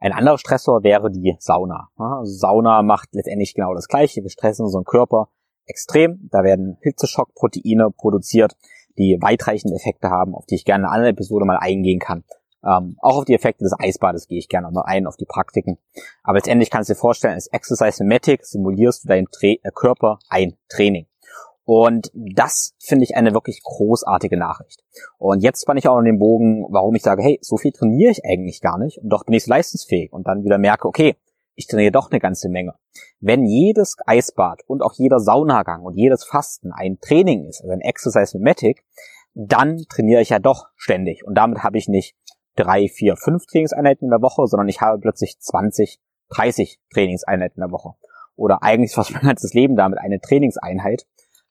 Ein 0.00 0.12
anderer 0.12 0.38
Stressor 0.38 0.82
wäre 0.84 1.10
die 1.10 1.36
Sauna. 1.40 1.88
Also 1.96 2.32
Sauna 2.32 2.82
macht 2.82 3.08
letztendlich 3.12 3.54
genau 3.54 3.74
das 3.74 3.88
Gleiche. 3.88 4.22
Wir 4.22 4.30
stressen 4.30 4.64
unseren 4.64 4.84
Körper 4.84 5.28
extrem. 5.66 6.28
Da 6.30 6.44
werden 6.44 6.78
Hitzeschockproteine 6.82 7.90
produziert, 7.90 8.56
die 8.96 9.18
weitreichende 9.20 9.76
Effekte 9.76 10.10
haben, 10.10 10.34
auf 10.34 10.46
die 10.46 10.54
ich 10.54 10.64
gerne 10.64 10.84
in 10.84 10.90
einer 10.90 11.08
Episode 11.08 11.44
mal 11.44 11.58
eingehen 11.58 11.98
kann. 11.98 12.24
Ähm, 12.64 12.96
auch 13.00 13.18
auf 13.18 13.24
die 13.24 13.34
Effekte 13.34 13.64
des 13.64 13.74
Eisbades 13.78 14.26
gehe 14.26 14.38
ich 14.38 14.48
gerne 14.48 14.70
mal 14.70 14.82
ein, 14.82 15.06
auf 15.06 15.16
die 15.16 15.26
Praktiken. 15.26 15.78
Aber 16.22 16.34
letztendlich 16.38 16.70
kannst 16.70 16.90
du 16.90 16.94
dir 16.94 16.98
vorstellen, 16.98 17.34
als 17.34 17.46
Exercise 17.48 18.02
Mimetic 18.02 18.44
simulierst 18.44 19.04
du 19.04 19.08
deinem 19.08 19.30
Tra 19.30 19.46
äh, 19.46 19.58
Körper 19.74 20.18
ein 20.28 20.56
Training. 20.68 21.06
Und 21.70 22.10
das 22.14 22.72
finde 22.78 23.04
ich 23.04 23.14
eine 23.14 23.34
wirklich 23.34 23.60
großartige 23.62 24.38
Nachricht. 24.38 24.82
Und 25.18 25.42
jetzt 25.42 25.60
spanne 25.60 25.78
ich 25.78 25.86
auch 25.86 25.98
in 25.98 26.06
den 26.06 26.18
Bogen, 26.18 26.64
warum 26.70 26.94
ich 26.94 27.02
sage, 27.02 27.22
hey, 27.22 27.38
so 27.42 27.58
viel 27.58 27.72
trainiere 27.72 28.10
ich 28.10 28.24
eigentlich 28.24 28.62
gar 28.62 28.78
nicht 28.78 28.96
und 28.96 29.10
doch 29.10 29.24
bin 29.26 29.34
ich 29.34 29.46
leistungsfähig 29.46 30.10
und 30.10 30.26
dann 30.26 30.44
wieder 30.44 30.56
merke, 30.56 30.88
okay, 30.88 31.16
ich 31.56 31.66
trainiere 31.66 31.92
doch 31.92 32.10
eine 32.10 32.20
ganze 32.20 32.48
Menge. 32.48 32.72
Wenn 33.20 33.44
jedes 33.44 33.96
Eisbad 34.06 34.62
und 34.66 34.82
auch 34.82 34.94
jeder 34.94 35.20
Saunagang 35.20 35.82
und 35.82 35.94
jedes 35.94 36.24
Fasten 36.24 36.72
ein 36.72 37.00
Training 37.02 37.44
ist, 37.44 37.60
also 37.60 37.70
ein 37.70 37.82
Exercise 37.82 38.38
Mimetic, 38.38 38.82
dann 39.34 39.84
trainiere 39.90 40.22
ich 40.22 40.30
ja 40.30 40.38
doch 40.38 40.68
ständig. 40.74 41.22
Und 41.26 41.34
damit 41.34 41.62
habe 41.64 41.76
ich 41.76 41.86
nicht 41.86 42.16
drei, 42.56 42.88
vier, 42.88 43.18
fünf 43.18 43.44
Trainingseinheiten 43.44 44.06
in 44.06 44.10
der 44.10 44.22
Woche, 44.22 44.46
sondern 44.46 44.68
ich 44.68 44.80
habe 44.80 45.00
plötzlich 45.00 45.38
20, 45.38 46.00
30 46.30 46.80
Trainingseinheiten 46.94 47.62
in 47.62 47.68
der 47.68 47.72
Woche. 47.72 47.92
Oder 48.36 48.62
eigentlich 48.62 48.94
fast 48.94 49.12
mein 49.12 49.24
ganzes 49.24 49.52
Leben 49.52 49.76
damit 49.76 49.98
eine 49.98 50.18
Trainingseinheit. 50.18 51.04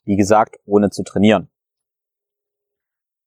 Wie 0.07 0.15
gesagt, 0.15 0.57
ohne 0.65 0.89
zu 0.89 1.03
trainieren. 1.03 1.49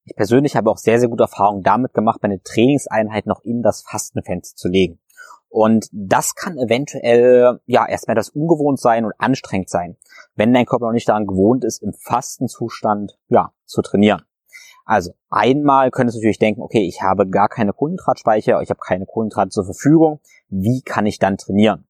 Ich 0.03 0.15
persönlich 0.15 0.55
habe 0.55 0.71
auch 0.71 0.79
sehr, 0.79 0.99
sehr 0.99 1.09
gute 1.09 1.23
Erfahrungen 1.23 1.61
damit 1.61 1.93
gemacht, 1.93 2.23
meine 2.23 2.41
Trainingseinheit 2.41 3.27
noch 3.27 3.43
in 3.43 3.61
das 3.61 3.83
Fastenfenster 3.83 4.55
zu 4.55 4.67
legen. 4.67 4.99
Und 5.47 5.89
das 5.91 6.33
kann 6.33 6.57
eventuell, 6.57 7.59
ja, 7.67 7.87
erstmal 7.87 8.15
das 8.15 8.29
ungewohnt 8.29 8.79
sein 8.79 9.05
und 9.05 9.13
anstrengend 9.19 9.69
sein, 9.69 9.95
wenn 10.33 10.53
dein 10.53 10.65
Körper 10.65 10.87
noch 10.87 10.93
nicht 10.93 11.07
daran 11.07 11.27
gewohnt 11.27 11.63
ist, 11.65 11.83
im 11.83 11.93
Fastenzustand, 11.93 13.19
ja, 13.27 13.53
zu 13.65 13.83
trainieren. 13.83 14.23
Also, 14.83 15.11
einmal 15.29 15.91
könntest 15.91 16.15
du 16.15 16.21
natürlich 16.21 16.39
denken, 16.39 16.63
okay, 16.63 16.87
ich 16.87 17.03
habe 17.03 17.29
gar 17.29 17.47
keine 17.47 17.73
Kohlenhydratspeicher, 17.73 18.59
ich 18.63 18.71
habe 18.71 18.79
keine 18.79 19.05
Kohlenhydrate 19.05 19.49
zur 19.49 19.65
Verfügung. 19.65 20.19
Wie 20.49 20.81
kann 20.81 21.05
ich 21.05 21.19
dann 21.19 21.37
trainieren? 21.37 21.85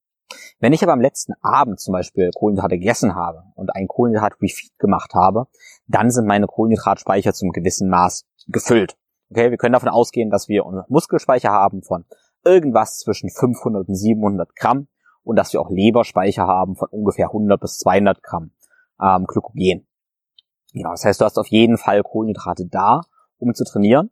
Wenn 0.60 0.74
ich 0.74 0.84
aber 0.84 0.94
am 0.94 1.02
letzten 1.02 1.34
Abend 1.42 1.80
zum 1.80 1.92
Beispiel 1.94 2.32
Kohlenhydrate 2.34 2.78
gegessen 2.78 3.16
habe 3.16 3.44
und 3.56 3.76
einen 3.76 3.88
Kohlenhydrat-Refeed 3.88 4.78
gemacht 4.78 5.14
habe, 5.14 5.48
dann 5.88 6.12
sind 6.12 6.28
meine 6.28 6.48
Kohlenhydratspeicher 6.48 7.34
zum 7.34 7.52
gewissen 7.52 7.90
Maß 7.90 8.26
gefüllt. 8.48 8.98
Okay, 9.30 9.50
wir 9.50 9.58
können 9.58 9.74
davon 9.74 9.90
ausgehen, 9.90 10.30
dass 10.30 10.50
wir 10.50 10.66
unseren 10.66 10.86
Muskelspeicher 10.90 11.52
haben 11.52 11.84
von 11.84 12.06
irgendwas 12.44 12.98
zwischen 12.98 13.30
500 13.30 13.88
und 13.88 13.96
700 13.96 14.56
Gramm 14.56 14.88
und 15.24 15.36
dass 15.36 15.54
wir 15.54 15.62
auch 15.62 15.70
Leberspeicher 15.70 16.48
haben 16.48 16.76
von 16.76 16.90
ungefähr 16.90 17.28
100 17.28 17.60
bis 17.60 17.78
200 17.78 18.22
Gramm 18.24 18.52
ähm, 19.02 19.26
Glykogen. 19.26 19.88
Ja, 20.74 20.92
das 20.92 21.06
heißt, 21.06 21.22
du 21.22 21.26
hast 21.26 21.38
auf 21.38 21.48
jeden 21.48 21.78
Fall 21.78 22.02
Kohlenhydrate 22.04 22.66
da, 22.66 23.02
um 23.38 23.54
zu 23.54 23.64
trainieren. 23.64 24.12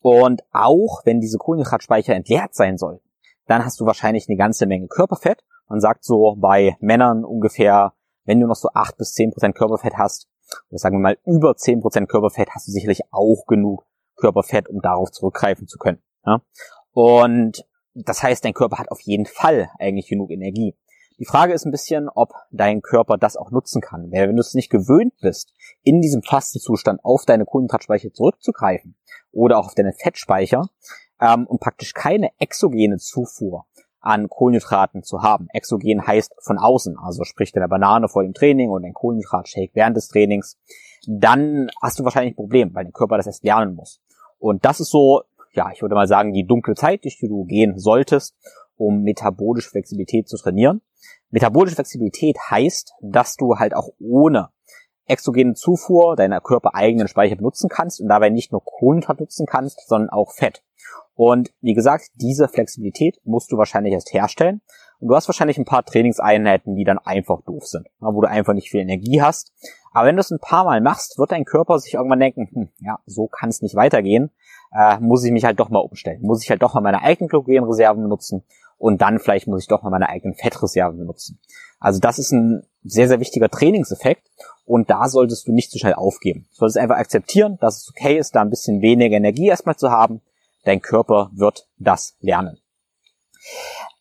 Und 0.00 0.42
auch 0.52 1.02
wenn 1.04 1.20
diese 1.20 1.38
Kohlenhydratspeicher 1.38 2.14
entleert 2.14 2.54
sein 2.54 2.78
sollten, 2.78 3.05
dann 3.46 3.64
hast 3.64 3.80
du 3.80 3.86
wahrscheinlich 3.86 4.28
eine 4.28 4.36
ganze 4.36 4.66
Menge 4.66 4.88
Körperfett. 4.88 5.44
Man 5.68 5.80
sagt 5.80 6.04
so 6.04 6.36
bei 6.38 6.76
Männern 6.80 7.24
ungefähr, 7.24 7.94
wenn 8.24 8.40
du 8.40 8.46
noch 8.46 8.56
so 8.56 8.68
acht 8.74 8.96
bis 8.96 9.12
zehn 9.12 9.30
Prozent 9.30 9.56
Körperfett 9.56 9.94
hast, 9.96 10.28
oder 10.70 10.78
sagen 10.78 10.96
wir 10.96 11.02
mal 11.02 11.18
über 11.24 11.56
zehn 11.56 11.80
Prozent 11.80 12.08
Körperfett, 12.08 12.50
hast 12.50 12.68
du 12.68 12.72
sicherlich 12.72 13.02
auch 13.10 13.46
genug 13.46 13.84
Körperfett, 14.16 14.68
um 14.68 14.80
darauf 14.80 15.10
zurückgreifen 15.10 15.66
zu 15.66 15.78
können. 15.78 16.02
Ja? 16.24 16.40
Und 16.92 17.66
das 17.94 18.22
heißt, 18.22 18.44
dein 18.44 18.54
Körper 18.54 18.78
hat 18.78 18.90
auf 18.90 19.00
jeden 19.00 19.26
Fall 19.26 19.70
eigentlich 19.78 20.08
genug 20.08 20.30
Energie. 20.30 20.76
Die 21.18 21.24
Frage 21.24 21.54
ist 21.54 21.64
ein 21.64 21.72
bisschen, 21.72 22.10
ob 22.14 22.34
dein 22.50 22.82
Körper 22.82 23.16
das 23.16 23.36
auch 23.36 23.50
nutzen 23.50 23.80
kann. 23.80 24.12
Weil 24.12 24.28
wenn 24.28 24.36
du 24.36 24.40
es 24.40 24.52
nicht 24.52 24.68
gewöhnt 24.68 25.14
bist, 25.22 25.54
in 25.82 26.02
diesem 26.02 26.22
Fastenzustand 26.22 27.02
auf 27.04 27.24
deine 27.24 27.46
Kohlenhydratspeicher 27.46 28.12
zurückzugreifen 28.12 28.96
oder 29.32 29.58
auch 29.58 29.66
auf 29.66 29.74
deine 29.74 29.94
Fettspeicher, 29.94 30.68
ähm, 31.20 31.46
und 31.46 31.60
praktisch 31.60 31.92
keine 31.92 32.30
exogene 32.38 32.98
Zufuhr 32.98 33.66
an 34.00 34.28
Kohlenhydraten 34.28 35.02
zu 35.02 35.22
haben. 35.22 35.48
Exogen 35.52 36.06
heißt 36.06 36.34
von 36.40 36.58
außen, 36.58 36.96
also 36.96 37.24
sprich 37.24 37.50
deine 37.52 37.68
Banane 37.68 38.08
vor 38.08 38.22
dem 38.22 38.34
Training 38.34 38.70
und 38.70 38.84
ein 38.84 38.94
Kohlenhydratshake 38.94 39.72
während 39.74 39.96
des 39.96 40.08
Trainings, 40.08 40.56
dann 41.08 41.70
hast 41.82 41.98
du 41.98 42.04
wahrscheinlich 42.04 42.34
ein 42.34 42.36
Problem, 42.36 42.74
weil 42.74 42.84
dein 42.84 42.92
Körper 42.92 43.16
das 43.16 43.26
erst 43.26 43.44
lernen 43.44 43.74
muss. 43.74 44.00
Und 44.38 44.64
das 44.64 44.80
ist 44.80 44.90
so, 44.90 45.22
ja, 45.52 45.70
ich 45.72 45.82
würde 45.82 45.94
mal 45.94 46.06
sagen, 46.06 46.32
die 46.32 46.46
dunkle 46.46 46.74
Zeit, 46.74 47.04
durch 47.04 47.18
die 47.18 47.28
du 47.28 47.44
gehen 47.44 47.78
solltest, 47.78 48.36
um 48.76 49.02
metabolische 49.02 49.70
Flexibilität 49.70 50.28
zu 50.28 50.36
trainieren. 50.36 50.82
Metabolische 51.30 51.74
Flexibilität 51.74 52.36
heißt, 52.50 52.92
dass 53.00 53.36
du 53.36 53.56
halt 53.56 53.74
auch 53.74 53.88
ohne 53.98 54.50
exogene 55.06 55.54
Zufuhr 55.54 56.16
deiner 56.16 56.40
körpereigenen 56.40 57.08
Speicher 57.08 57.36
benutzen 57.36 57.68
kannst 57.68 58.00
und 58.00 58.08
dabei 58.08 58.28
nicht 58.28 58.52
nur 58.52 58.62
Kohlenhydrate 58.64 59.22
nutzen 59.22 59.46
kannst, 59.46 59.86
sondern 59.88 60.10
auch 60.10 60.32
Fett. 60.32 60.62
Und 61.16 61.50
wie 61.60 61.74
gesagt, 61.74 62.10
diese 62.14 62.46
Flexibilität 62.46 63.18
musst 63.24 63.50
du 63.50 63.56
wahrscheinlich 63.56 63.94
erst 63.94 64.12
herstellen. 64.12 64.60
Und 65.00 65.08
du 65.08 65.16
hast 65.16 65.28
wahrscheinlich 65.28 65.58
ein 65.58 65.64
paar 65.64 65.84
Trainingseinheiten, 65.84 66.76
die 66.76 66.84
dann 66.84 66.98
einfach 66.98 67.42
doof 67.42 67.66
sind, 67.66 67.86
wo 68.00 68.20
du 68.20 68.28
einfach 68.28 68.54
nicht 68.54 68.70
viel 68.70 68.80
Energie 68.80 69.20
hast. 69.20 69.52
Aber 69.92 70.06
wenn 70.06 70.16
du 70.16 70.20
es 70.20 70.30
ein 70.30 70.38
paar 70.38 70.64
Mal 70.64 70.80
machst, 70.80 71.18
wird 71.18 71.32
dein 71.32 71.44
Körper 71.44 71.78
sich 71.78 71.94
irgendwann 71.94 72.20
denken, 72.20 72.48
hm, 72.52 72.68
ja, 72.80 72.98
so 73.06 73.26
kann 73.26 73.48
es 73.48 73.62
nicht 73.62 73.74
weitergehen, 73.74 74.30
äh, 74.72 74.98
muss 75.00 75.24
ich 75.24 75.32
mich 75.32 75.44
halt 75.44 75.58
doch 75.58 75.70
mal 75.70 75.80
umstellen, 75.80 76.20
muss 76.22 76.42
ich 76.42 76.50
halt 76.50 76.62
doch 76.62 76.74
mal 76.74 76.80
meine 76.82 77.02
eigenen 77.02 77.28
Glykogenreserven 77.28 78.02
benutzen 78.02 78.44
und 78.78 79.00
dann 79.00 79.18
vielleicht 79.18 79.46
muss 79.46 79.62
ich 79.62 79.68
doch 79.68 79.82
mal 79.82 79.90
meine 79.90 80.08
eigenen 80.08 80.34
Fettreserven 80.34 80.98
benutzen. 80.98 81.38
Also 81.78 82.00
das 82.00 82.18
ist 82.18 82.32
ein 82.32 82.66
sehr, 82.84 83.08
sehr 83.08 83.20
wichtiger 83.20 83.48
Trainingseffekt 83.48 84.30
und 84.64 84.90
da 84.90 85.08
solltest 85.08 85.48
du 85.48 85.52
nicht 85.52 85.70
zu 85.70 85.78
schnell 85.78 85.94
aufgeben. 85.94 86.46
Du 86.50 86.56
solltest 86.56 86.78
einfach 86.78 86.96
akzeptieren, 86.96 87.58
dass 87.60 87.82
es 87.82 87.90
okay 87.90 88.18
ist, 88.18 88.34
da 88.34 88.42
ein 88.42 88.50
bisschen 88.50 88.82
weniger 88.82 89.16
Energie 89.16 89.48
erstmal 89.48 89.76
zu 89.76 89.90
haben. 89.90 90.20
Dein 90.66 90.82
Körper 90.82 91.30
wird 91.32 91.68
das 91.78 92.16
lernen. 92.20 92.58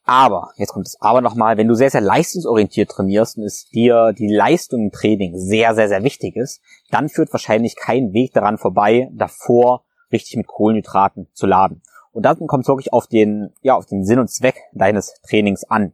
Aber, 0.03 0.51
jetzt 0.57 0.74
kommt 0.74 0.88
es 0.88 0.97
aber 0.99 1.22
nochmal, 1.22 1.57
wenn 1.57 1.68
du 1.68 1.76
sehr, 1.76 1.91
sehr 1.91 2.01
leistungsorientiert 2.01 2.89
trainierst 2.89 3.38
und 3.38 3.43
es 3.43 3.70
dir 3.70 4.13
die 4.18 4.34
Leistung 4.34 4.86
im 4.86 4.91
Training 4.91 5.38
sehr, 5.38 5.76
sehr, 5.76 5.88
sehr 5.88 6.03
wichtig 6.03 6.36
ist, 6.36 6.61
dann 6.89 7.07
führt 7.07 7.32
wahrscheinlich 7.32 7.76
kein 7.76 8.13
Weg 8.13 8.34
daran 8.34 8.57
vorbei, 8.57 9.09
davor 9.13 9.84
richtig 10.11 10.38
mit 10.38 10.47
Kohlenhydraten 10.47 11.28
zu 11.34 11.45
laden. 11.45 11.84
Und 12.11 12.24
dann 12.24 12.47
kommt 12.47 12.63
es 12.63 12.68
wirklich 12.68 12.93
auf 12.93 13.05
den, 13.07 13.53
ja, 13.61 13.76
auf 13.76 13.86
den 13.86 14.03
Sinn 14.03 14.20
und 14.20 14.30
Zweck 14.30 14.55
deines 14.74 15.22
Trainings 15.28 15.66
an. 15.66 15.93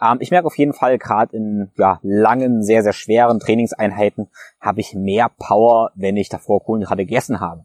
Ähm, 0.00 0.18
ich 0.20 0.30
merke 0.30 0.46
auf 0.46 0.58
jeden 0.58 0.72
Fall, 0.72 0.98
gerade 0.98 1.36
in 1.36 1.70
ja, 1.76 2.00
langen, 2.02 2.62
sehr, 2.64 2.82
sehr 2.82 2.92
schweren 2.92 3.38
Trainingseinheiten 3.38 4.28
habe 4.60 4.80
ich 4.80 4.94
mehr 4.94 5.30
Power, 5.36 5.92
wenn 5.94 6.16
ich 6.16 6.28
davor 6.28 6.64
Kohlenhydrate 6.64 7.04
gegessen 7.04 7.40
habe. 7.40 7.64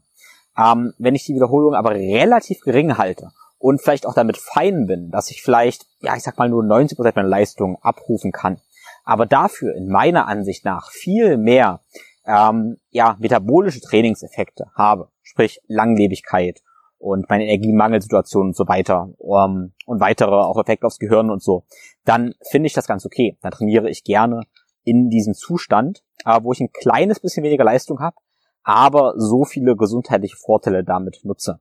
Ähm, 0.56 0.94
wenn 0.98 1.14
ich 1.14 1.24
die 1.24 1.34
Wiederholung 1.34 1.74
aber 1.74 1.92
relativ 1.92 2.60
gering 2.60 2.96
halte 2.96 3.30
und 3.58 3.80
vielleicht 3.80 4.06
auch 4.06 4.14
damit 4.14 4.36
fein 4.36 4.86
bin, 4.86 5.10
dass 5.10 5.30
ich 5.30 5.42
vielleicht, 5.42 5.86
ja, 6.00 6.16
ich 6.16 6.22
sag 6.22 6.38
mal 6.38 6.48
nur 6.48 6.62
90% 6.62 7.12
meiner 7.16 7.28
Leistung 7.28 7.78
abrufen 7.82 8.30
kann, 8.30 8.60
aber 9.04 9.26
dafür 9.26 9.74
in 9.74 9.88
meiner 9.88 10.26
Ansicht 10.26 10.64
nach 10.64 10.90
viel 10.90 11.36
mehr 11.36 11.80
ähm, 12.26 12.78
ja, 12.90 13.16
metabolische 13.18 13.80
Trainingseffekte 13.80 14.66
habe, 14.74 15.08
sprich 15.22 15.60
Langlebigkeit 15.66 16.62
und 16.98 17.28
meine 17.28 17.44
Energiemangelsituation 17.44 18.48
und 18.48 18.56
so 18.56 18.66
weiter 18.66 19.10
um, 19.18 19.72
und 19.84 20.00
weitere 20.00 20.34
auch 20.34 20.58
Effekte 20.58 20.86
aufs 20.86 20.98
Gehirn 20.98 21.30
und 21.30 21.42
so, 21.42 21.64
dann 22.04 22.34
finde 22.50 22.66
ich 22.66 22.72
das 22.72 22.86
ganz 22.86 23.04
okay. 23.04 23.36
Dann 23.42 23.52
trainiere 23.52 23.90
ich 23.90 24.04
gerne 24.04 24.42
in 24.84 25.10
diesem 25.10 25.34
Zustand, 25.34 26.02
äh, 26.24 26.40
wo 26.42 26.52
ich 26.52 26.60
ein 26.60 26.72
kleines 26.72 27.20
bisschen 27.20 27.44
weniger 27.44 27.64
Leistung 27.64 28.00
habe, 28.00 28.16
aber 28.64 29.14
so 29.16 29.44
viele 29.44 29.76
gesundheitliche 29.76 30.36
Vorteile 30.36 30.82
damit 30.82 31.20
nutze. 31.22 31.60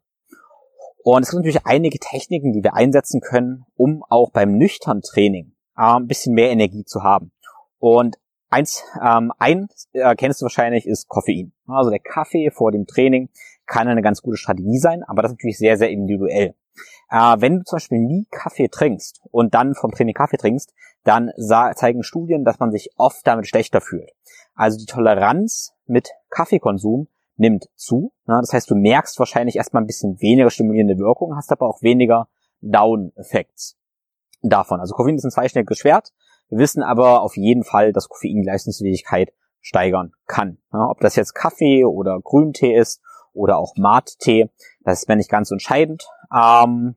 Und 1.04 1.24
es 1.24 1.30
gibt 1.30 1.40
natürlich 1.40 1.66
einige 1.66 2.00
Techniken, 2.00 2.54
die 2.54 2.64
wir 2.64 2.76
einsetzen 2.76 3.20
können, 3.20 3.66
um 3.76 4.04
auch 4.10 4.32
beim 4.32 4.58
nüchtern 4.58 5.02
Training 5.02 5.54
äh, 5.78 5.82
ein 5.82 6.08
bisschen 6.08 6.34
mehr 6.34 6.50
Energie 6.50 6.86
zu 6.86 7.04
haben. 7.04 7.34
Und 7.78 8.18
eins, 8.50 8.84
ähm, 9.06 9.34
eins 9.38 9.90
äh, 9.92 10.16
kennst 10.16 10.42
du 10.42 10.46
wahrscheinlich, 10.46 10.88
ist 10.88 11.10
Koffein. 11.10 11.52
Also 11.68 11.90
der 11.90 12.00
Kaffee 12.00 12.50
vor 12.52 12.72
dem 12.72 12.88
Training 12.88 13.30
kann 13.66 13.90
eine 13.90 14.02
ganz 14.02 14.22
gute 14.22 14.38
Strategie 14.38 14.80
sein, 14.80 15.04
aber 15.04 15.22
das 15.22 15.32
ist 15.32 15.40
natürlich 15.40 15.58
sehr, 15.58 15.78
sehr 15.78 15.90
individuell. 15.90 16.56
Äh, 17.10 17.36
wenn 17.40 17.58
du 17.58 17.64
zum 17.66 17.76
Beispiel 17.76 18.00
nie 18.00 18.26
Kaffee 18.32 18.70
trinkst 18.70 19.22
und 19.30 19.54
dann 19.54 19.76
vom 19.76 19.92
Training 19.92 20.16
Kaffee 20.16 20.38
trinkst, 20.38 20.74
dann 21.04 21.32
zeigen 21.38 22.04
Studien, 22.04 22.46
dass 22.46 22.60
man 22.60 22.72
sich 22.72 22.92
oft 22.96 23.28
damit 23.28 23.46
schlechter 23.48 23.82
fühlt. 23.82 24.10
Also 24.56 24.78
die 24.78 24.86
Toleranz 24.86 25.73
mit 25.86 26.10
Kaffeekonsum 26.30 27.08
nimmt 27.36 27.66
zu. 27.76 28.12
Ne? 28.26 28.38
Das 28.42 28.54
heißt, 28.54 28.70
du 28.70 28.76
merkst 28.76 29.18
wahrscheinlich 29.20 29.56
erstmal 29.56 29.84
ein 29.84 29.88
bisschen 29.88 30.22
weniger 30.22 30.50
stimulierende 30.50 30.98
Wirkung, 30.98 31.36
hast 31.36 31.52
aber 31.52 31.68
auch 31.68 31.82
weniger 31.82 32.28
Down-Effects 32.62 33.78
davon. 34.42 34.80
Also 34.80 34.96
Koffein 34.96 35.16
ist 35.16 35.24
ein 35.24 35.32
zweischneidiges 35.32 35.80
Schwert. 35.80 36.14
Wir 36.50 36.60
wissen 36.60 36.84
aber 36.84 37.22
auf 37.22 37.36
jeden 37.38 37.64
Fall, 37.64 37.94
dass 37.94 38.10
Koffein 38.10 38.36
die 38.36 38.46
Leistungsfähigkeit 38.46 39.34
steigern 39.62 40.14
kann. 40.28 40.58
Ja, 40.72 40.90
ob 40.90 41.00
das 41.00 41.16
jetzt 41.16 41.34
Kaffee 41.34 41.86
oder 41.86 42.20
Grüntee 42.22 42.76
ist 42.76 43.02
oder 43.34 43.58
auch 43.58 43.76
Mate-Tee. 43.78 44.50
Das 44.84 45.00
ist 45.00 45.08
mir 45.08 45.16
nicht 45.16 45.30
ganz 45.30 45.52
entscheidend. 45.52 46.06
Ähm, 46.34 46.96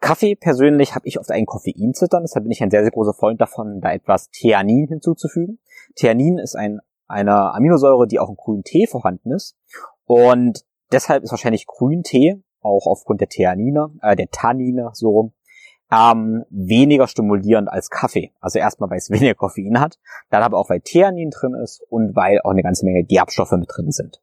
Kaffee 0.00 0.36
persönlich 0.36 0.94
habe 0.94 1.08
ich 1.08 1.18
oft 1.18 1.30
einen 1.30 1.46
Koffeinzittern, 1.46 2.24
deshalb 2.24 2.44
bin 2.44 2.52
ich 2.52 2.62
ein 2.62 2.70
sehr, 2.70 2.82
sehr 2.82 2.90
großer 2.90 3.14
Freund 3.14 3.40
davon, 3.40 3.80
da 3.80 3.90
etwas 3.92 4.30
Theanin 4.30 4.86
hinzuzufügen. 4.86 5.58
Theanin 5.94 6.36
ist 6.36 6.56
ein, 6.56 6.80
eine 7.06 7.54
Aminosäure, 7.54 8.06
die 8.06 8.18
auch 8.18 8.28
im 8.28 8.36
grünen 8.36 8.64
Tee 8.64 8.86
vorhanden 8.86 9.32
ist. 9.32 9.56
Und 10.04 10.64
deshalb 10.92 11.22
ist 11.22 11.30
wahrscheinlich 11.30 11.66
Grüntee, 11.66 12.42
auch 12.60 12.86
aufgrund 12.86 13.20
der 13.20 13.28
Theanine, 13.28 13.90
äh, 14.02 14.16
der 14.16 14.30
Tannine 14.30 14.90
so 14.94 15.10
rum, 15.10 15.32
ähm, 15.92 16.44
weniger 16.50 17.06
stimulierend 17.06 17.68
als 17.68 17.90
Kaffee. 17.90 18.32
Also 18.40 18.58
erstmal, 18.58 18.90
weil 18.90 18.98
es 18.98 19.10
weniger 19.10 19.34
Koffein 19.34 19.80
hat, 19.80 19.98
dann 20.30 20.42
aber 20.42 20.58
auch, 20.58 20.70
weil 20.70 20.80
Theanin 20.80 21.30
drin 21.30 21.54
ist 21.54 21.82
und 21.88 22.16
weil 22.16 22.40
auch 22.40 22.50
eine 22.50 22.62
ganze 22.62 22.84
Menge 22.84 23.04
Gerbstoffe 23.04 23.52
mit 23.52 23.68
drin 23.70 23.90
sind. 23.90 24.20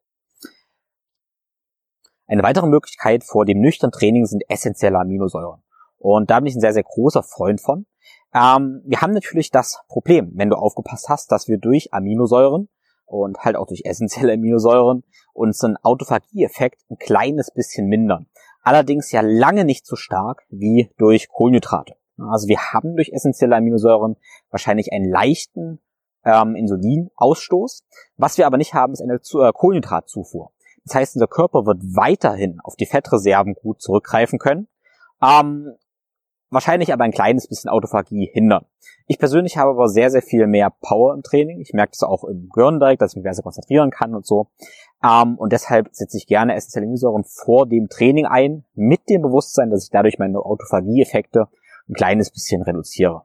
Eine 2.26 2.42
weitere 2.42 2.66
Möglichkeit 2.66 3.24
vor 3.24 3.44
dem 3.44 3.60
nüchternen 3.60 3.92
Training 3.92 4.26
sind 4.26 4.44
essentielle 4.48 4.98
Aminosäuren. 4.98 5.62
Und 5.98 6.30
da 6.30 6.40
bin 6.40 6.46
ich 6.46 6.54
ein 6.54 6.60
sehr, 6.60 6.72
sehr 6.72 6.82
großer 6.82 7.22
Freund 7.22 7.60
von. 7.60 7.86
Ähm, 8.34 8.82
wir 8.84 9.00
haben 9.00 9.12
natürlich 9.12 9.50
das 9.50 9.80
Problem, 9.88 10.32
wenn 10.34 10.50
du 10.50 10.56
aufgepasst 10.56 11.08
hast, 11.08 11.32
dass 11.32 11.48
wir 11.48 11.58
durch 11.58 11.92
Aminosäuren 11.92 12.68
und 13.06 13.38
halt 13.38 13.56
auch 13.56 13.66
durch 13.66 13.82
essentielle 13.84 14.32
Aminosäuren 14.34 15.04
unseren 15.32 15.76
Autophagie-Effekt 15.76 16.82
ein 16.90 16.96
kleines 16.98 17.50
bisschen 17.50 17.86
mindern. 17.86 18.26
Allerdings 18.62 19.10
ja 19.12 19.20
lange 19.22 19.64
nicht 19.64 19.86
so 19.86 19.96
stark 19.96 20.44
wie 20.48 20.90
durch 20.98 21.28
Kohlenhydrate. 21.28 21.94
Also 22.18 22.46
wir 22.46 22.72
haben 22.72 22.94
durch 22.96 23.10
essentielle 23.12 23.56
Aminosäuren 23.56 24.16
wahrscheinlich 24.50 24.92
einen 24.92 25.10
leichten 25.10 25.80
ähm, 26.24 26.54
Insulinausstoß. 26.54 27.84
Was 28.16 28.38
wir 28.38 28.46
aber 28.46 28.58
nicht 28.58 28.74
haben, 28.74 28.92
ist 28.92 29.02
eine 29.02 29.14
äh, 29.14 29.52
Kohlenhydratzufuhr. 29.52 30.52
Das 30.84 30.94
heißt, 30.94 31.16
unser 31.16 31.26
Körper 31.26 31.66
wird 31.66 31.82
weiterhin 31.82 32.60
auf 32.62 32.76
die 32.76 32.86
Fettreserven 32.86 33.54
gut 33.54 33.80
zurückgreifen 33.80 34.38
können, 34.38 34.68
ähm, 35.22 35.74
wahrscheinlich 36.52 36.92
aber 36.92 37.04
ein 37.04 37.12
kleines 37.12 37.48
bisschen 37.48 37.70
Autophagie 37.70 38.30
hindern. 38.32 38.66
Ich 39.06 39.18
persönlich 39.18 39.56
habe 39.56 39.70
aber 39.70 39.88
sehr, 39.88 40.10
sehr 40.10 40.22
viel 40.22 40.46
mehr 40.46 40.70
Power 40.70 41.14
im 41.14 41.22
Training. 41.22 41.60
Ich 41.60 41.72
merke 41.72 41.92
das 41.92 42.02
auch 42.02 42.24
im 42.24 42.48
Gehirn 42.50 42.78
direkt, 42.78 43.02
dass 43.02 43.12
ich 43.12 43.16
mich 43.16 43.24
besser 43.24 43.42
konzentrieren 43.42 43.90
kann 43.90 44.14
und 44.14 44.26
so. 44.26 44.48
Ähm, 45.02 45.36
und 45.38 45.52
deshalb 45.52 45.88
setze 45.92 46.16
ich 46.16 46.26
gerne 46.26 46.54
essentielle 46.54 46.84
Aminosäuren 46.84 47.24
vor 47.24 47.66
dem 47.66 47.88
Training 47.88 48.26
ein, 48.26 48.64
mit 48.74 49.08
dem 49.08 49.22
Bewusstsein, 49.22 49.70
dass 49.70 49.84
ich 49.84 49.90
dadurch 49.90 50.18
meine 50.18 50.38
Autophagie-Effekte 50.38 51.48
ein 51.88 51.94
kleines 51.94 52.30
bisschen 52.30 52.62
reduziere. 52.62 53.24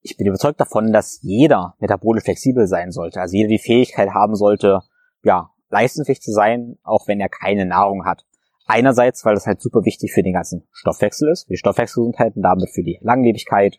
Ich 0.00 0.16
bin 0.16 0.26
überzeugt 0.26 0.60
davon, 0.60 0.92
dass 0.92 1.20
jeder 1.22 1.74
metabolisch 1.78 2.24
flexibel 2.24 2.66
sein 2.66 2.92
sollte, 2.92 3.20
also 3.20 3.36
jeder 3.36 3.48
die 3.48 3.58
Fähigkeit 3.58 4.10
haben 4.10 4.36
sollte, 4.36 4.80
ja, 5.22 5.50
leistungsfähig 5.70 6.20
zu 6.20 6.32
sein, 6.32 6.78
auch 6.84 7.08
wenn 7.08 7.20
er 7.20 7.28
keine 7.28 7.66
Nahrung 7.66 8.04
hat. 8.04 8.24
Einerseits, 8.66 9.24
weil 9.24 9.34
das 9.34 9.46
halt 9.46 9.60
super 9.60 9.84
wichtig 9.84 10.12
für 10.12 10.22
den 10.22 10.34
ganzen 10.34 10.66
Stoffwechsel 10.72 11.30
ist, 11.30 11.44
für 11.44 11.52
die 11.52 11.58
Stoffwechselgesundheit 11.58 12.34
und 12.36 12.42
damit 12.42 12.70
für 12.70 12.82
die 12.82 12.98
Langlebigkeit. 13.00 13.78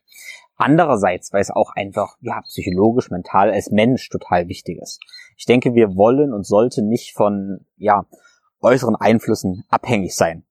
Andererseits, 0.55 1.33
weil 1.33 1.41
es 1.41 1.51
auch 1.51 1.71
einfach, 1.75 2.15
ja, 2.21 2.41
psychologisch, 2.41 3.11
mental 3.11 3.51
als 3.51 3.69
Mensch 3.69 4.09
total 4.09 4.47
wichtig 4.47 4.79
ist. 4.81 4.99
Ich 5.38 5.45
denke, 5.45 5.75
wir 5.75 5.95
wollen 5.95 6.33
und 6.33 6.45
sollten 6.45 6.88
nicht 6.88 7.13
von, 7.13 7.65
ja, 7.75 8.05
äußeren 8.61 8.95
Einflüssen 8.95 9.65
abhängig 9.69 10.15
sein. 10.15 10.43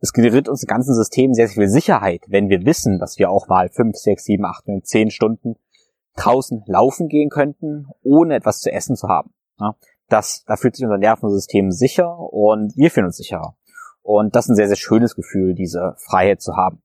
Es 0.00 0.12
gerät 0.12 0.48
uns 0.48 0.62
im 0.62 0.68
ganzen 0.68 0.94
System 0.94 1.32
sehr, 1.32 1.48
sehr 1.48 1.54
viel 1.54 1.68
Sicherheit, 1.68 2.22
wenn 2.28 2.50
wir 2.50 2.66
wissen, 2.66 2.98
dass 2.98 3.18
wir 3.18 3.30
auch 3.30 3.48
mal 3.48 3.70
fünf, 3.70 3.96
sechs, 3.96 4.24
sieben, 4.24 4.44
acht, 4.44 4.68
neun, 4.68 4.82
zehn 4.82 5.10
Stunden 5.10 5.56
draußen 6.16 6.64
laufen 6.66 7.08
gehen 7.08 7.30
könnten, 7.30 7.88
ohne 8.02 8.34
etwas 8.34 8.60
zu 8.60 8.70
essen 8.70 8.96
zu 8.96 9.08
haben. 9.08 9.32
Ja, 9.58 9.74
das, 10.08 10.44
da 10.46 10.56
fühlt 10.56 10.76
sich 10.76 10.84
unser 10.84 10.98
Nervensystem 10.98 11.70
sicher 11.70 12.18
und 12.18 12.76
wir 12.76 12.90
fühlen 12.90 13.06
uns 13.06 13.16
sicherer. 13.16 13.56
Und 14.06 14.36
das 14.36 14.44
ist 14.44 14.50
ein 14.50 14.54
sehr, 14.54 14.68
sehr 14.68 14.76
schönes 14.76 15.16
Gefühl, 15.16 15.54
diese 15.54 15.96
Freiheit 15.98 16.40
zu 16.40 16.56
haben. 16.56 16.80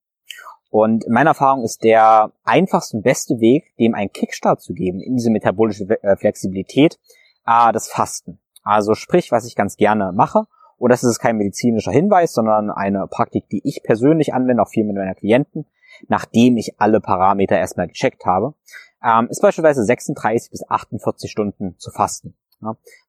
Und 0.71 1.03
in 1.03 1.13
meiner 1.13 1.31
Erfahrung 1.31 1.63
ist 1.63 1.83
der 1.83 2.31
einfachste 2.43 2.97
und 2.97 3.03
beste 3.03 3.39
Weg, 3.39 3.75
dem 3.77 3.93
einen 3.93 4.11
Kickstart 4.11 4.59
zu 4.59 4.73
geben 4.73 4.99
in 4.99 5.17
diese 5.17 5.29
metabolische 5.29 5.83
äh, 6.01 6.15
Flexibilität, 6.15 6.97
das 7.45 7.89
Fasten. 7.89 8.39
Also 8.63 8.95
sprich, 8.95 9.31
was 9.31 9.45
ich 9.45 9.55
ganz 9.55 9.75
gerne 9.75 10.11
mache, 10.13 10.45
und 10.77 10.89
das 10.89 11.03
ist 11.03 11.19
kein 11.19 11.37
medizinischer 11.37 11.91
Hinweis, 11.91 12.33
sondern 12.33 12.71
eine 12.71 13.05
Praktik, 13.07 13.47
die 13.49 13.61
ich 13.65 13.83
persönlich 13.83 14.33
anwende, 14.33 14.63
auch 14.63 14.69
viel 14.69 14.85
mit 14.85 14.95
meiner 14.95 15.13
Klienten, 15.13 15.67
nachdem 16.07 16.57
ich 16.57 16.79
alle 16.79 17.01
Parameter 17.01 17.55
erstmal 17.55 17.87
gecheckt 17.87 18.25
habe, 18.25 18.55
ähm, 19.03 19.27
ist 19.29 19.41
beispielsweise 19.41 19.83
36 19.83 20.49
bis 20.49 20.67
48 20.67 21.29
Stunden 21.29 21.75
zu 21.77 21.91
fasten. 21.91 22.35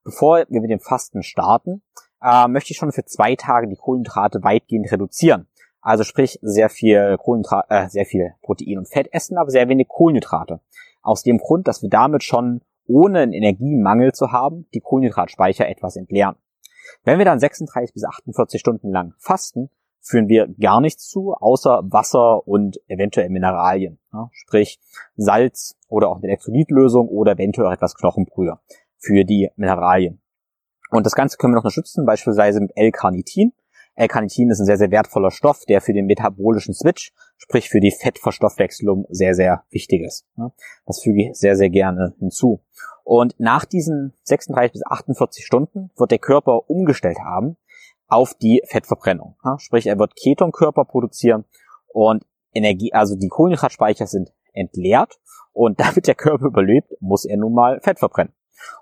Bevor 0.03 0.45
wir 0.49 0.61
mit 0.61 0.69
dem 0.69 0.79
Fasten 0.79 1.23
starten, 1.23 1.81
äh, 2.23 2.47
möchte 2.47 2.71
ich 2.71 2.77
schon 2.77 2.91
für 2.91 3.05
zwei 3.05 3.35
Tage 3.35 3.67
die 3.67 3.75
Kohlenhydrate 3.75 4.43
weitgehend 4.43 4.91
reduzieren. 4.91 5.47
Also 5.81 6.03
sprich 6.03 6.39
sehr 6.41 6.69
viel 6.69 7.17
Kohlenhydrate, 7.17 7.67
äh, 7.69 7.89
sehr 7.89 8.05
viel 8.05 8.33
Protein 8.41 8.77
und 8.77 8.89
Fett 8.89 9.09
essen, 9.11 9.37
aber 9.37 9.49
sehr 9.49 9.67
wenig 9.67 9.87
Kohlenhydrate. 9.89 10.61
Aus 11.01 11.23
dem 11.23 11.37
Grund, 11.37 11.67
dass 11.67 11.81
wir 11.81 11.89
damit 11.89 12.23
schon 12.23 12.61
ohne 12.87 13.19
einen 13.19 13.33
Energiemangel 13.33 14.13
zu 14.13 14.31
haben, 14.31 14.67
die 14.73 14.79
Kohlenhydratspeicher 14.79 15.67
etwas 15.67 15.95
entleeren. 15.95 16.35
Wenn 17.03 17.17
wir 17.17 17.25
dann 17.25 17.39
36 17.39 17.93
bis 17.93 18.05
48 18.05 18.59
Stunden 18.59 18.91
lang 18.91 19.13
fasten, 19.17 19.69
führen 20.01 20.27
wir 20.27 20.47
gar 20.59 20.81
nichts 20.81 21.07
zu, 21.07 21.33
außer 21.33 21.81
Wasser 21.85 22.45
und 22.47 22.77
eventuell 22.87 23.29
Mineralien, 23.29 23.99
ja, 24.11 24.29
sprich 24.31 24.79
Salz 25.15 25.77
oder 25.87 26.09
auch 26.09 26.17
eine 26.17 26.27
Elektrolytlösung 26.27 27.07
oder 27.07 27.33
eventuell 27.33 27.67
auch 27.67 27.73
etwas 27.73 27.95
Knochenbrühe 27.95 28.59
für 28.97 29.23
die 29.23 29.49
Mineralien. 29.55 30.21
Und 30.93 31.07
das 31.07 31.15
Ganze 31.15 31.37
können 31.37 31.53
wir 31.53 31.55
noch 31.55 31.63
unterstützen, 31.63 32.05
beispielsweise 32.05 32.61
mit 32.61 32.71
L-Carnitin. 32.75 33.51
L-Carnitin 33.95 34.51
ist 34.51 34.59
ein 34.59 34.67
sehr, 34.67 34.77
sehr 34.77 34.91
wertvoller 34.91 35.31
Stoff, 35.31 35.65
der 35.67 35.81
für 35.81 35.91
den 35.91 36.05
metabolischen 36.05 36.75
Switch, 36.75 37.11
sprich 37.37 37.67
für 37.67 37.79
die 37.79 37.89
Fettverstoffwechselung, 37.91 39.07
sehr, 39.09 39.33
sehr 39.33 39.63
wichtig 39.71 40.03
ist. 40.03 40.27
Das 40.85 41.01
füge 41.01 41.23
ich 41.23 41.35
sehr, 41.35 41.55
sehr 41.55 41.71
gerne 41.71 42.13
hinzu. 42.19 42.61
Und 43.03 43.33
nach 43.39 43.65
diesen 43.65 44.13
36 44.21 44.73
bis 44.73 44.85
48 44.85 45.43
Stunden 45.43 45.89
wird 45.97 46.11
der 46.11 46.19
Körper 46.19 46.69
umgestellt 46.69 47.17
haben 47.25 47.57
auf 48.07 48.35
die 48.35 48.61
Fettverbrennung. 48.67 49.35
Sprich, 49.57 49.87
er 49.87 49.97
wird 49.97 50.15
Ketonkörper 50.15 50.85
produzieren 50.85 51.45
und 51.87 52.23
Energie, 52.53 52.93
also 52.93 53.15
die 53.15 53.29
Kohlenhydratspeicher 53.29 54.05
sind 54.05 54.31
entleert 54.53 55.19
und 55.53 55.79
damit 55.79 56.05
der 56.05 56.15
Körper 56.15 56.45
überlebt, 56.45 56.93
muss 56.99 57.25
er 57.25 57.37
nun 57.37 57.55
mal 57.55 57.79
Fett 57.81 57.97
verbrennen. 57.97 58.33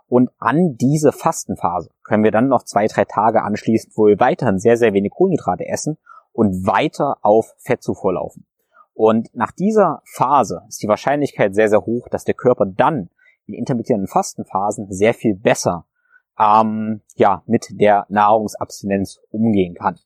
Und 0.07 0.29
an 0.37 0.75
diese 0.77 1.11
Fastenphase 1.11 1.91
können 2.03 2.23
wir 2.23 2.31
dann 2.31 2.47
noch 2.47 2.63
zwei, 2.63 2.87
drei 2.87 3.05
Tage 3.05 3.43
anschließen, 3.43 3.93
wo 3.95 4.07
wir 4.07 4.19
weiterhin 4.19 4.59
sehr, 4.59 4.77
sehr 4.77 4.93
wenig 4.93 5.11
Kohlenhydrate 5.11 5.67
essen 5.67 5.97
und 6.33 6.65
weiter 6.65 7.17
auf 7.21 7.53
Fettzufuhr 7.57 8.13
laufen. 8.13 8.45
Und 8.93 9.33
nach 9.33 9.51
dieser 9.51 10.01
Phase 10.05 10.63
ist 10.67 10.83
die 10.83 10.87
Wahrscheinlichkeit 10.87 11.55
sehr, 11.55 11.69
sehr 11.69 11.81
hoch, 11.85 12.07
dass 12.09 12.23
der 12.23 12.35
Körper 12.35 12.65
dann 12.65 13.09
in 13.45 13.53
intermittierenden 13.53 14.07
Fastenphasen 14.07 14.91
sehr 14.91 15.13
viel 15.13 15.35
besser 15.35 15.85
ähm, 16.37 17.01
ja, 17.15 17.43
mit 17.45 17.67
der 17.71 18.05
Nahrungsabstinenz 18.09 19.19
umgehen 19.31 19.75
kann. 19.75 19.99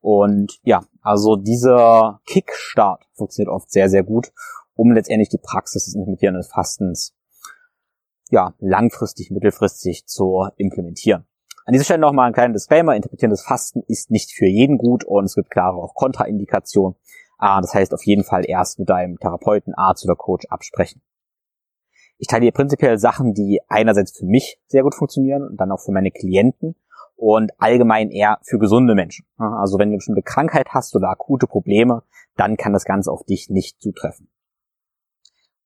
Und 0.00 0.60
ja, 0.62 0.84
also 1.02 1.36
dieser 1.36 2.20
Kickstart 2.26 3.08
funktioniert 3.14 3.52
oft 3.52 3.70
sehr, 3.70 3.88
sehr 3.88 4.04
gut, 4.04 4.32
um 4.74 4.92
letztendlich 4.92 5.30
die 5.30 5.38
Praxis 5.38 5.86
des 5.86 5.94
intermittierenden 5.94 6.44
Fastens 6.44 7.15
ja, 8.30 8.54
langfristig, 8.58 9.30
mittelfristig 9.30 10.06
zu 10.06 10.48
implementieren. 10.56 11.26
An 11.64 11.72
dieser 11.72 11.84
Stelle 11.84 12.00
nochmal 12.00 12.28
ein 12.28 12.32
kleiner 12.32 12.54
Disclaimer. 12.54 12.94
Intermittierendes 12.94 13.42
Fasten 13.42 13.82
ist 13.88 14.10
nicht 14.10 14.32
für 14.32 14.46
jeden 14.46 14.78
gut 14.78 15.04
und 15.04 15.24
es 15.24 15.34
gibt 15.34 15.50
klare 15.50 15.76
auch 15.76 15.94
Kontraindikationen. 15.94 16.96
Ah, 17.38 17.60
das 17.60 17.74
heißt 17.74 17.92
auf 17.92 18.04
jeden 18.04 18.24
Fall 18.24 18.48
erst 18.48 18.78
mit 18.78 18.88
deinem 18.88 19.18
Therapeuten, 19.18 19.74
Arzt 19.74 20.04
oder 20.04 20.14
Coach 20.14 20.46
absprechen. 20.48 21.02
Ich 22.18 22.28
teile 22.28 22.44
hier 22.44 22.52
prinzipiell 22.52 22.98
Sachen, 22.98 23.34
die 23.34 23.60
einerseits 23.68 24.16
für 24.16 24.24
mich 24.24 24.58
sehr 24.68 24.82
gut 24.82 24.94
funktionieren 24.94 25.42
und 25.42 25.56
dann 25.58 25.70
auch 25.70 25.80
für 25.80 25.92
meine 25.92 26.10
Klienten 26.10 26.76
und 27.14 27.52
allgemein 27.58 28.10
eher 28.10 28.38
für 28.42 28.58
gesunde 28.58 28.94
Menschen. 28.94 29.26
Also 29.36 29.78
wenn 29.78 29.88
du 29.88 29.92
eine 29.92 29.98
bestimmte 29.98 30.22
Krankheit 30.22 30.68
hast 30.70 30.94
oder 30.96 31.10
akute 31.10 31.46
Probleme, 31.46 32.04
dann 32.36 32.56
kann 32.56 32.72
das 32.72 32.84
Ganze 32.84 33.10
auf 33.10 33.24
dich 33.24 33.50
nicht 33.50 33.80
zutreffen. 33.82 34.28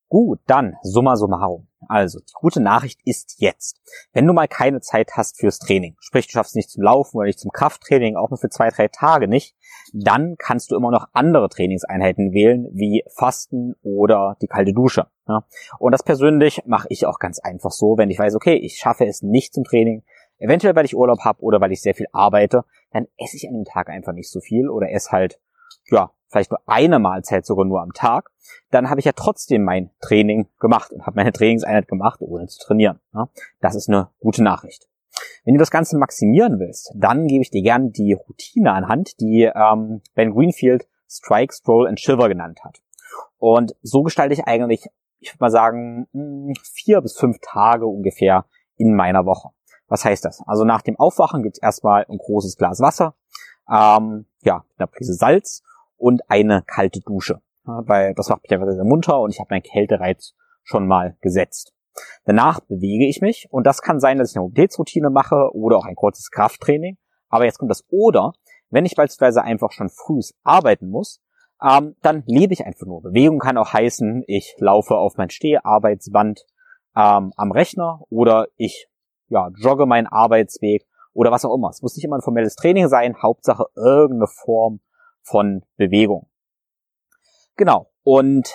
Gut, 0.08 0.40
dann 0.46 0.76
summa 0.82 1.16
summarum. 1.16 1.68
Also, 1.90 2.20
die 2.20 2.32
gute 2.34 2.60
Nachricht 2.60 3.00
ist 3.04 3.40
jetzt. 3.40 3.80
Wenn 4.12 4.24
du 4.24 4.32
mal 4.32 4.46
keine 4.46 4.80
Zeit 4.80 5.16
hast 5.16 5.40
fürs 5.40 5.58
Training, 5.58 5.96
sprich 5.98 6.28
du 6.28 6.30
schaffst 6.30 6.54
nicht 6.54 6.70
zum 6.70 6.84
Laufen 6.84 7.16
oder 7.16 7.26
nicht 7.26 7.40
zum 7.40 7.50
Krafttraining, 7.50 8.14
auch 8.14 8.30
nur 8.30 8.38
für 8.38 8.48
zwei, 8.48 8.70
drei 8.70 8.86
Tage 8.86 9.26
nicht, 9.26 9.56
dann 9.92 10.36
kannst 10.38 10.70
du 10.70 10.76
immer 10.76 10.92
noch 10.92 11.08
andere 11.14 11.48
Trainingseinheiten 11.48 12.30
wählen, 12.32 12.68
wie 12.72 13.02
Fasten 13.16 13.74
oder 13.82 14.36
die 14.40 14.46
kalte 14.46 14.72
Dusche. 14.72 15.08
Und 15.80 15.90
das 15.90 16.04
persönlich 16.04 16.62
mache 16.64 16.86
ich 16.90 17.06
auch 17.06 17.18
ganz 17.18 17.40
einfach 17.40 17.72
so, 17.72 17.98
wenn 17.98 18.08
ich 18.08 18.20
weiß, 18.20 18.36
okay, 18.36 18.54
ich 18.54 18.76
schaffe 18.76 19.04
es 19.06 19.22
nicht 19.22 19.52
zum 19.52 19.64
Training, 19.64 20.04
eventuell 20.38 20.76
weil 20.76 20.84
ich 20.84 20.94
Urlaub 20.94 21.24
habe 21.24 21.42
oder 21.42 21.60
weil 21.60 21.72
ich 21.72 21.82
sehr 21.82 21.96
viel 21.96 22.06
arbeite, 22.12 22.62
dann 22.92 23.08
esse 23.18 23.36
ich 23.36 23.48
an 23.48 23.54
dem 23.54 23.64
Tag 23.64 23.88
einfach 23.88 24.12
nicht 24.12 24.30
so 24.30 24.38
viel 24.38 24.68
oder 24.68 24.92
esse 24.92 25.10
halt, 25.10 25.40
ja, 25.86 26.12
vielleicht 26.30 26.50
nur 26.50 26.60
eine 26.66 26.98
Mahlzeit 26.98 27.44
sogar 27.44 27.64
nur 27.64 27.82
am 27.82 27.92
Tag, 27.92 28.30
dann 28.70 28.88
habe 28.88 29.00
ich 29.00 29.06
ja 29.06 29.12
trotzdem 29.12 29.64
mein 29.64 29.90
Training 30.00 30.48
gemacht 30.58 30.92
und 30.92 31.06
habe 31.06 31.16
meine 31.16 31.32
Trainingseinheit 31.34 31.88
gemacht, 31.88 32.20
ohne 32.20 32.46
zu 32.46 32.58
trainieren. 32.64 33.00
Das 33.60 33.74
ist 33.74 33.88
eine 33.88 34.08
gute 34.20 34.42
Nachricht. 34.42 34.88
Wenn 35.44 35.54
du 35.54 35.58
das 35.58 35.70
Ganze 35.70 35.98
maximieren 35.98 36.60
willst, 36.60 36.92
dann 36.96 37.26
gebe 37.26 37.42
ich 37.42 37.50
dir 37.50 37.62
gerne 37.62 37.90
die 37.90 38.12
Routine 38.12 38.72
anhand, 38.72 39.20
die 39.20 39.50
ähm, 39.54 40.02
Ben 40.14 40.32
Greenfield 40.32 40.86
Strike, 41.08 41.52
Stroll 41.52 41.88
and 41.88 41.98
Shiver 41.98 42.28
genannt 42.28 42.60
hat. 42.62 42.78
Und 43.38 43.74
so 43.82 44.02
gestalte 44.02 44.34
ich 44.34 44.44
eigentlich, 44.44 44.86
ich 45.18 45.32
würde 45.32 45.40
mal 45.40 45.50
sagen, 45.50 46.06
hm, 46.12 46.54
vier 46.62 47.00
bis 47.00 47.16
fünf 47.16 47.38
Tage 47.42 47.86
ungefähr 47.86 48.46
in 48.76 48.94
meiner 48.94 49.26
Woche. 49.26 49.50
Was 49.88 50.04
heißt 50.04 50.24
das? 50.24 50.40
Also 50.46 50.64
nach 50.64 50.82
dem 50.82 50.96
Aufwachen 50.96 51.42
gibt 51.42 51.56
es 51.56 51.62
erstmal 51.62 52.06
ein 52.08 52.18
großes 52.18 52.56
Glas 52.56 52.80
Wasser, 52.80 53.16
ähm, 53.68 54.26
ja, 54.42 54.64
eine 54.78 54.86
Prise 54.86 55.14
Salz 55.14 55.62
und 56.00 56.22
eine 56.28 56.62
kalte 56.66 57.00
Dusche. 57.00 57.40
weil 57.64 58.14
das 58.14 58.28
macht 58.28 58.42
mich 58.42 58.52
einfach 58.52 58.66
sehr 58.72 58.84
munter 58.84 59.20
und 59.20 59.30
ich 59.30 59.38
habe 59.38 59.48
meinen 59.50 59.62
Kältereiz 59.62 60.34
schon 60.62 60.86
mal 60.86 61.16
gesetzt. 61.20 61.72
Danach 62.24 62.60
bewege 62.60 63.06
ich 63.06 63.20
mich 63.20 63.46
und 63.50 63.66
das 63.66 63.82
kann 63.82 64.00
sein, 64.00 64.18
dass 64.18 64.30
ich 64.30 64.36
eine 64.36 64.44
Mobilitätsroutine 64.44 65.10
mache 65.10 65.50
oder 65.52 65.76
auch 65.76 65.84
ein 65.84 65.94
kurzes 65.94 66.30
Krafttraining. 66.30 66.96
Aber 67.28 67.44
jetzt 67.44 67.58
kommt 67.58 67.70
das 67.70 67.84
oder, 67.90 68.32
wenn 68.70 68.86
ich 68.86 68.94
beispielsweise 68.94 69.42
einfach 69.42 69.72
schon 69.72 69.90
früh 69.90 70.20
arbeiten 70.42 70.88
muss, 70.88 71.20
ähm, 71.62 71.96
dann 72.02 72.24
lebe 72.26 72.54
ich 72.54 72.64
einfach 72.64 72.86
nur. 72.86 73.02
Bewegung 73.02 73.38
kann 73.38 73.58
auch 73.58 73.72
heißen, 73.72 74.24
ich 74.26 74.56
laufe 74.58 74.96
auf 74.96 75.16
mein 75.16 75.30
Steharbeitsband 75.30 76.44
ähm, 76.96 77.32
am 77.36 77.52
Rechner 77.52 78.00
oder 78.08 78.48
ich 78.56 78.88
ja, 79.28 79.50
jogge 79.54 79.86
meinen 79.86 80.06
Arbeitsweg 80.06 80.86
oder 81.12 81.30
was 81.30 81.44
auch 81.44 81.54
immer. 81.54 81.68
Es 81.68 81.82
muss 81.82 81.94
nicht 81.96 82.04
immer 82.04 82.16
ein 82.16 82.22
formelles 82.22 82.56
Training 82.56 82.88
sein, 82.88 83.22
Hauptsache 83.22 83.66
irgendeine 83.76 84.28
Form 84.28 84.80
von 85.22 85.64
Bewegung. 85.76 86.28
Genau. 87.56 87.90
Und 88.02 88.54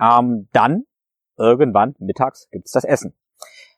ähm, 0.00 0.48
dann 0.52 0.84
irgendwann 1.36 1.94
mittags 1.98 2.48
gibt's 2.50 2.72
das 2.72 2.84
Essen. 2.84 3.14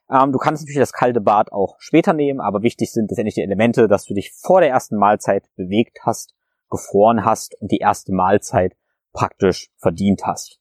Ähm, 0.09 0.31
du 0.31 0.37
kannst 0.37 0.63
natürlich 0.63 0.79
das 0.79 0.93
kalte 0.93 1.21
Bad 1.21 1.51
auch 1.51 1.75
später 1.79 2.13
nehmen, 2.13 2.39
aber 2.39 2.61
wichtig 2.61 2.91
sind 2.91 3.09
letztendlich 3.09 3.35
die 3.35 3.41
Elemente, 3.41 3.87
dass 3.87 4.05
du 4.05 4.13
dich 4.13 4.31
vor 4.33 4.61
der 4.61 4.69
ersten 4.69 4.97
Mahlzeit 4.97 5.49
bewegt 5.55 5.99
hast, 6.03 6.35
gefroren 6.69 7.25
hast 7.25 7.59
und 7.59 7.71
die 7.71 7.79
erste 7.79 8.13
Mahlzeit 8.13 8.75
praktisch 9.13 9.69
verdient 9.77 10.25
hast. 10.25 10.59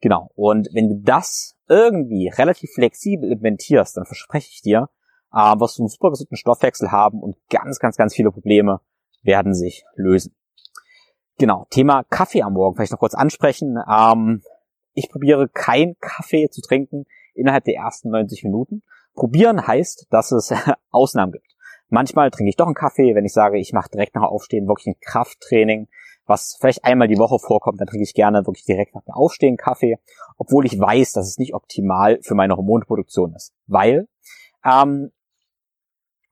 Genau. 0.00 0.30
Und 0.34 0.68
wenn 0.72 0.88
du 0.88 1.00
das 1.02 1.56
irgendwie 1.68 2.28
relativ 2.28 2.70
flexibel 2.72 3.30
implementierst, 3.30 3.96
dann 3.96 4.06
verspreche 4.06 4.48
ich 4.52 4.62
dir, 4.62 4.88
äh, 5.32 5.58
wirst 5.58 5.78
du 5.78 5.82
einen 5.82 5.88
super 5.88 6.10
gesunden 6.10 6.36
Stoffwechsel 6.36 6.92
haben 6.92 7.20
und 7.20 7.36
ganz, 7.50 7.78
ganz, 7.78 7.96
ganz 7.96 8.14
viele 8.14 8.30
Probleme 8.30 8.80
werden 9.22 9.54
sich 9.54 9.84
lösen. 9.96 10.34
Genau, 11.38 11.66
Thema 11.70 12.02
Kaffee 12.02 12.42
am 12.42 12.54
Morgen 12.54 12.74
vielleicht 12.74 12.90
noch 12.90 12.98
kurz 12.98 13.14
ansprechen. 13.14 13.78
Ähm, 13.88 14.42
ich 14.94 15.08
probiere 15.08 15.48
kein 15.48 15.94
Kaffee 16.00 16.50
zu 16.50 16.60
trinken 16.60 17.06
innerhalb 17.34 17.62
der 17.62 17.76
ersten 17.76 18.10
90 18.10 18.42
Minuten. 18.42 18.82
Probieren 19.14 19.64
heißt, 19.64 20.08
dass 20.10 20.32
es 20.32 20.52
Ausnahmen 20.90 21.30
gibt. 21.30 21.46
Manchmal 21.90 22.32
trinke 22.32 22.50
ich 22.50 22.56
doch 22.56 22.66
einen 22.66 22.74
Kaffee, 22.74 23.14
wenn 23.14 23.24
ich 23.24 23.32
sage, 23.32 23.58
ich 23.58 23.72
mache 23.72 23.88
direkt 23.88 24.16
nach 24.16 24.24
Aufstehen 24.24 24.66
wirklich 24.66 24.88
ein 24.88 25.00
Krafttraining, 25.00 25.86
was 26.26 26.56
vielleicht 26.60 26.84
einmal 26.84 27.06
die 27.06 27.18
Woche 27.18 27.38
vorkommt, 27.38 27.80
dann 27.80 27.86
trinke 27.86 28.02
ich 28.02 28.14
gerne 28.14 28.44
wirklich 28.44 28.64
direkt 28.64 28.96
nach 28.96 29.04
dem 29.04 29.14
Aufstehen 29.14 29.56
Kaffee, 29.56 29.96
obwohl 30.36 30.66
ich 30.66 30.78
weiß, 30.78 31.12
dass 31.12 31.28
es 31.28 31.38
nicht 31.38 31.54
optimal 31.54 32.18
für 32.22 32.34
meine 32.34 32.56
Hormonproduktion 32.56 33.32
ist. 33.34 33.54
Weil 33.68 34.08
ähm, 34.64 35.12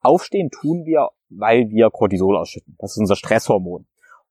Aufstehen 0.01 0.51
tun 0.51 0.85
wir, 0.85 1.09
weil 1.29 1.69
wir 1.69 1.89
Cortisol 1.91 2.37
ausschütten. 2.37 2.75
Das 2.77 2.91
ist 2.91 2.97
unser 2.97 3.15
Stresshormon. 3.15 3.87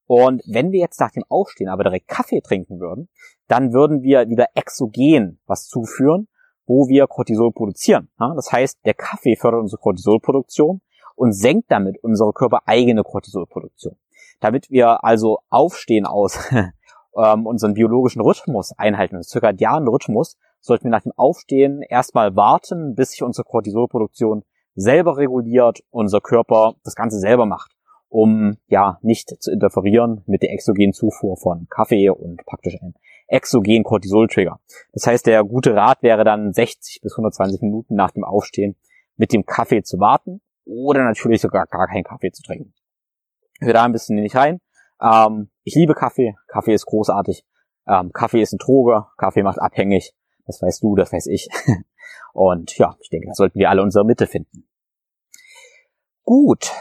Und 0.07 0.43
wenn 0.47 0.71
wir 0.71 0.81
jetzt 0.81 1.01
nach 1.01 1.11
dem 1.11 1.25
Aufstehen 1.29 1.69
aber 1.69 1.83
direkt 1.83 2.09
Kaffee 2.09 2.41
trinken 2.41 2.81
würden, 2.81 3.09
dann 3.49 3.73
würden 3.73 4.03
wir 4.03 4.29
wieder 4.29 4.47
exogen 4.55 5.41
was 5.47 5.67
zuführen, 5.67 6.29
wo 6.67 6.89
wir 6.89 7.07
Cortisol 7.07 7.53
produzieren. 7.53 8.09
Das 8.19 8.53
heißt, 8.53 8.79
der 8.85 8.95
Kaffee 8.95 9.37
fördert 9.37 9.61
unsere 9.61 9.81
Cortisolproduktion 9.81 10.81
und 11.17 11.33
senkt 11.33 11.71
damit 11.71 12.03
unsere 12.03 12.33
körpereigene 12.33 13.03
Cortisolproduktion. 13.03 13.97
Damit 14.41 14.71
wir 14.71 15.05
also 15.05 15.39
aufstehen 15.49 16.07
aus 16.07 16.39
ähm, 17.17 17.47
unseren 17.47 17.75
biologischen 17.75 18.21
Rhythmus 18.21 18.73
einhalten, 18.77 19.17
unseren 19.17 19.31
zirkadianen 19.31 19.89
Rhythmus, 19.89 20.37
sollten 20.61 20.85
wir 20.85 20.91
nach 20.91 21.03
dem 21.03 21.13
Aufstehen 21.17 21.83
erstmal 21.83 22.37
warten, 22.37 22.95
bis 22.95 23.13
sich 23.13 23.23
unsere 23.23 23.45
Cortisolproduktion 23.45 24.43
selber 24.75 25.17
reguliert, 25.17 25.81
unser 25.91 26.21
Körper 26.21 26.75
das 26.85 26.95
Ganze 26.95 27.19
selber 27.19 27.47
macht 27.47 27.76
um 28.09 28.57
ja 28.69 28.99
nicht 29.03 29.43
zu 29.43 29.51
interferieren 29.51 30.23
mit 30.27 30.43
der 30.43 30.53
exogenen 30.53 30.93
Zufuhr 30.93 31.37
von 31.37 31.67
Kaffee 31.69 32.11
und 32.11 32.45
praktisch 32.47 32.81
einem 32.81 32.95
exogenen 33.29 33.85
Cortisol-Trigger. 33.85 34.61
Das 34.93 35.07
heißt, 35.07 35.27
der 35.27 35.43
gute 35.45 35.75
Rat 35.75 36.03
wäre 36.03 36.25
dann 36.25 36.53
60 36.53 37.01
bis 37.03 37.15
120 37.15 37.61
Minuten 37.63 37.95
nach 37.95 38.13
dem 38.13 38.25
Aufstehen 38.25 38.77
mit 39.17 39.33
dem 39.33 39.45
Kaffee 39.45 39.83
zu 39.83 39.99
warten 39.99 40.41
oder 40.65 41.05
natürlich 41.05 41.41
sogar 41.41 41.67
gar 41.67 41.87
keinen 41.89 42.05
Kaffee 42.05 42.31
zu 42.31 42.43
trinken. 42.43 42.75
Hör 43.61 43.73
da 43.73 43.85
ein 43.85 43.93
bisschen 43.93 44.17
nicht 44.17 44.37
rein. 44.37 44.61
Ähm, 45.01 45.51
ich 45.63 45.75
liebe 45.75 45.95
Kaffee. 45.95 46.35
Kaffee 46.47 46.75
ist 46.75 46.87
großartig. 46.87 47.45
Ähm, 47.89 48.13
Kaffee 48.13 48.43
ist 48.43 48.53
ein 48.53 48.59
Droge. 48.59 49.07
Kaffee 49.17 49.43
macht 49.43 49.59
abhängig. 49.59 50.15
Das 50.47 50.61
weißt 50.63 50.83
du, 50.83 50.95
das 50.95 51.13
weiß 51.13 51.27
ich. 51.27 51.49
Und 52.33 52.77
ja, 52.77 52.97
ich 53.01 53.09
denke, 53.09 53.29
da 53.29 53.35
sollten 53.35 53.59
wir 53.59 53.71
alle 53.71 53.83
unsere 53.83 54.05
Mitte 54.05 54.27
finden. 54.27 54.69
Gut, 56.23 56.73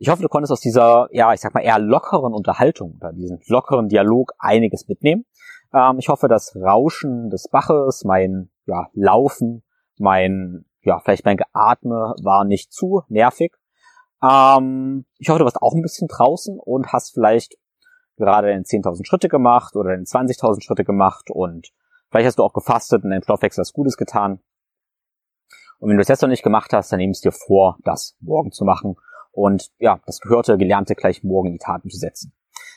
ich 0.00 0.08
hoffe, 0.08 0.22
du 0.22 0.28
konntest 0.28 0.50
aus 0.50 0.62
dieser, 0.62 1.08
ja, 1.12 1.34
ich 1.34 1.40
sag 1.40 1.52
mal, 1.52 1.60
eher 1.60 1.78
lockeren 1.78 2.32
Unterhaltung 2.32 2.96
oder 2.96 3.12
diesem 3.12 3.38
lockeren 3.46 3.88
Dialog 3.88 4.32
einiges 4.38 4.88
mitnehmen. 4.88 5.26
Ähm, 5.74 5.98
ich 5.98 6.08
hoffe, 6.08 6.26
das 6.26 6.56
Rauschen 6.56 7.28
des 7.28 7.48
Baches, 7.48 8.04
mein 8.04 8.50
ja, 8.64 8.88
Laufen, 8.94 9.62
mein, 9.98 10.64
ja, 10.80 11.00
vielleicht 11.00 11.26
mein 11.26 11.36
Geatme 11.36 12.14
war 12.22 12.46
nicht 12.46 12.72
zu 12.72 13.02
nervig. 13.08 13.52
Ähm, 14.22 15.04
ich 15.18 15.28
hoffe, 15.28 15.40
du 15.40 15.44
warst 15.44 15.60
auch 15.60 15.74
ein 15.74 15.82
bisschen 15.82 16.08
draußen 16.08 16.58
und 16.58 16.94
hast 16.94 17.12
vielleicht 17.12 17.58
gerade 18.16 18.48
den 18.48 18.64
10.000 18.64 19.06
Schritte 19.06 19.28
gemacht 19.28 19.76
oder 19.76 19.90
den 19.90 20.06
20.000 20.06 20.62
Schritte 20.62 20.84
gemacht 20.84 21.30
und 21.30 21.68
vielleicht 22.10 22.26
hast 22.26 22.38
du 22.38 22.42
auch 22.42 22.54
gefastet 22.54 23.04
und 23.04 23.10
deinem 23.10 23.22
Stoffwechsel 23.22 23.60
was 23.60 23.74
Gutes 23.74 23.98
getan. 23.98 24.40
Und 25.78 25.90
wenn 25.90 25.96
du 25.96 26.02
es 26.02 26.08
jetzt 26.08 26.22
noch 26.22 26.28
nicht 26.30 26.42
gemacht 26.42 26.72
hast, 26.72 26.90
dann 26.90 27.00
nimm 27.00 27.10
es 27.10 27.20
dir 27.20 27.32
vor, 27.32 27.76
das 27.84 28.16
morgen 28.20 28.50
zu 28.50 28.64
machen 28.64 28.96
und 29.32 29.70
ja, 29.78 30.00
das 30.06 30.20
gehörte, 30.20 30.58
gelernte 30.58 30.94
gleich 30.94 31.22
morgen 31.22 31.48
in 31.48 31.52
die 31.54 31.58
Taten 31.58 31.90
zu 31.90 31.96
setzen. 31.96 32.32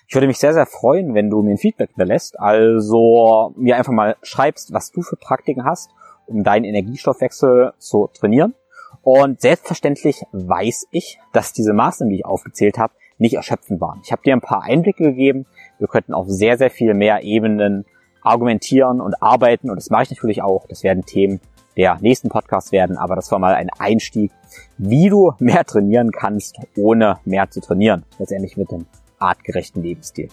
Ich 0.08 0.16
würde 0.16 0.28
mich 0.28 0.38
sehr, 0.38 0.54
sehr 0.54 0.66
freuen, 0.66 1.14
wenn 1.14 1.30
du 1.30 1.41
mir 1.41 1.51
ein 1.51 1.58
Feedback 1.58 1.89
hinterlässt, 1.89 2.39
also 2.39 3.54
mir 3.56 3.78
einfach 3.78 3.93
mal 3.93 4.16
schreibst, 4.22 4.74
was 4.74 4.91
du 4.91 5.01
für 5.01 5.16
Praktiken 5.16 5.66
hast, 5.66 5.91
um 6.28 6.43
deinen 6.43 6.66
Energiestoffwechsel 6.66 7.74
zu 7.78 8.10
trainieren. 8.14 8.54
Und 9.01 9.41
selbstverständlich 9.41 10.24
weiß 10.32 10.88
ich, 10.91 11.20
dass 11.32 11.54
diese 11.54 11.74
Maßnahmen, 11.74 12.12
die 12.12 12.20
ich 12.20 12.26
aufgezählt 12.26 12.78
habe, 12.78 12.93
nicht 13.18 13.34
erschöpfend 13.36 13.82
waren. 13.82 14.01
Ich 14.04 14.12
habe 14.12 14.22
dir 14.24 14.34
ein 14.34 14.41
paar 14.41 14.64
Einblicke 14.64 15.04
gegeben. 15.04 15.45
Wir 15.80 15.88
könnten 15.88 16.14
auf 16.14 16.28
sehr, 16.30 16.58
sehr 16.58 16.70
viel 16.70 16.93
mehr 16.93 17.24
Ebenen 17.24 17.86
argumentieren 18.22 19.01
und 19.01 19.22
arbeiten 19.22 19.70
und 19.70 19.76
das 19.76 19.89
mache 19.89 20.04
ich 20.04 20.12
natürlich 20.12 20.41
auch. 20.41 20.66
Das 20.68 20.84
werden 20.84 21.04
Themen 21.06 21.41
der 21.78 21.97
nächsten 22.01 22.30
Podcasts 22.30 22.71
werden, 22.71 22.97
aber 22.97 23.15
das 23.15 23.32
war 23.32 23.39
mal 23.39 23.55
ein 23.55 23.69
Einstieg, 23.78 24.32
wie 24.78 25.09
du 25.09 25.34
mehr 25.39 25.65
trainieren 25.65 26.11
kannst, 26.11 26.57
ohne 26.78 27.19
mehr 27.26 27.49
zu 27.49 27.61
trainieren. 27.61 28.05
Letztendlich 28.19 28.57
mit 28.57 28.71
dem 28.71 28.86
artgerechten 29.19 29.82
Lebensstil. 29.82 30.30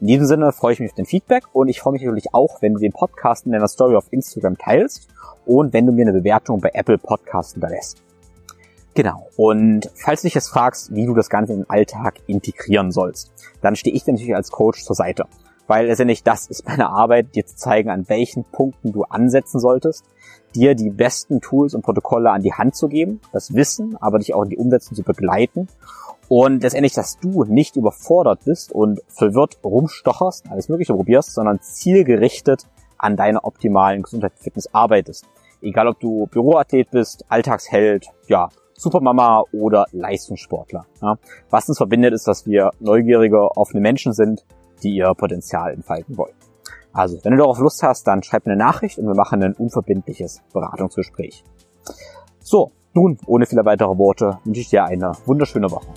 In 0.00 0.08
diesem 0.08 0.26
Sinne 0.26 0.52
freue 0.52 0.74
ich 0.74 0.80
mich 0.80 0.90
auf 0.90 0.96
den 0.96 1.06
Feedback 1.06 1.44
und 1.52 1.68
ich 1.68 1.80
freue 1.80 1.94
mich 1.94 2.02
natürlich 2.02 2.34
auch, 2.34 2.60
wenn 2.60 2.74
du 2.74 2.80
den 2.80 2.92
Podcast 2.92 3.46
in 3.46 3.52
deiner 3.52 3.68
Story 3.68 3.96
auf 3.96 4.12
Instagram 4.12 4.58
teilst 4.58 5.08
und 5.46 5.72
wenn 5.72 5.86
du 5.86 5.92
mir 5.92 6.02
eine 6.02 6.12
Bewertung 6.12 6.60
bei 6.60 6.70
Apple 6.74 6.98
Podcasts 6.98 7.54
hinterlässt. 7.54 8.02
Genau. 8.94 9.28
Und 9.36 9.90
falls 9.94 10.22
du 10.22 10.26
dich 10.26 10.34
jetzt 10.34 10.48
fragst, 10.48 10.94
wie 10.94 11.06
du 11.06 11.14
das 11.14 11.30
Ganze 11.30 11.52
in 11.52 11.60
den 11.60 11.70
Alltag 11.70 12.20
integrieren 12.26 12.90
sollst, 12.90 13.30
dann 13.60 13.76
stehe 13.76 13.94
ich 13.94 14.04
dir 14.04 14.12
natürlich 14.12 14.34
als 14.34 14.50
Coach 14.50 14.84
zur 14.84 14.96
Seite. 14.96 15.24
Weil 15.66 15.86
letztendlich 15.86 16.22
das 16.22 16.46
ist 16.46 16.66
meine 16.66 16.88
Arbeit, 16.90 17.34
dir 17.34 17.44
zu 17.44 17.56
zeigen, 17.56 17.90
an 17.90 18.08
welchen 18.08 18.44
Punkten 18.44 18.92
du 18.92 19.04
ansetzen 19.04 19.60
solltest, 19.60 20.04
dir 20.56 20.74
die 20.74 20.90
besten 20.90 21.40
Tools 21.40 21.74
und 21.74 21.82
Protokolle 21.82 22.30
an 22.30 22.42
die 22.42 22.52
Hand 22.52 22.74
zu 22.74 22.88
geben, 22.88 23.20
das 23.32 23.54
Wissen, 23.54 23.96
aber 24.00 24.18
dich 24.18 24.34
auch 24.34 24.42
in 24.42 24.50
die 24.50 24.56
Umsetzung 24.56 24.96
zu 24.96 25.02
begleiten 25.02 25.68
und 26.28 26.62
letztendlich, 26.62 26.94
dass 26.94 27.18
du 27.18 27.44
nicht 27.44 27.76
überfordert 27.76 28.40
bist 28.44 28.72
und 28.72 29.00
verwirrt 29.08 29.58
rumstocherst, 29.62 30.50
alles 30.50 30.68
Mögliche 30.68 30.92
probierst, 30.94 31.34
sondern 31.34 31.60
zielgerichtet 31.60 32.66
an 32.98 33.16
deiner 33.16 33.44
optimalen 33.44 34.02
Gesundheit 34.02 34.32
und 34.36 34.42
Fitness 34.42 34.72
arbeitest. 34.74 35.26
Egal 35.60 35.86
ob 35.88 36.00
du 36.00 36.26
Büroathlet 36.26 36.90
bist, 36.90 37.24
Alltagsheld, 37.28 38.08
ja, 38.26 38.48
Supermama 38.74 39.44
oder 39.52 39.86
Leistungssportler. 39.92 40.86
Ja. 41.00 41.16
Was 41.48 41.68
uns 41.68 41.78
verbindet, 41.78 42.12
ist, 42.12 42.26
dass 42.26 42.46
wir 42.46 42.70
neugierige, 42.80 43.56
offene 43.56 43.80
Menschen 43.80 44.12
sind, 44.12 44.44
die 44.82 44.96
ihr 44.96 45.14
Potenzial 45.14 45.72
entfalten 45.72 46.16
wollen. 46.16 46.34
Also, 46.96 47.22
wenn 47.24 47.32
du 47.32 47.38
darauf 47.38 47.58
Lust 47.58 47.82
hast, 47.82 48.06
dann 48.06 48.22
schreib 48.22 48.46
mir 48.46 48.52
eine 48.52 48.64
Nachricht 48.64 48.98
und 48.98 49.06
wir 49.06 49.14
machen 49.14 49.42
ein 49.42 49.52
unverbindliches 49.52 50.40
Beratungsgespräch. 50.54 51.44
So, 52.40 52.72
nun, 52.94 53.18
ohne 53.26 53.44
viele 53.44 53.66
weitere 53.66 53.98
Worte, 53.98 54.38
wünsche 54.44 54.62
ich 54.62 54.70
dir 54.70 54.86
eine 54.86 55.12
wunderschöne 55.26 55.70
Woche. 55.70 55.88